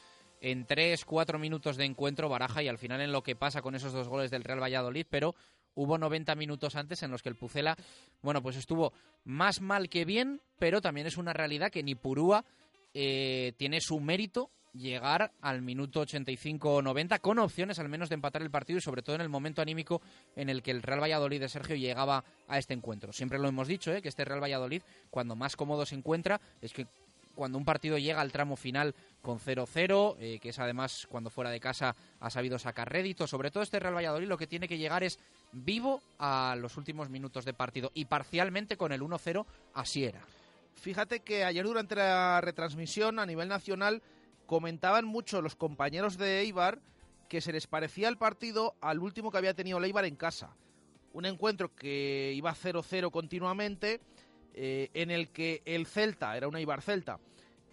[0.42, 3.76] en 3, 4 minutos de encuentro, baraja y al final en lo que pasa con
[3.76, 5.36] esos dos goles del Real Valladolid, pero
[5.76, 7.76] hubo 90 minutos antes en los que el Pucela,
[8.22, 12.46] bueno, pues estuvo más mal que bien, pero también es una realidad que ni Purúa
[12.94, 18.42] tiene su mérito llegar al minuto 85 o 90 con opciones al menos de empatar
[18.42, 20.02] el partido y sobre todo en el momento anímico
[20.36, 23.14] en el que el Real Valladolid de Sergio llegaba a este encuentro.
[23.14, 24.02] Siempre lo hemos dicho, ¿eh?
[24.02, 26.88] que este Real Valladolid cuando más cómodo se encuentra es que
[27.36, 31.50] cuando un partido llega al tramo final con 0-0, eh, que es además cuando fuera
[31.50, 33.28] de casa ha sabido sacar rédito.
[33.28, 35.20] Sobre todo este Real Valladolid lo que tiene que llegar es
[35.52, 40.22] vivo a los últimos minutos de partido y parcialmente con el 1-0 así era.
[40.76, 44.02] Fíjate que ayer durante la retransmisión a nivel nacional
[44.46, 46.80] comentaban mucho los compañeros de Eibar
[47.30, 50.56] que se les parecía el partido al último que había tenido el Eibar en casa.
[51.14, 54.02] Un encuentro que iba 0-0 continuamente,
[54.54, 57.20] eh, en el que el Celta, era un Eibar Celta,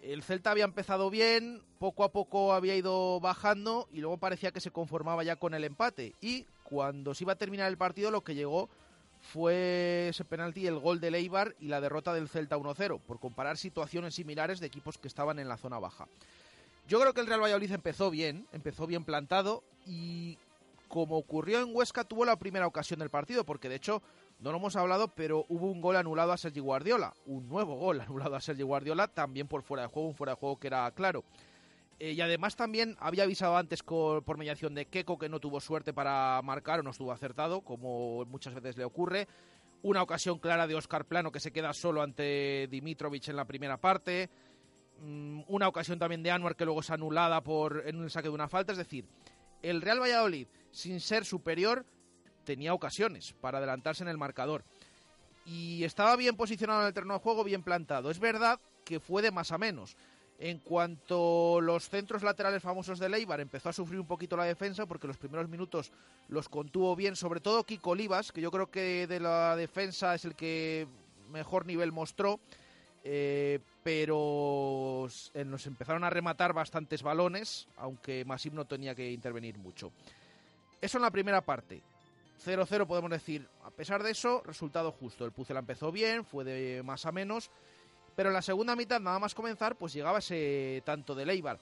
[0.01, 4.59] el Celta había empezado bien, poco a poco había ido bajando y luego parecía que
[4.59, 6.15] se conformaba ya con el empate.
[6.21, 8.69] Y cuando se iba a terminar el partido, lo que llegó
[9.19, 13.57] fue ese penalti, el gol del Eibar y la derrota del Celta 1-0, por comparar
[13.57, 16.07] situaciones similares de equipos que estaban en la zona baja.
[16.87, 20.37] Yo creo que el Real Valladolid empezó bien, empezó bien plantado y
[20.87, 24.01] como ocurrió en Huesca tuvo la primera ocasión del partido, porque de hecho
[24.39, 28.01] no lo hemos hablado, pero hubo un gol anulado a Sergi Guardiola, un nuevo gol
[28.07, 30.91] anulado a Sergi Guardiola, también por fuera de juego, un fuera de juego que era
[30.91, 31.23] claro.
[31.99, 35.93] Eh, y además también había avisado antes por mediación de Keco que no tuvo suerte
[35.93, 39.27] para marcar o no estuvo acertado, como muchas veces le ocurre.
[39.83, 43.77] Una ocasión clara de Oscar Plano que se queda solo ante Dimitrovic en la primera
[43.77, 44.29] parte.
[45.01, 48.35] Mm, una ocasión también de Anwar que luego es anulada por, en un saque de
[48.35, 48.71] una falta.
[48.71, 49.05] Es decir,
[49.63, 51.85] el Real Valladolid, sin ser superior,
[52.43, 54.63] tenía ocasiones para adelantarse en el marcador.
[55.45, 58.11] Y estaba bien posicionado en el terreno de juego, bien plantado.
[58.11, 59.97] Es verdad que fue de más a menos.
[60.37, 64.85] En cuanto los centros laterales famosos de Leibar empezó a sufrir un poquito la defensa
[64.85, 65.91] porque los primeros minutos
[66.29, 70.25] los contuvo bien, sobre todo Kiko Olivas, que yo creo que de la defensa es
[70.25, 70.87] el que
[71.31, 72.39] mejor nivel mostró,
[73.03, 75.07] eh, pero
[75.45, 79.91] nos empezaron a rematar bastantes balones, aunque Masip no tenía que intervenir mucho.
[80.81, 81.81] Eso en la primera parte.
[82.43, 85.25] 0-0 podemos decir, a pesar de eso, resultado justo.
[85.25, 87.51] El Pucela empezó bien, fue de más a menos,
[88.15, 91.59] pero en la segunda mitad, nada más comenzar, pues llegaba ese tanto de Leibar.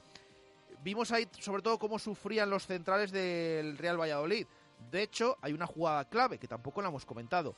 [0.84, 4.48] Vimos ahí sobre todo cómo sufrían los centrales del Real Valladolid.
[4.92, 7.56] De hecho, hay una jugada clave que tampoco la hemos comentado.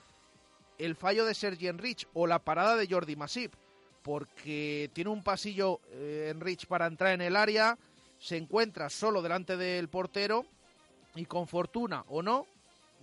[0.80, 3.54] El fallo de Sergi Enrich o la parada de Jordi Masip,
[4.02, 7.78] porque tiene un pasillo eh, Enrich para entrar en el área,
[8.20, 10.46] se encuentra solo delante del portero
[11.16, 12.46] y con fortuna o no,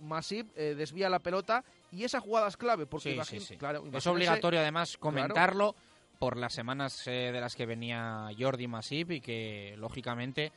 [0.01, 3.19] Masip eh, desvía la pelota y esa jugada es clave porque
[3.57, 5.75] Claro, es obligatorio además comentarlo
[6.19, 10.51] por las semanas eh, de las que venía Jordi Masip y que lógicamente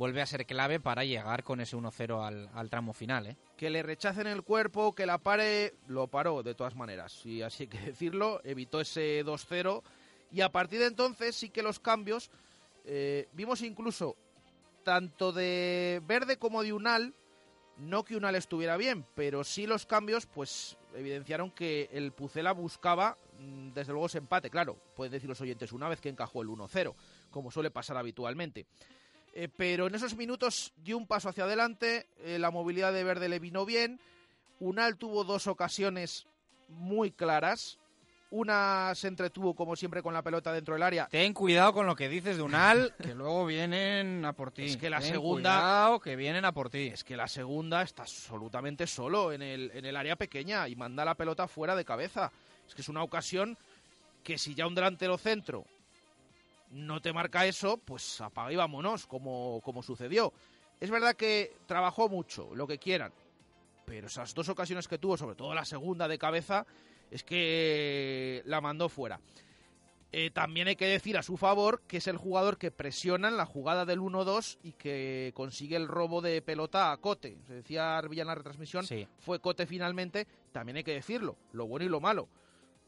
[0.00, 3.26] vuelve a ser clave para llegar con ese 1-0 al, al, tramo final.
[3.26, 3.36] ¿eh?
[3.58, 7.26] Que le rechacen el cuerpo, que la pare, lo paró de todas maneras.
[7.26, 9.82] Y así que decirlo, evitó ese 2-0.
[10.32, 12.30] Y a partir de entonces sí que los cambios,
[13.34, 14.16] vimos incluso
[14.84, 17.14] tanto de Verde como de Unal,
[17.76, 23.18] no que Unal estuviera bien, pero sí los cambios, pues evidenciaron que el Pucela buscaba,
[23.38, 24.48] mm, desde luego, ese empate.
[24.48, 26.94] Claro, pueden decir los oyentes, una vez que encajó el 1-0,
[27.30, 28.64] como suele pasar habitualmente.
[29.32, 33.28] Eh, pero en esos minutos dio un paso hacia adelante, eh, la movilidad de Verde
[33.28, 34.00] le vino bien.
[34.58, 36.26] Unal tuvo dos ocasiones
[36.68, 37.78] muy claras,
[38.30, 41.06] una se entretuvo como siempre con la pelota dentro del área.
[41.08, 44.64] Ten cuidado con lo que dices de Unal, que luego vienen a por ti.
[44.64, 46.88] Es que la Ten segunda cuidado, que vienen a por ti.
[46.88, 51.04] Es que la segunda está absolutamente solo en el, en el área pequeña y manda
[51.04, 52.30] la pelota fuera de cabeza.
[52.68, 53.56] Es que es una ocasión
[54.22, 55.64] que si ya un delantero centro
[56.70, 60.32] no te marca eso, pues apaga y vámonos, como, como sucedió.
[60.80, 63.12] Es verdad que trabajó mucho, lo que quieran,
[63.84, 66.66] pero esas dos ocasiones que tuvo, sobre todo la segunda de cabeza,
[67.10, 69.20] es que la mandó fuera.
[70.12, 73.36] Eh, también hay que decir a su favor que es el jugador que presiona en
[73.36, 77.38] la jugada del 1-2 y que consigue el robo de pelota a Cote.
[77.46, 78.84] Se decía Arbilla en la retransmisión,
[79.18, 80.26] fue Cote finalmente.
[80.50, 82.28] También hay que decirlo, lo bueno y lo malo.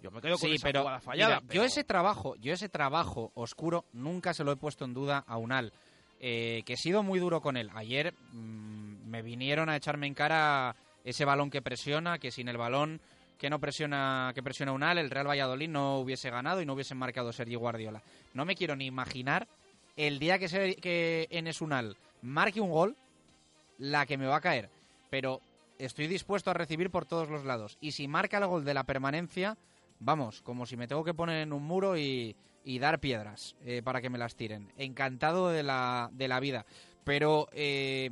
[0.03, 1.41] Yo me quedo con Sí, esa pero jugada fallada.
[1.41, 5.24] mira, yo ese trabajo, yo ese trabajo oscuro nunca se lo he puesto en duda
[5.27, 5.73] a Unal,
[6.20, 7.70] eh, que he sido muy duro con él.
[7.74, 10.74] Ayer mm, me vinieron a echarme en cara
[11.05, 13.01] ese balón que presiona, que sin el balón
[13.39, 16.95] que no presiona que presiona Unal, el Real Valladolid no hubiese ganado y no hubiese
[16.95, 18.01] marcado Sergi Guardiola.
[18.35, 19.49] No me quiero ni imaginar
[19.97, 22.97] el día que, se, que Enes Unal marque un gol,
[23.79, 24.70] la que me va a caer.
[25.11, 25.41] Pero
[25.79, 27.77] estoy dispuesto a recibir por todos los lados.
[27.81, 29.57] Y si marca el gol de la permanencia,
[30.05, 32.37] vamos, como si me tengo que poner en un muro y,
[32.81, 34.73] dar piedras eh, para que me las tiren.
[34.77, 36.65] Encantado de la, de la vida.
[37.05, 38.11] Pero eh,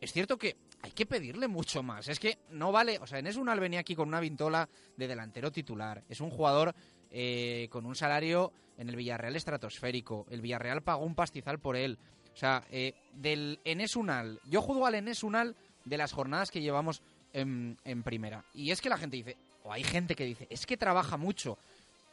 [0.00, 2.08] es cierto que hay que pedirle mucho más.
[2.08, 5.50] Es que no vale, o sea, Enes Unal venía aquí con una vintola de delantero
[5.52, 6.02] titular.
[6.08, 6.74] Es un jugador
[7.10, 10.26] eh, con un salario en el Villarreal estratosférico.
[10.30, 11.98] El Villarreal pagó un pastizal por él.
[12.32, 16.62] O sea, eh, del Enes Unal, yo juzgo al Enes Unal de las jornadas que
[16.62, 17.02] llevamos
[17.32, 18.44] en, en primera.
[18.54, 21.58] Y es que la gente dice, o hay gente que dice, es que trabaja mucho.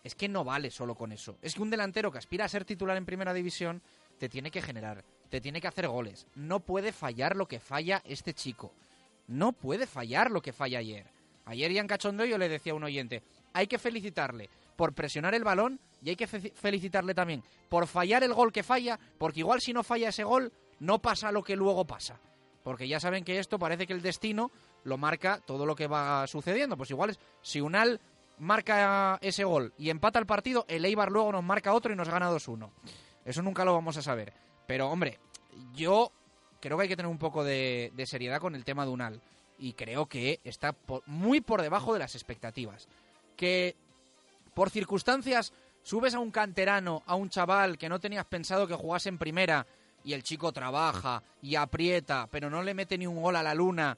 [0.03, 1.35] es que no vale solo con eso.
[1.41, 3.81] Es que un delantero que aspira a ser titular en primera división
[4.19, 6.27] te tiene que generar, te tiene que hacer goles.
[6.35, 8.71] No puede fallar lo que falla este chico.
[9.27, 11.05] No puede fallar lo que falla ayer.
[11.45, 13.21] Ayer Ian Cachondo yo le decía a un oyente,
[13.53, 18.23] hay que felicitarle por presionar el balón y hay que fe- felicitarle también por fallar
[18.23, 21.55] el gol que falla, porque igual si no falla ese gol, no pasa lo que
[21.57, 22.17] luego pasa.
[22.63, 24.51] Porque ya saben que esto parece que el destino
[24.87, 26.77] lo marca todo lo que va sucediendo.
[26.77, 27.99] Pues igual si Unal
[28.39, 32.09] marca ese gol y empata el partido, el Eibar luego nos marca otro y nos
[32.09, 32.69] gana 2-1.
[33.25, 34.33] Eso nunca lo vamos a saber.
[34.65, 35.19] Pero hombre,
[35.75, 36.11] yo
[36.61, 39.21] creo que hay que tener un poco de, de seriedad con el tema de Unal.
[39.59, 42.87] Y creo que está muy por debajo de las expectativas.
[43.35, 43.75] Que
[44.53, 45.51] por circunstancias
[45.83, 49.67] subes a un canterano, a un chaval que no tenías pensado que jugase en primera
[50.03, 53.53] y el chico trabaja y aprieta, pero no le mete ni un gol a la
[53.53, 53.97] luna,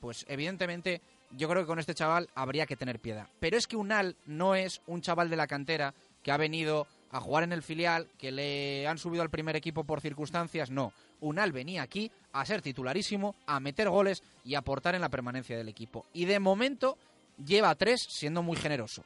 [0.00, 1.00] pues evidentemente
[1.30, 3.28] yo creo que con este chaval habría que tener piedad.
[3.38, 7.20] Pero es que Unal no es un chaval de la cantera que ha venido a
[7.20, 10.92] jugar en el filial, que le han subido al primer equipo por circunstancias, no.
[11.20, 15.56] Unal venía aquí a ser titularísimo, a meter goles y a aportar en la permanencia
[15.56, 16.06] del equipo.
[16.12, 16.96] Y de momento
[17.44, 19.04] lleva tres siendo muy generoso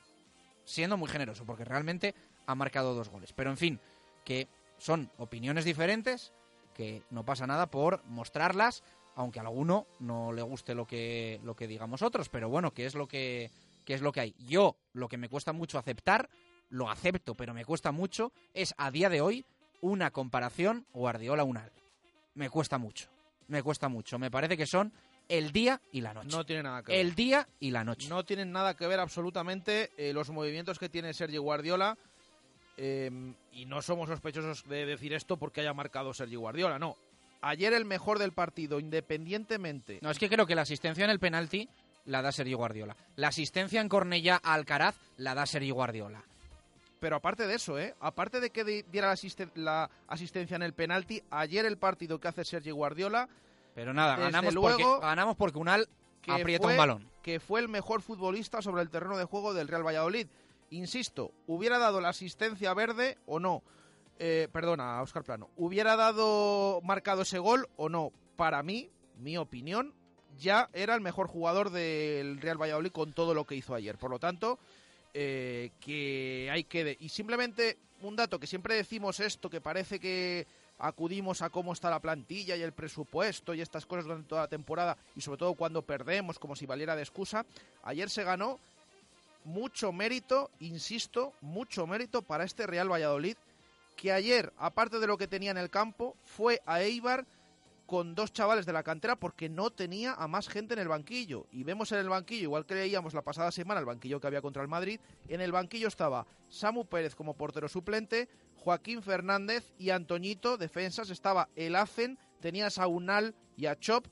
[0.65, 2.15] siendo muy generoso, porque realmente
[2.47, 3.33] ha marcado dos goles.
[3.33, 3.81] Pero en fin,
[4.25, 4.49] que
[4.79, 6.33] son opiniones diferentes,
[6.75, 8.83] que no pasa nada por mostrarlas,
[9.17, 12.87] aunque a alguno no le guste lo que, lo que digamos otros, pero bueno, que
[12.87, 13.51] es lo que,
[13.85, 14.35] que es lo que hay.
[14.47, 16.29] Yo, lo que me cuesta mucho aceptar,
[16.71, 19.45] lo acepto, pero me cuesta mucho, es a día de hoy
[19.81, 21.71] una comparación Guardiola-Unal.
[22.35, 23.09] Me cuesta mucho,
[23.49, 24.19] me cuesta mucho.
[24.19, 24.93] Me parece que son
[25.29, 26.37] el día y la noche.
[26.37, 27.01] No tiene nada que ver.
[27.01, 28.09] El día y la noche.
[28.09, 31.97] No tienen nada que ver absolutamente eh, los movimientos que tiene Sergio Guardiola.
[32.77, 33.11] eh,
[33.53, 36.97] y no somos sospechosos de decir esto porque haya marcado Sergio Guardiola, no.
[37.47, 39.99] Ayer el mejor del partido, independientemente.
[40.03, 41.69] No, es que creo que la asistencia en el penalti
[42.07, 42.97] la da Sergio Guardiola.
[43.17, 46.23] La asistencia en Cornella a Alcaraz la da Sergio Guardiola.
[47.01, 47.95] Pero aparte de eso, ¿eh?
[48.01, 52.19] aparte de que di- diera la, asiste- la asistencia en el penalti, ayer el partido
[52.19, 53.29] que hace Sergio Guardiola.
[53.75, 55.87] Pero nada, ganamos, luego, porque, ganamos porque Unal
[56.27, 57.11] aprieta un balón.
[57.23, 60.29] Que fue el mejor futbolista sobre el terreno de juego del Real Valladolid.
[60.71, 63.63] Insisto, ¿hubiera dado la asistencia verde o no?
[64.19, 65.51] Eh, perdona, Oscar Plano.
[65.57, 68.13] ¿Hubiera dado marcado ese gol o no?
[68.37, 69.93] Para mí, mi opinión,
[70.39, 73.99] ya era el mejor jugador del Real Valladolid con todo lo que hizo ayer.
[73.99, 74.59] Por lo tanto,
[75.13, 76.85] eh, que hay que...
[76.85, 80.47] de- Y simplemente un dato que siempre decimos esto, que parece que
[80.79, 84.49] acudimos a cómo está la plantilla y el presupuesto y estas cosas durante toda la
[84.49, 87.47] temporada y sobre todo cuando perdemos como si valiera de excusa.
[87.85, 88.59] Ayer se ganó
[89.45, 93.37] mucho mérito, insisto, mucho mérito para este Real Valladolid
[93.97, 97.27] que ayer, aparte de lo que tenía en el campo, fue a Eibar
[97.87, 101.47] con dos chavales de la cantera porque no tenía a más gente en el banquillo.
[101.53, 104.43] Y vemos en el banquillo, igual que leíamos la pasada semana, el banquillo que había
[104.43, 109.91] contra el Madrid, en el banquillo estaba Samu Pérez como portero suplente, Joaquín Fernández y
[109.91, 114.07] Antoñito, defensas, estaba el Acen, tenías a Unal y a Chop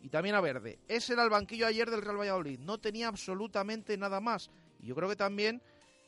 [0.00, 0.78] y también a Verde.
[0.88, 4.50] Ese era el banquillo ayer del Real Valladolid, no tenía absolutamente nada más.
[4.80, 5.62] Y yo creo que también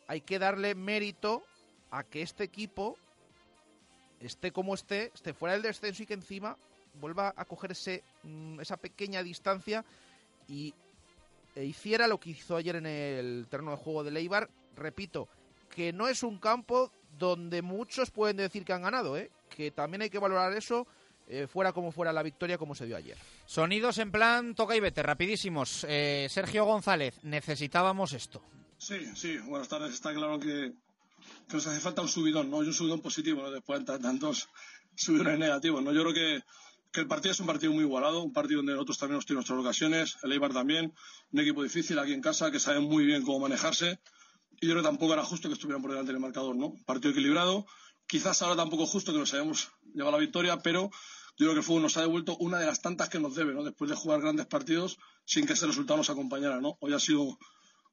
[0.07, 1.43] hay que darle mérito
[1.91, 2.97] a que este equipo
[4.27, 6.57] esté como esté, esté fuera del descenso y que encima
[7.01, 9.85] vuelva a coger ese, mm, esa pequeña distancia
[10.49, 10.75] y
[11.55, 14.51] e hiciera lo que hizo ayer en el terreno de juego de Leibar.
[14.77, 15.29] Repito,
[15.75, 19.31] que no es un campo donde muchos pueden decir que han ganado, ¿eh?
[19.49, 20.87] que también hay que valorar eso,
[21.29, 23.17] eh, fuera como fuera la victoria como se dio ayer.
[23.47, 25.87] Sonidos en plan toca y vete, rapidísimos.
[25.89, 28.43] Eh, Sergio González, necesitábamos esto.
[28.79, 29.95] Sí, sí, buenas tardes.
[29.95, 30.73] Está claro que,
[31.49, 32.63] que nos hace falta un subidón, ¿no?
[32.63, 33.51] Y un subidón positivo, ¿no?
[33.51, 34.49] Después de tantos
[34.97, 35.93] subidones negativos, ¿no?
[35.93, 36.43] Yo creo que,
[36.93, 39.39] que el partido es un partido muy igualado, un partido donde nosotros también hemos tenido
[39.39, 40.95] nuestras ocasiones, el Eibar también,
[41.33, 43.99] un equipo difícil aquí en casa que sabe muy bien cómo manejarse.
[44.61, 46.75] Y yo creo que tampoco era justo que estuvieran por delante del marcador, ¿no?
[46.87, 47.67] Partido equilibrado.
[48.07, 50.91] Quizás ahora tampoco justo que nos hayamos llevado la victoria, pero
[51.37, 53.55] yo creo que el fútbol nos ha devuelto una de las tantas que nos debe,
[53.55, 53.65] ¿no?
[53.65, 56.77] Después de jugar grandes partidos sin que ese resultado nos acompañara, ¿no?
[56.81, 57.39] Hoy ha sido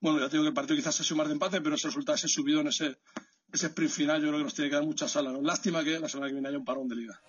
[0.01, 2.15] bueno, ya te digo que el partido quizás sido más de empate, pero ese resultado,
[2.15, 2.97] ese subido en ese,
[3.53, 5.31] ese sprint final, yo creo que nos tiene que dar mucha sala.
[5.31, 5.41] ¿no?
[5.41, 7.21] Lástima que la semana que viene haya un parón de liga.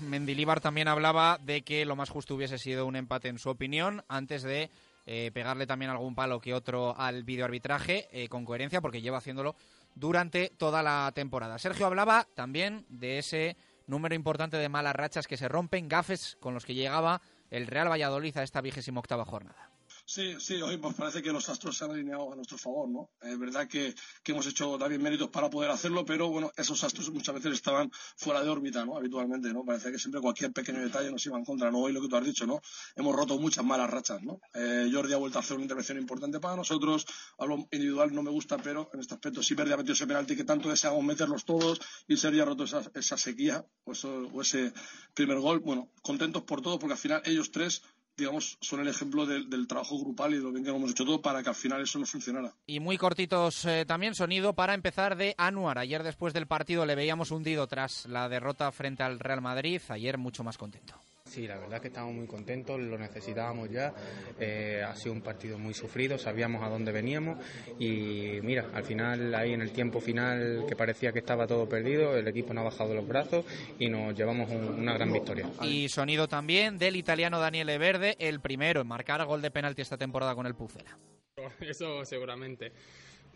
[0.00, 4.02] Mendilibar también hablaba de que lo más justo hubiese sido un empate en su opinión,
[4.08, 4.70] antes de
[5.06, 9.54] eh, pegarle también algún palo que otro al videoarbitraje, eh, con coherencia, porque lleva haciéndolo
[9.94, 11.58] durante toda la temporada.
[11.58, 16.54] Sergio hablaba también de ese número importante de malas rachas que se rompen, gafes con
[16.54, 19.70] los que llegaba el Real Valladolid a esta vigésima octava jornada.
[20.08, 23.10] Sí, sí, hoy pues parece que los astros se han alineado a nuestro favor, ¿no?
[23.20, 23.92] Es verdad que,
[24.22, 27.90] que hemos hecho también méritos para poder hacerlo, pero bueno, esos astros muchas veces estaban
[28.16, 28.96] fuera de órbita, ¿no?
[28.96, 29.64] Habitualmente, ¿no?
[29.64, 31.78] Parece que siempre cualquier pequeño detalle nos iba en contra, ¿no?
[31.78, 32.60] Hoy lo que tú has dicho, ¿no?
[32.94, 34.40] Hemos roto muchas malas rachas, ¿no?
[34.54, 37.04] Eh, Jordi ha vuelto a hacer una intervención importante para nosotros,
[37.38, 40.06] a lo individual no me gusta, pero en este aspecto sí Verdi ha metido ese
[40.06, 44.40] penalti que tanto deseamos meterlos todos y Sergi ha roto esa, esa sequía o, o
[44.40, 44.72] ese
[45.14, 45.58] primer gol.
[45.58, 47.82] Bueno, contentos por todo porque al final ellos tres
[48.16, 51.20] digamos, son el ejemplo del, trabajo grupal y de lo bien que hemos hecho todo
[51.20, 52.52] para que al final eso no funcionara.
[52.66, 55.78] Y muy cortitos eh, también, sonido para empezar de Anuar.
[55.78, 59.80] Ayer después del partido le veíamos hundido tras la derrota frente al Real Madrid.
[59.88, 61.05] Ayer mucho más contento.
[61.26, 63.92] Sí, la verdad es que estamos muy contentos, lo necesitábamos ya.
[64.40, 67.38] Eh, ha sido un partido muy sufrido, sabíamos a dónde veníamos
[67.80, 72.16] y mira, al final, ahí en el tiempo final que parecía que estaba todo perdido,
[72.16, 73.44] el equipo no ha bajado los brazos
[73.78, 75.50] y nos llevamos un- una gran victoria.
[75.62, 79.98] Y sonido también del italiano Daniele Verde, el primero en marcar gol de penalti esta
[79.98, 80.96] temporada con el Pucela.
[81.60, 82.70] Eso seguramente,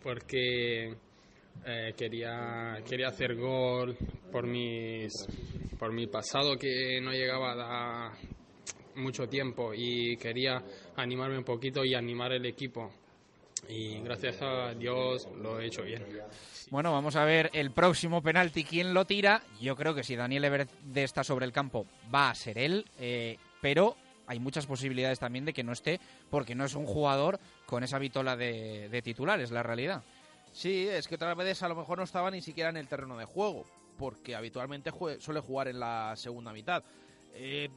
[0.01, 0.95] porque
[1.65, 3.95] eh, quería, quería hacer gol
[4.31, 5.13] por, mis,
[5.77, 7.53] por mi pasado que no llegaba
[8.07, 8.13] a
[8.95, 10.61] mucho tiempo y quería
[10.95, 12.91] animarme un poquito y animar el equipo.
[13.69, 16.03] Y gracias a Dios lo he hecho bien.
[16.71, 19.43] Bueno, vamos a ver el próximo penalti, quién lo tira.
[19.59, 23.37] Yo creo que si Daniel Verde está sobre el campo, va a ser él, eh,
[23.61, 23.95] pero
[24.25, 25.99] hay muchas posibilidades también de que no esté,
[26.29, 30.03] porque no es un jugador con esa vitola de, de titular, es la realidad.
[30.53, 33.17] Sí, es que otras veces a lo mejor no estaba ni siquiera en el terreno
[33.17, 33.65] de juego,
[33.97, 36.83] porque habitualmente jue- suele jugar en la segunda mitad.
[37.33, 37.69] Eh,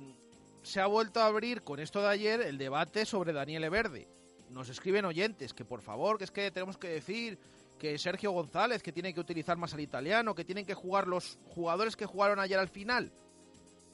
[0.62, 4.08] se ha vuelto a abrir con esto de ayer el debate sobre Daniele Verde.
[4.50, 7.38] Nos escriben oyentes que por favor, que es que tenemos que decir
[7.78, 11.38] que Sergio González, que tiene que utilizar más al italiano, que tienen que jugar los
[11.54, 13.12] jugadores que jugaron ayer al final.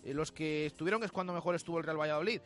[0.04, 2.40] Eh, los que estuvieron es cuando mejor estuvo el Real Valladolid.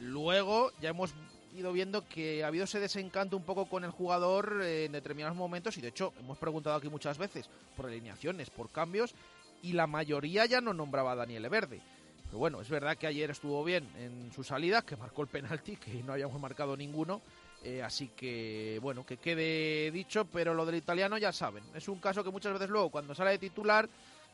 [0.00, 1.14] Luego ya hemos
[1.54, 5.76] ido viendo que ha habido ese desencanto un poco con el jugador en determinados momentos
[5.76, 9.14] y de hecho hemos preguntado aquí muchas veces por alineaciones, por cambios
[9.62, 11.80] y la mayoría ya no nombraba a Daniel Verde.
[12.26, 15.76] Pero bueno, es verdad que ayer estuvo bien en su salida, que marcó el penalti,
[15.76, 17.20] que no habíamos marcado ninguno.
[17.62, 21.62] eh, así que, bueno, que quede dicho, pero lo del italiano ya saben.
[21.74, 23.88] Es un caso que muchas veces luego, cuando sale de titular,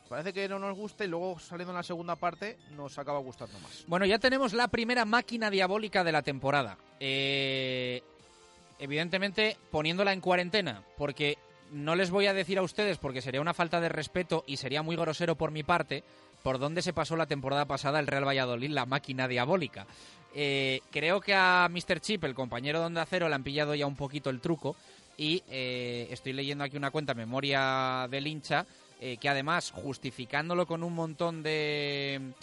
[0.09, 3.57] parece que no nos gusta y luego saliendo en la segunda parte nos acaba gustando
[3.59, 3.85] más.
[3.87, 6.77] Bueno, ya tenemos la primera máquina diabólica de la temporada.
[6.99, 8.01] Eh,
[8.79, 11.37] evidentemente poniéndola en cuarentena, porque
[11.71, 14.81] no les voy a decir a ustedes, porque sería una falta de respeto y sería
[14.81, 16.03] muy grosero por mi parte,
[16.41, 19.85] por dónde se pasó la temporada pasada el Real Valladolid, la máquina diabólica.
[20.33, 21.99] Eh, creo que a Mr.
[21.99, 24.75] Chip, el compañero de Onda Cero, le han pillado ya un poquito el truco
[25.17, 28.65] y eh, estoy leyendo aquí una cuenta memoria del hincha
[28.99, 32.33] eh, que además, justificándolo con un montón de,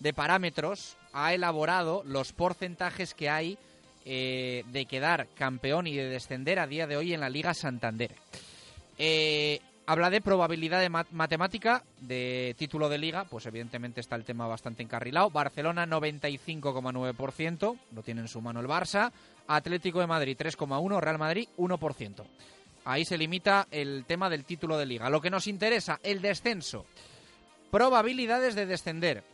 [0.00, 3.58] de parámetros, ha elaborado los porcentajes que hay
[4.04, 8.14] eh, de quedar campeón y de descender a día de hoy en la Liga Santander.
[8.98, 14.24] Eh, habla de probabilidad de mat- matemática de título de liga, pues evidentemente está el
[14.24, 15.30] tema bastante encarrilado.
[15.30, 19.12] Barcelona 95,9%, lo tiene en su mano el Barça.
[19.48, 22.24] Atlético de Madrid 3,1%, Real Madrid 1%.
[22.86, 25.10] Ahí se limita el tema del título de liga.
[25.10, 26.86] Lo que nos interesa, el descenso.
[27.72, 29.24] Probabilidades de descender.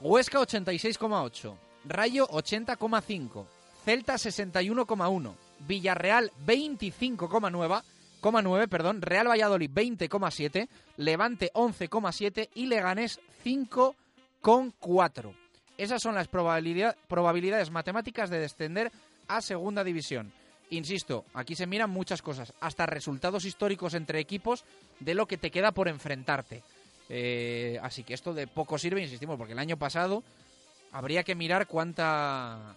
[0.00, 3.44] Huesca 86,8, Rayo 80,5,
[3.84, 5.34] Celta 61,1,
[5.66, 7.82] Villarreal 25,9,
[8.42, 15.34] 9, perdón, Real Valladolid 20,7, Levante 11,7 y Leganés 5,4.
[15.76, 18.92] Esas son las probabilidad- probabilidades matemáticas de descender
[19.26, 20.32] a segunda división.
[20.72, 24.64] Insisto, aquí se miran muchas cosas, hasta resultados históricos entre equipos
[25.00, 26.62] de lo que te queda por enfrentarte.
[27.10, 30.22] Eh, así que esto de poco sirve, insistimos, porque el año pasado
[30.90, 32.74] habría que mirar cuánta...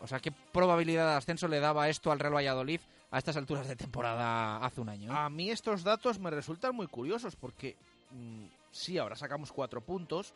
[0.00, 3.68] O sea, qué probabilidad de ascenso le daba esto al Real Valladolid a estas alturas
[3.68, 5.14] de temporada hace un año.
[5.14, 7.76] A mí estos datos me resultan muy curiosos porque
[8.10, 10.32] mm, sí, ahora sacamos cuatro puntos.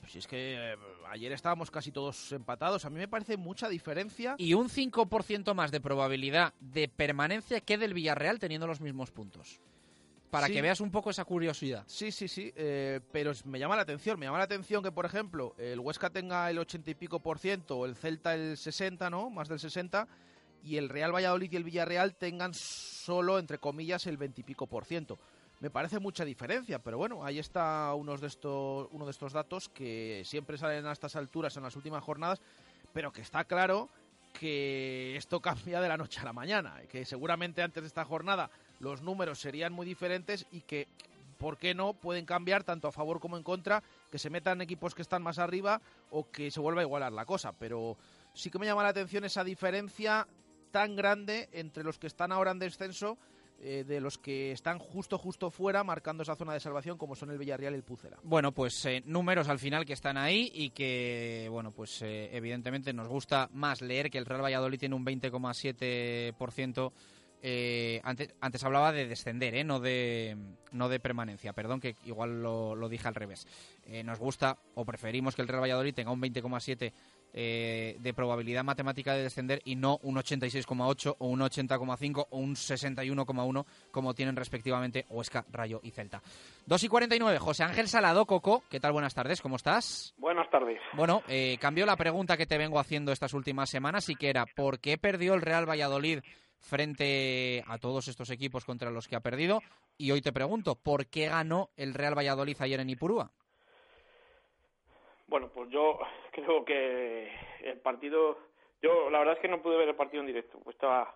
[0.00, 0.76] Pues si es que eh,
[1.10, 2.84] ayer estábamos casi todos empatados.
[2.84, 4.34] A mí me parece mucha diferencia.
[4.38, 9.60] Y un 5% más de probabilidad de permanencia que del Villarreal teniendo los mismos puntos.
[10.30, 10.52] Para Sí.
[10.52, 11.82] que veas un poco esa curiosidad.
[11.88, 15.04] Sí, sí, sí, eh, pero me llama la atención, me llama la atención que, por
[15.04, 19.28] ejemplo, el Huesca tenga el 80 y pico por ciento, el Celta el 60, ¿no?
[19.28, 20.06] Más del 60,
[20.62, 24.68] y el Real Valladolid y el Villarreal tengan solo, entre comillas, el 20 y pico
[24.68, 25.18] por ciento.
[25.60, 29.68] Me parece mucha diferencia, pero bueno, ahí está unos de estos, uno de estos datos
[29.68, 32.40] que siempre salen a estas alturas en las últimas jornadas,
[32.94, 33.90] pero que está claro
[34.32, 38.50] que esto cambia de la noche a la mañana, que seguramente antes de esta jornada
[38.78, 40.88] los números serían muy diferentes y que,
[41.36, 44.94] ¿por qué no?, pueden cambiar tanto a favor como en contra, que se metan equipos
[44.94, 47.98] que están más arriba o que se vuelva a igualar la cosa, pero
[48.32, 50.26] sí que me llama la atención esa diferencia
[50.70, 53.18] tan grande entre los que están ahora en descenso
[53.62, 57.30] eh, de los que están justo justo fuera marcando esa zona de salvación como son
[57.30, 58.18] el Villarreal y el Pucela.
[58.22, 62.94] Bueno, pues eh, números al final que están ahí y que, bueno, pues eh, evidentemente
[62.94, 66.92] nos gusta más leer que el Real Valladolid tiene un 20,7%.
[67.42, 69.64] Eh, antes, antes hablaba de descender, ¿eh?
[69.64, 70.36] no, de,
[70.72, 73.46] no de permanencia, perdón, que igual lo, lo dije al revés.
[74.04, 76.92] Nos gusta o preferimos que el Real Valladolid tenga un 20,7
[77.32, 82.54] eh, de probabilidad matemática de descender y no un 86,8 o un 80,5 o un
[82.54, 86.22] 61,1 como tienen respectivamente Huesca, Rayo y Celta.
[86.66, 88.92] 2 y 49, José Ángel Salado, Coco, ¿qué tal?
[88.92, 90.14] Buenas tardes, ¿cómo estás?
[90.18, 90.80] Buenas tardes.
[90.94, 94.46] Bueno, eh, cambió la pregunta que te vengo haciendo estas últimas semanas y que era
[94.46, 96.20] ¿por qué perdió el Real Valladolid
[96.58, 99.62] frente a todos estos equipos contra los que ha perdido?
[99.96, 103.30] Y hoy te pregunto, ¿por qué ganó el Real Valladolid ayer en Ipurúa?
[105.30, 105.96] Bueno, pues yo
[106.32, 107.30] creo que
[107.62, 108.36] el partido,
[108.82, 111.14] yo la verdad es que no pude ver el partido en directo, pues estaba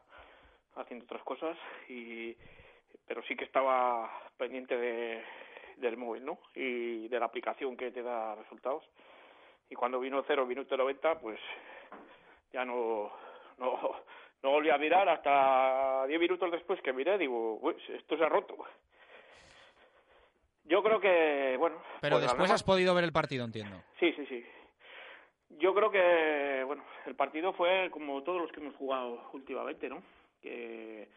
[0.77, 1.59] haciendo otras cosas
[1.89, 2.37] y
[3.07, 5.21] pero sí que estaba pendiente de,
[5.79, 6.39] del móvil, ¿no?
[6.55, 8.85] Y de la aplicación que te da resultados.
[9.69, 11.41] Y cuando vino 0 minuto 90, pues
[12.53, 13.11] ya no
[13.59, 13.97] no
[14.45, 18.29] no volví a mirar hasta 10 minutos después que miré, digo, "Uy, esto se ha
[18.29, 18.57] roto.
[20.65, 21.77] Yo creo que, bueno.
[22.01, 23.83] Pero pues después has podido ver el partido, entiendo.
[24.01, 24.45] Sí, sí, sí.
[25.59, 30.03] Yo creo que, bueno, el partido fue como todos los que hemos jugado últimamente, ¿no?
[30.41, 31.09] Que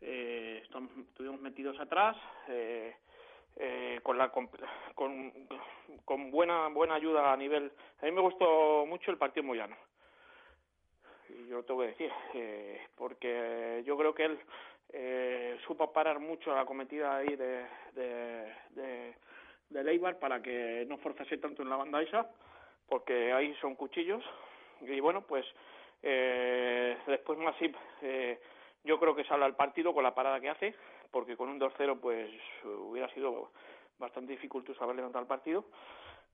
[0.00, 2.16] eh, estamos, estuvimos metidos atrás,
[2.48, 2.96] eh,
[3.56, 5.32] eh, con la con,
[6.04, 7.72] con buena buena ayuda a nivel.
[8.00, 9.76] A mí me gustó mucho el partido Moyano.
[11.28, 14.38] Y yo lo tengo que decir, eh, porque yo creo que él
[14.92, 19.14] eh, supo parar mucho la cometida ahí de, de, de,
[19.70, 22.30] de Leibar para que no forzase tanto en la banda esa,
[22.88, 24.24] porque ahí son cuchillos.
[24.82, 25.44] Y bueno, pues
[26.02, 28.40] eh, después Masip, eh,
[28.84, 30.74] yo creo que sale al partido con la parada que hace,
[31.10, 32.30] porque con un 2-0 pues
[32.64, 33.50] hubiera sido
[33.98, 35.64] bastante dificultoso haber levantado el partido.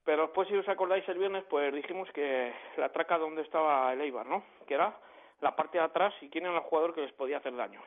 [0.05, 4.01] Pero después, si os acordáis, el viernes, pues dijimos que la traca donde estaba el
[4.01, 4.43] Eibar, ¿no?
[4.66, 4.97] Que era
[5.41, 7.81] la parte de atrás y quién era el jugador que les podía hacer daño.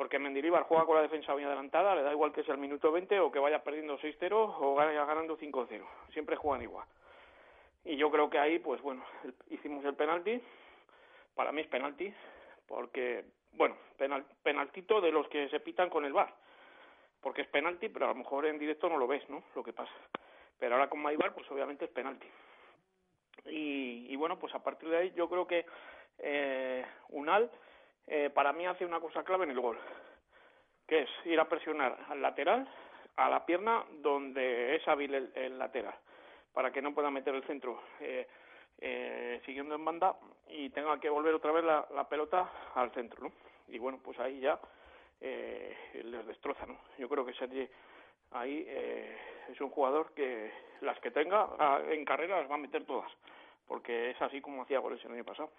[0.00, 2.90] Porque Mendilibar juega con la defensa bien adelantada, le da igual que sea el minuto
[2.90, 5.84] 20 o que vaya perdiendo 6-0 o vaya ganando 5-0.
[6.14, 6.86] Siempre juegan igual.
[7.84, 9.04] Y yo creo que ahí, pues bueno,
[9.50, 10.40] hicimos el penalti.
[11.34, 12.10] Para mí es penalti,
[12.66, 16.34] porque, bueno, penal, penaltito de los que se pitan con el VAR.
[17.20, 19.44] Porque es penalti, pero a lo mejor en directo no lo ves, ¿no?
[19.54, 19.92] Lo que pasa.
[20.58, 22.26] Pero ahora con Maibar, pues obviamente es penalti.
[23.44, 25.66] Y, y bueno, pues a partir de ahí yo creo que
[26.20, 27.50] eh, Unal
[28.06, 29.78] eh, para mí hace una cosa clave en el gol,
[30.86, 32.68] que es ir a presionar al lateral,
[33.16, 35.94] a la pierna donde es hábil el, el lateral,
[36.52, 38.26] para que no pueda meter el centro eh,
[38.78, 40.16] eh, siguiendo en banda
[40.48, 43.32] y tenga que volver otra vez la, la pelota al centro, ¿no?
[43.68, 44.58] Y bueno, pues ahí ya
[45.20, 46.78] eh, les destroza, ¿no?
[46.98, 47.68] Yo creo que Sergi
[48.32, 49.16] ahí eh,
[49.50, 50.50] es un jugador que
[50.80, 53.10] las que tenga ah, en carrera las va a meter todas,
[53.66, 55.50] porque es así como hacía goles el año pasado.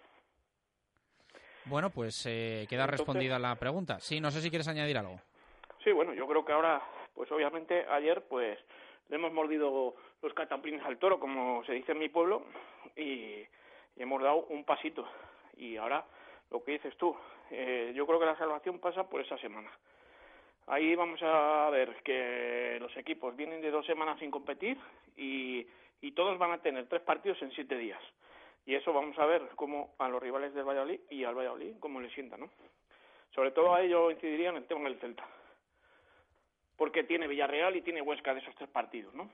[1.65, 3.99] Bueno, pues eh, queda Entonces- respondida la pregunta.
[3.99, 5.19] Sí, no sé si quieres añadir algo.
[5.83, 6.81] Sí, bueno, yo creo que ahora,
[7.13, 8.57] pues obviamente ayer, pues
[9.09, 12.45] le hemos mordido los cataplines al toro, como se dice en mi pueblo,
[12.95, 13.47] y, y
[13.97, 15.07] hemos dado un pasito.
[15.57, 16.05] Y ahora,
[16.49, 17.15] lo que dices tú,
[17.49, 19.69] eh, yo creo que la salvación pasa por esa semana.
[20.67, 24.77] Ahí vamos a ver que los equipos vienen de dos semanas sin competir
[25.17, 25.65] y,
[26.01, 28.01] y todos van a tener tres partidos en siete días.
[28.65, 31.99] Y eso vamos a ver cómo a los rivales del Valladolid y al Valladolid cómo
[31.99, 32.49] le sienta, ¿no?
[33.33, 35.25] Sobre todo a ello incidiría en el tema del Celta
[36.81, 39.29] porque tiene Villarreal y tiene Huesca de esos tres partidos, ¿no?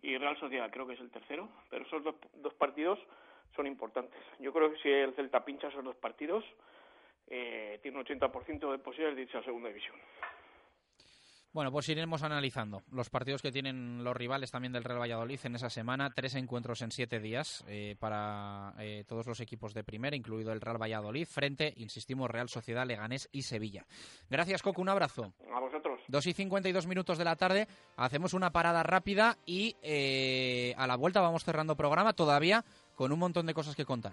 [0.00, 2.98] Y Real Sociedad creo que es el tercero, pero esos dos, dos partidos
[3.54, 4.18] son importantes.
[4.38, 6.46] Yo creo que si el Celta pincha esos dos partidos,
[7.26, 9.96] eh, tiene un 80% de posibilidades de irse a segunda división.
[11.58, 15.56] Bueno, pues iremos analizando los partidos que tienen los rivales también del Real Valladolid en
[15.56, 16.12] esa semana.
[16.14, 20.60] Tres encuentros en siete días eh, para eh, todos los equipos de primera, incluido el
[20.60, 23.88] Real Valladolid, frente, insistimos, Real Sociedad, Leganés y Sevilla.
[24.30, 25.32] Gracias, Coco, un abrazo.
[25.52, 25.98] A vosotros.
[26.06, 27.66] 2 y 52 minutos de la tarde,
[27.96, 32.64] hacemos una parada rápida y eh, a la vuelta vamos cerrando programa todavía
[32.94, 34.12] con un montón de cosas que contar.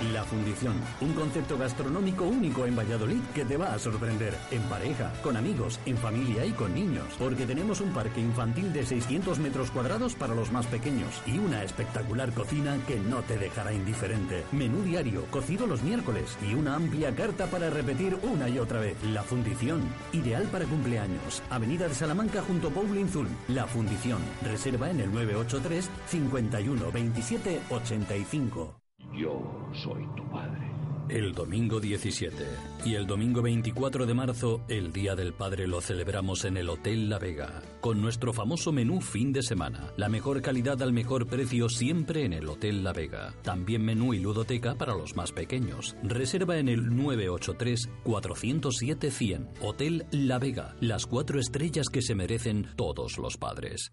[0.00, 4.32] La Fundición, un concepto gastronómico único en Valladolid que te va a sorprender.
[4.52, 7.06] En pareja, con amigos, en familia y con niños.
[7.18, 11.64] Porque tenemos un parque infantil de 600 metros cuadrados para los más pequeños y una
[11.64, 14.44] espectacular cocina que no te dejará indiferente.
[14.52, 18.96] Menú diario, cocido los miércoles y una amplia carta para repetir una y otra vez.
[19.02, 19.80] La Fundición,
[20.12, 21.42] ideal para cumpleaños.
[21.50, 23.28] Avenida de Salamanca junto a Paulin Zul.
[23.48, 28.87] La Fundición, reserva en el 983 51 27 85.
[29.12, 30.68] Yo soy tu padre.
[31.08, 32.36] El domingo 17
[32.84, 37.08] y el domingo 24 de marzo, el Día del Padre lo celebramos en el Hotel
[37.08, 39.90] La Vega, con nuestro famoso menú fin de semana.
[39.96, 43.32] La mejor calidad al mejor precio siempre en el Hotel La Vega.
[43.42, 45.96] También menú y ludoteca para los más pequeños.
[46.02, 49.48] Reserva en el 983-407-100.
[49.62, 53.92] Hotel La Vega, las cuatro estrellas que se merecen todos los padres.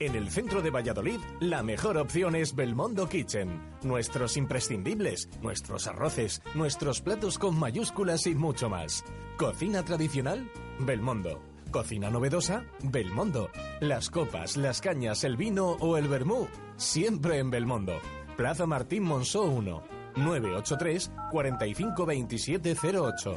[0.00, 3.60] En el centro de Valladolid, la mejor opción es Belmondo Kitchen.
[3.82, 9.04] Nuestros imprescindibles, nuestros arroces, nuestros platos con mayúsculas y mucho más.
[9.36, 11.42] Cocina tradicional, Belmondo.
[11.70, 13.50] Cocina novedosa, Belmondo.
[13.80, 16.48] Las copas, las cañas, el vino o el vermú,
[16.78, 18.00] siempre en Belmondo.
[18.38, 19.82] Plaza Martín Monzó 1,
[20.16, 23.36] 983 452708.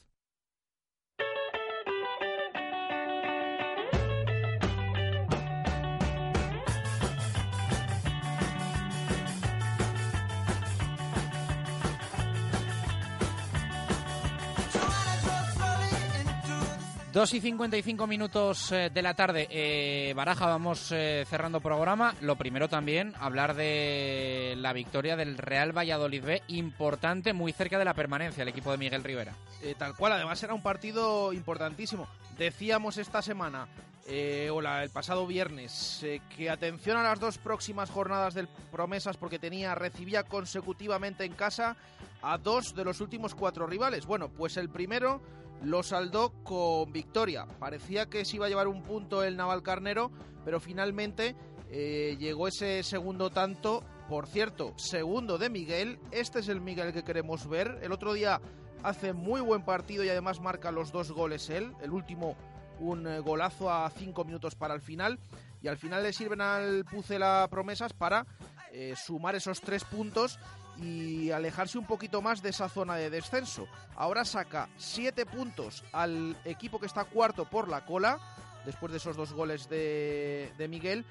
[17.11, 19.45] Dos y 55 minutos eh, de la tarde.
[19.49, 22.15] Eh, Baraja, vamos eh, cerrando programa.
[22.21, 27.83] Lo primero también, hablar de la victoria del Real Valladolid B, importante, muy cerca de
[27.83, 29.35] la permanencia, el equipo de Miguel Rivera.
[29.61, 32.07] Eh, tal cual, además era un partido importantísimo.
[32.37, 33.67] Decíamos esta semana,
[34.07, 36.05] eh, o la- el pasado viernes,
[36.37, 41.75] que atención a las dos próximas jornadas del Promesas porque tenía, recibía consecutivamente en casa
[42.21, 44.05] a dos de los últimos cuatro rivales.
[44.05, 45.21] Bueno, pues el primero
[45.61, 47.45] lo saldó con victoria.
[47.59, 50.11] Parecía que se iba a llevar un punto el Naval Carnero,
[50.43, 51.35] pero finalmente
[51.69, 53.83] eh, llegó ese segundo tanto.
[54.09, 55.99] Por cierto, segundo de Miguel.
[56.11, 57.79] Este es el Miguel que queremos ver.
[57.81, 58.41] El otro día
[58.83, 61.73] hace muy buen partido y además marca los dos goles él.
[61.81, 62.35] El último,
[62.79, 65.19] un eh, golazo a cinco minutos para el final.
[65.61, 68.25] Y al final le sirven al Pucela promesas para
[68.73, 70.39] eh, sumar esos tres puntos
[70.81, 73.67] y alejarse un poquito más de esa zona de descenso.
[73.95, 78.19] Ahora saca siete puntos al equipo que está cuarto por la cola,
[78.65, 81.05] después de esos dos goles de, de Miguel,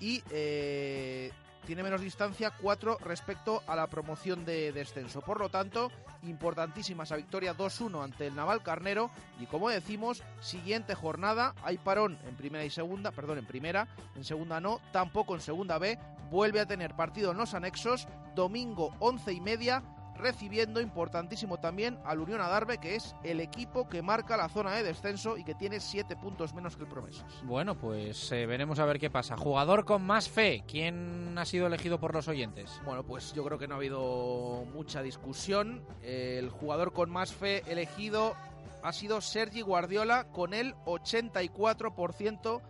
[0.00, 1.32] y eh,
[1.66, 5.20] tiene menos distancia, cuatro respecto a la promoción de descenso.
[5.20, 5.90] Por lo tanto,
[6.22, 9.10] importantísima esa victoria 2-1 ante el Naval Carnero.
[9.40, 14.24] Y como decimos, siguiente jornada, hay parón en primera y segunda, perdón, en primera, en
[14.24, 15.98] segunda no, tampoco en segunda B.
[16.30, 19.82] Vuelve a tener partido en los anexos, domingo 11 y media,
[20.18, 24.82] recibiendo importantísimo también al Unión Adarve, que es el equipo que marca la zona de
[24.82, 27.42] descenso y que tiene siete puntos menos que el Promesas.
[27.44, 29.36] Bueno, pues eh, veremos a ver qué pasa.
[29.36, 32.80] Jugador con más fe, ¿quién ha sido elegido por los oyentes?
[32.84, 35.84] Bueno, pues yo creo que no ha habido mucha discusión.
[36.02, 38.34] El jugador con más fe elegido
[38.82, 42.62] ha sido Sergi Guardiola con el 84%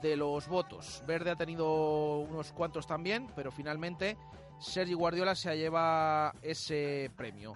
[0.00, 1.02] de los votos.
[1.06, 4.16] Verde ha tenido unos cuantos también, pero finalmente
[4.60, 7.54] Sergi Guardiola se lleva ese premio.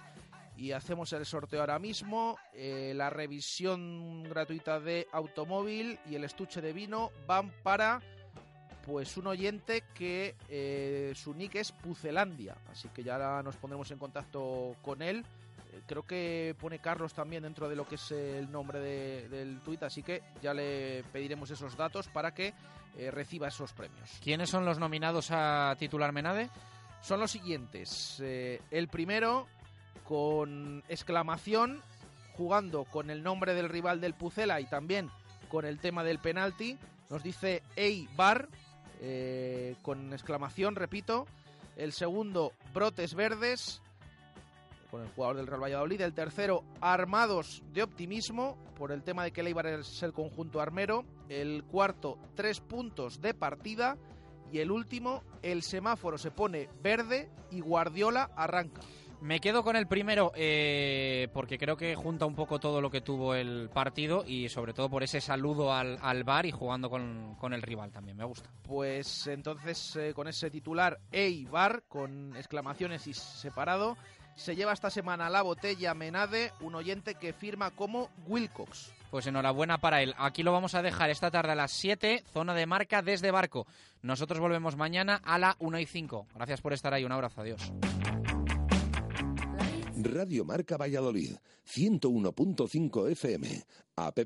[0.57, 2.39] Y hacemos el sorteo ahora mismo.
[2.53, 8.01] Eh, la revisión gratuita de automóvil y el estuche de vino van para
[8.87, 12.55] pues un oyente que eh, su nick es Pucelandia.
[12.71, 15.25] Así que ya nos pondremos en contacto con él.
[15.73, 19.61] Eh, creo que pone Carlos también dentro de lo que es el nombre de- del
[19.61, 22.55] tuit, así que ya le pediremos esos datos para que
[23.11, 24.09] reciba esos premios.
[24.23, 26.49] ¿Quiénes son los nominados a titular Menade?
[27.05, 28.19] Son los siguientes.
[28.21, 29.47] Eh, el primero,
[30.05, 31.83] con exclamación,
[32.37, 35.11] jugando con el nombre del rival del Pucela y también
[35.49, 36.79] con el tema del penalti.
[37.11, 38.49] Nos dice Eibar,
[39.01, 41.27] eh, con exclamación, repito.
[41.77, 43.83] El segundo, brotes verdes,
[44.91, 46.01] con el jugador del Real Valladolid.
[46.01, 50.59] El tercero, armados de optimismo, por el tema de que el Eibar es el conjunto
[50.59, 51.05] armero.
[51.29, 53.99] El cuarto, tres puntos de partida.
[54.55, 58.83] Y el último, el semáforo se pone verde y Guardiola arranca.
[59.21, 63.01] Me quedo con el primero eh, porque creo que junta un poco todo lo que
[63.01, 67.35] tuvo el partido y sobre todo por ese saludo al, al bar y jugando con,
[67.35, 68.49] con el rival también, me gusta.
[68.63, 73.97] Pues entonces eh, con ese titular Eibar con exclamaciones y separado
[74.37, 78.93] se lleva esta semana la botella Menade, un oyente que firma como Wilcox.
[79.15, 80.13] Pues enhorabuena para él.
[80.19, 83.65] Aquí lo vamos a dejar esta tarde a las 7, zona de marca desde barco.
[84.03, 86.27] Nosotros volvemos mañana a la 1 y 5.
[86.35, 87.73] Gracias por estar ahí, un abrazo, adiós.
[90.03, 93.63] Radio Marca Valladolid, 101.5 FM,
[93.95, 94.19] app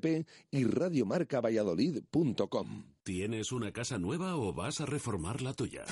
[0.52, 2.84] y radiomarcavalladolid.com.
[3.02, 5.84] ¿Tienes una casa nueva o vas a reformar la tuya?